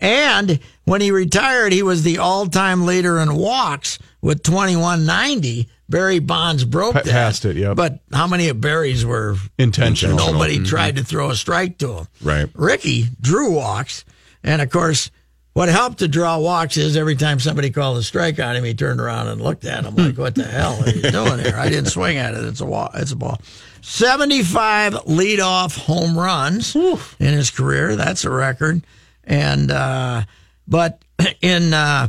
and 0.00 0.58
when 0.84 1.00
he 1.00 1.10
retired, 1.10 1.72
he 1.72 1.82
was 1.82 2.02
the 2.02 2.18
all-time 2.18 2.86
leader 2.86 3.18
in 3.18 3.34
walks 3.34 3.98
with 4.20 4.42
twenty-one 4.42 5.04
ninety. 5.06 5.68
Barry 5.88 6.18
Bonds 6.18 6.64
broke 6.64 6.94
that. 6.94 7.04
passed 7.04 7.44
it, 7.44 7.56
yep. 7.56 7.76
But 7.76 8.00
how 8.12 8.26
many 8.26 8.48
of 8.48 8.58
Barry's 8.60 9.04
were 9.04 9.36
Intentional. 9.58 10.16
Nobody 10.16 10.58
Mhm. 10.58 10.66
tried 10.66 10.96
to 10.96 11.04
throw 11.04 11.28
a 11.30 11.36
strike 11.36 11.76
to 11.78 11.92
him. 11.98 12.08
Right. 12.22 12.48
Ricky 12.54 13.08
drew 13.20 13.50
walks, 13.52 14.04
and 14.42 14.62
of 14.62 14.70
course, 14.70 15.10
what 15.54 15.68
helped 15.68 16.00
to 16.00 16.08
draw 16.08 16.36
walks 16.38 16.76
is 16.76 16.96
every 16.96 17.14
time 17.16 17.40
somebody 17.40 17.70
called 17.70 17.96
a 17.96 18.02
strike 18.02 18.38
on 18.40 18.56
him, 18.56 18.64
he 18.64 18.74
turned 18.74 19.00
around 19.00 19.28
and 19.28 19.40
looked 19.40 19.64
at 19.64 19.84
him 19.84 19.94
like, 19.94 20.18
"What 20.18 20.34
the 20.34 20.44
hell 20.44 20.82
are 20.84 20.90
you 20.90 21.02
doing 21.10 21.38
here? 21.38 21.56
I 21.56 21.68
didn't 21.68 21.90
swing 21.90 22.18
at 22.18 22.34
it. 22.34 22.44
It's 22.44 22.60
a 22.60 22.66
wall. 22.66 22.90
It's 22.94 23.12
a 23.12 23.16
ball." 23.16 23.40
Seventy-five 23.80 24.94
leadoff 25.04 25.78
home 25.78 26.18
runs 26.18 26.74
in 26.74 26.98
his 27.18 27.50
career. 27.50 27.96
That's 27.96 28.24
a 28.24 28.30
record. 28.30 28.82
And 29.22 29.70
uh, 29.70 30.22
but 30.66 31.00
in 31.40 31.72
uh, 31.72 32.08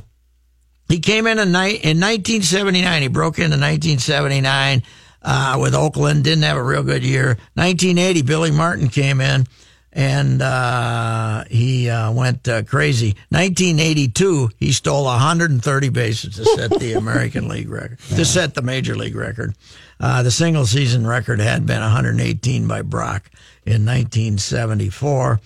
he 0.89 0.99
came 0.99 1.27
in 1.27 1.37
in, 1.37 1.51
ni- 1.51 1.75
in 1.75 1.99
1979. 1.99 3.01
He 3.01 3.07
broke 3.09 3.37
into 3.37 3.57
1979 3.57 4.83
uh, 5.21 5.57
with 5.61 5.75
Oakland. 5.75 6.23
Didn't 6.23 6.43
have 6.43 6.57
a 6.57 6.63
real 6.63 6.83
good 6.83 7.03
year. 7.03 7.37
1980, 7.55 8.21
Billy 8.23 8.51
Martin 8.51 8.87
came 8.89 9.21
in 9.21 9.45
and 9.95 10.41
uh, 10.41 11.45
he 11.49 11.89
uh, 11.89 12.11
went 12.11 12.47
uh, 12.49 12.63
crazy. 12.63 13.15
1982, 13.29 14.49
he 14.57 14.73
stole 14.73 15.05
130 15.05 15.89
bases 15.89 16.35
to 16.35 16.43
set 16.43 16.77
the 16.79 16.93
American 16.97 17.47
League 17.47 17.69
record, 17.69 17.97
to 18.09 18.25
set 18.25 18.53
the 18.53 18.61
Major 18.61 18.95
League 18.95 19.15
record. 19.15 19.55
Uh, 19.97 20.21
the 20.21 20.31
single 20.31 20.65
season 20.65 21.07
record 21.07 21.39
had 21.39 21.65
been 21.65 21.79
118 21.79 22.67
by 22.67 22.81
Brock 22.81 23.31
in 23.65 23.85
1974. 23.85 25.39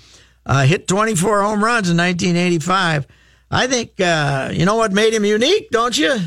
Uh, 0.47 0.64
hit 0.64 0.88
24 0.88 1.43
home 1.43 1.64
runs 1.64 1.91
in 1.91 1.97
1985. 1.97 3.06
I 3.52 3.68
think 3.68 4.02
uh, 4.02 4.50
you 4.52 4.66
know 4.66 4.76
what 4.76 4.91
made 4.91 5.14
him 5.14 5.26
unique, 5.26 5.70
don't 5.70 5.95
you? 5.95 6.18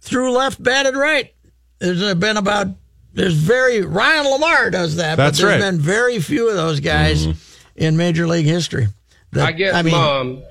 Threw 0.00 0.32
left, 0.32 0.62
batted 0.62 0.96
right. 0.96 1.34
There's 1.80 2.14
been 2.14 2.38
about 2.38 2.68
there's 3.12 3.34
very 3.34 3.82
Ryan 3.82 4.24
LaMarre 4.24 4.72
does 4.72 4.96
that, 4.96 5.16
That's 5.16 5.38
but 5.38 5.42
there's 5.46 5.60
right. 5.60 5.70
been 5.70 5.80
very 5.80 6.18
few 6.18 6.48
of 6.48 6.56
those 6.56 6.80
guys 6.80 7.26
in 7.78 7.96
Major 7.96 8.26
League 8.26 8.46
history. 8.46 8.88
That- 9.32 9.48
I 9.48 9.52
guess 9.52 9.74
I 9.74 9.82
mean, 9.82 9.92
mom 9.94 10.42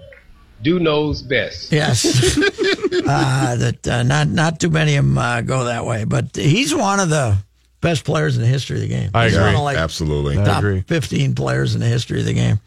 do 0.62 0.80
knows 0.80 1.22
best. 1.22 1.72
Yes, 1.72 2.06
uh, 2.38 3.56
that 3.58 3.88
uh, 3.88 4.04
not 4.04 4.28
not 4.28 4.60
too 4.60 4.70
many 4.70 4.96
of 4.96 5.06
them 5.06 5.18
uh, 5.18 5.42
go 5.42 5.66
that 5.66 5.86
way, 5.86 6.04
but 6.04 6.36
he's 6.36 6.74
one 6.74 7.00
of 7.00 7.10
the 7.10 7.38
best 7.82 8.04
players 8.06 8.36
in 8.38 8.42
the 8.42 8.48
history 8.48 8.78
of 8.78 8.82
the 8.82 8.88
game. 8.88 9.12
I 9.14 9.26
He's 9.26 9.34
agree. 9.36 9.46
one 9.48 9.56
of 9.56 9.62
like 9.62 9.78
Absolutely. 9.78 10.40
I 10.40 10.44
top 10.44 10.60
agree. 10.60 10.82
15 10.82 11.36
players 11.36 11.76
in 11.76 11.82
the 11.82 11.88
history 11.88 12.20
of 12.20 12.26
the 12.26 12.34
game, 12.34 12.60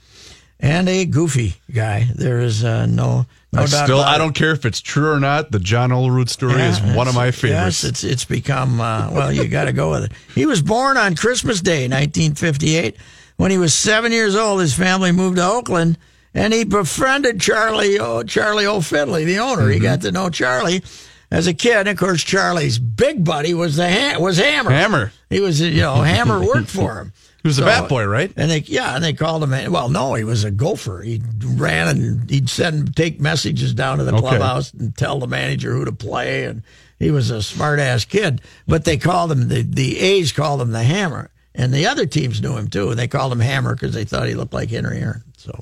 and 0.60 0.88
a 0.88 1.04
goofy 1.04 1.54
guy. 1.72 2.06
There 2.14 2.40
is 2.40 2.64
uh, 2.64 2.86
no 2.86 3.26
no 3.52 3.62
I 3.62 3.66
doubt. 3.66 3.84
still, 3.84 4.00
about 4.00 4.14
I 4.14 4.18
don't 4.18 4.34
care 4.34 4.52
if 4.52 4.64
it's 4.64 4.80
true 4.80 5.10
or 5.10 5.18
not. 5.20 5.50
The 5.50 5.58
John 5.58 5.90
Olerud 5.90 6.28
story 6.28 6.54
Yeah, 6.54 6.70
is 6.70 6.96
one 6.96 7.08
of 7.08 7.14
my 7.14 7.30
favorites. 7.32 7.82
Yes, 7.82 7.84
it's 7.84 8.04
it's 8.04 8.24
become 8.24 8.80
uh, 8.80 9.10
well. 9.12 9.32
You 9.32 9.48
got 9.48 9.64
to 9.64 9.72
go 9.72 9.90
with 9.90 10.04
it. 10.04 10.12
He 10.34 10.46
was 10.46 10.62
born 10.62 10.96
on 10.96 11.16
Christmas 11.16 11.60
Day, 11.60 11.88
1958. 11.88 12.96
When 13.40 13.50
he 13.50 13.56
was 13.56 13.72
seven 13.72 14.12
years 14.12 14.36
old, 14.36 14.60
his 14.60 14.74
family 14.74 15.12
moved 15.12 15.36
to 15.38 15.46
Oakland, 15.50 15.96
and 16.34 16.52
he 16.52 16.62
befriended 16.62 17.40
Charlie 17.40 17.98
o, 17.98 18.22
Charlie 18.22 18.66
O. 18.66 18.82
Finley, 18.82 19.24
the 19.24 19.38
owner. 19.38 19.62
Mm-hmm. 19.62 19.72
He 19.72 19.78
got 19.78 20.02
to 20.02 20.12
know 20.12 20.28
Charlie 20.28 20.82
as 21.30 21.46
a 21.46 21.54
kid. 21.54 21.76
And 21.78 21.88
of 21.88 21.96
course, 21.96 22.22
Charlie's 22.22 22.78
big 22.78 23.24
buddy 23.24 23.54
was 23.54 23.76
the 23.76 23.90
ha- 23.90 24.18
was 24.20 24.36
Hammer. 24.36 24.70
Hammer. 24.70 25.12
He 25.30 25.40
was 25.40 25.58
you 25.58 25.80
know 25.80 26.02
Hammer 26.02 26.38
worked 26.46 26.68
for 26.68 27.00
him. 27.00 27.14
He 27.42 27.48
was 27.48 27.58
a 27.58 27.62
bat 27.64 27.88
boy, 27.88 28.04
right? 28.04 28.30
And 28.36 28.50
they, 28.50 28.58
yeah, 28.58 28.94
and 28.94 29.02
they 29.02 29.14
called 29.14 29.42
him. 29.42 29.72
Well, 29.72 29.88
no, 29.88 30.12
he 30.12 30.24
was 30.24 30.44
a 30.44 30.50
gopher. 30.50 31.00
He 31.00 31.22
ran 31.42 31.88
and 31.88 32.30
he'd 32.30 32.50
send 32.50 32.94
take 32.94 33.20
messages 33.20 33.72
down 33.72 33.96
to 33.96 34.04
the 34.04 34.12
Okay. 34.12 34.20
clubhouse 34.20 34.70
and 34.74 34.94
tell 34.94 35.18
the 35.18 35.26
manager 35.26 35.72
who 35.72 35.86
to 35.86 35.92
play. 35.92 36.44
And 36.44 36.62
he 36.98 37.10
was 37.10 37.30
a 37.30 37.42
smart 37.42 37.78
ass 37.78 38.04
kid. 38.04 38.42
But 38.68 38.84
they 38.84 38.98
called 38.98 39.32
him 39.32 39.48
the 39.48 39.62
the 39.62 39.98
A's 39.98 40.30
called 40.30 40.60
him 40.60 40.72
the 40.72 40.82
Hammer, 40.82 41.30
and 41.54 41.72
the 41.72 41.86
other 41.86 42.06
teams 42.06 42.40
knew 42.40 42.56
him 42.56 42.68
too. 42.68 42.90
And 42.90 42.98
they 42.98 43.08
called 43.08 43.32
him 43.32 43.40
Hammer 43.40 43.74
because 43.74 43.94
they 43.94 44.04
thought 44.04 44.28
he 44.28 44.34
looked 44.34 44.52
like 44.54 44.70
Henry 44.70 44.98
Aaron. 45.00 45.22
So 45.36 45.58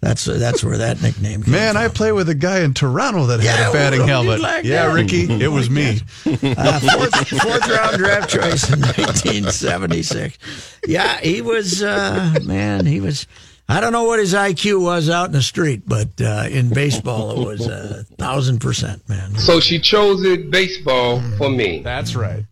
that's 0.00 0.24
that's 0.24 0.62
where 0.62 0.78
that 0.78 1.02
nickname 1.02 1.32
came 1.32 1.42
from. 1.42 1.52
Man, 1.52 1.74
from. 1.74 1.82
I 1.84 1.88
play 1.88 2.12
with 2.12 2.28
a 2.28 2.34
guy 2.34 2.60
in 2.60 2.72
Toronto 2.72 3.26
that 3.26 3.42
Yeah, 3.42 3.56
had 3.56 3.70
a 3.70 3.72
batting 3.72 4.06
helmet. 4.06 4.40
like 4.40 4.64
yeah, 4.64 4.86
that? 4.86 4.94
Ricky, 4.94 5.24
it 5.42 5.48
was 5.48 5.68
me. 5.68 6.00
uh, 6.26 6.80
fourth, 6.80 7.28
fourth 7.28 7.68
round 7.68 7.96
draft 7.98 8.30
choice 8.30 8.72
in 8.72 8.80
1976. 9.62 10.38
Yeah, 10.86 11.18
he 11.20 11.42
was, 11.42 11.82
uh, 11.82 12.38
man, 12.44 12.86
he 12.86 13.00
was. 13.00 13.26
I 13.70 13.80
don't 13.80 13.92
know 13.92 14.04
what 14.04 14.18
his 14.18 14.32
IQ 14.32 14.80
was 14.82 15.10
out 15.10 15.26
in 15.26 15.32
the 15.32 15.42
street, 15.42 15.82
but 15.86 16.08
uh, 16.22 16.46
in 16.50 16.70
baseball, 16.70 17.42
it 17.42 17.46
was 17.46 17.66
a 17.66 18.04
thousand 18.16 18.60
percent, 18.60 19.06
man. 19.10 19.36
So 19.36 19.60
she 19.60 19.78
chose 19.78 20.24
it 20.24 20.50
baseball 20.50 21.20
for 21.36 21.50
me. 21.50 21.82
That's 21.82 22.14
right. 22.16 22.44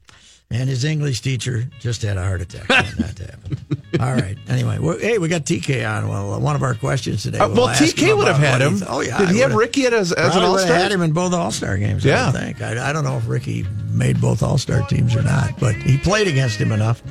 And 0.48 0.68
his 0.68 0.84
English 0.84 1.22
teacher 1.22 1.64
just 1.80 2.02
had 2.02 2.16
a 2.16 2.22
heart 2.22 2.40
attack. 2.40 2.68
that 2.68 3.18
happened. 3.18 3.60
All 4.00 4.14
right. 4.14 4.36
Anyway, 4.48 4.78
well, 4.78 4.96
hey, 4.96 5.18
we 5.18 5.26
got 5.28 5.42
TK 5.42 5.84
on. 5.88 6.08
Well, 6.08 6.34
uh, 6.34 6.38
one 6.38 6.54
of 6.54 6.62
our 6.62 6.74
questions 6.74 7.24
today. 7.24 7.38
Uh, 7.38 7.48
we'll 7.48 7.68
TK 7.68 8.16
would 8.16 8.28
have 8.28 8.38
had 8.38 8.62
him. 8.62 8.80
oh 8.88 9.00
yeah. 9.00 9.18
Did 9.18 9.28
I 9.30 9.32
he 9.32 9.38
have 9.40 9.54
Ricky 9.54 9.86
as, 9.86 10.12
as 10.12 10.36
an 10.36 10.42
all 10.42 10.56
star? 10.58 10.76
had 10.76 10.92
him 10.92 11.02
in 11.02 11.12
both 11.12 11.32
All 11.32 11.50
Star 11.50 11.76
games. 11.76 12.04
Yeah. 12.04 12.28
I 12.28 12.30
think. 12.32 12.62
I, 12.62 12.90
I 12.90 12.92
don't 12.92 13.02
know 13.04 13.16
if 13.16 13.26
Ricky 13.28 13.66
made 13.90 14.20
both 14.20 14.42
All 14.42 14.56
Star 14.56 14.86
teams 14.86 15.16
or 15.16 15.22
not, 15.22 15.58
but 15.58 15.74
he 15.74 15.98
played 15.98 16.28
against 16.28 16.58
him 16.58 16.70
enough. 16.70 17.02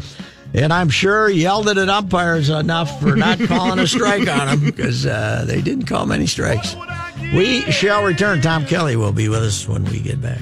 And 0.53 0.71
I'm 0.71 0.89
sure 0.89 1.29
yelled 1.29 1.67
at 1.67 1.77
umpires 1.77 2.49
enough 2.49 3.01
for 3.01 3.17
not 3.17 3.39
calling 3.47 3.79
a 3.79 3.87
strike 3.87 4.29
on 4.29 4.47
him 4.47 4.63
because 4.63 5.05
uh, 5.05 5.43
they 5.45 5.61
didn't 5.61 5.85
call 5.87 6.05
many 6.05 6.25
strikes. 6.27 6.77
We 7.33 7.61
shall 7.71 8.05
return. 8.05 8.41
Tom 8.41 8.65
Kelly 8.65 8.95
will 8.95 9.11
be 9.11 9.27
with 9.27 9.43
us 9.43 9.67
when 9.67 9.83
we 9.85 9.99
get 9.99 10.21
back. 10.21 10.41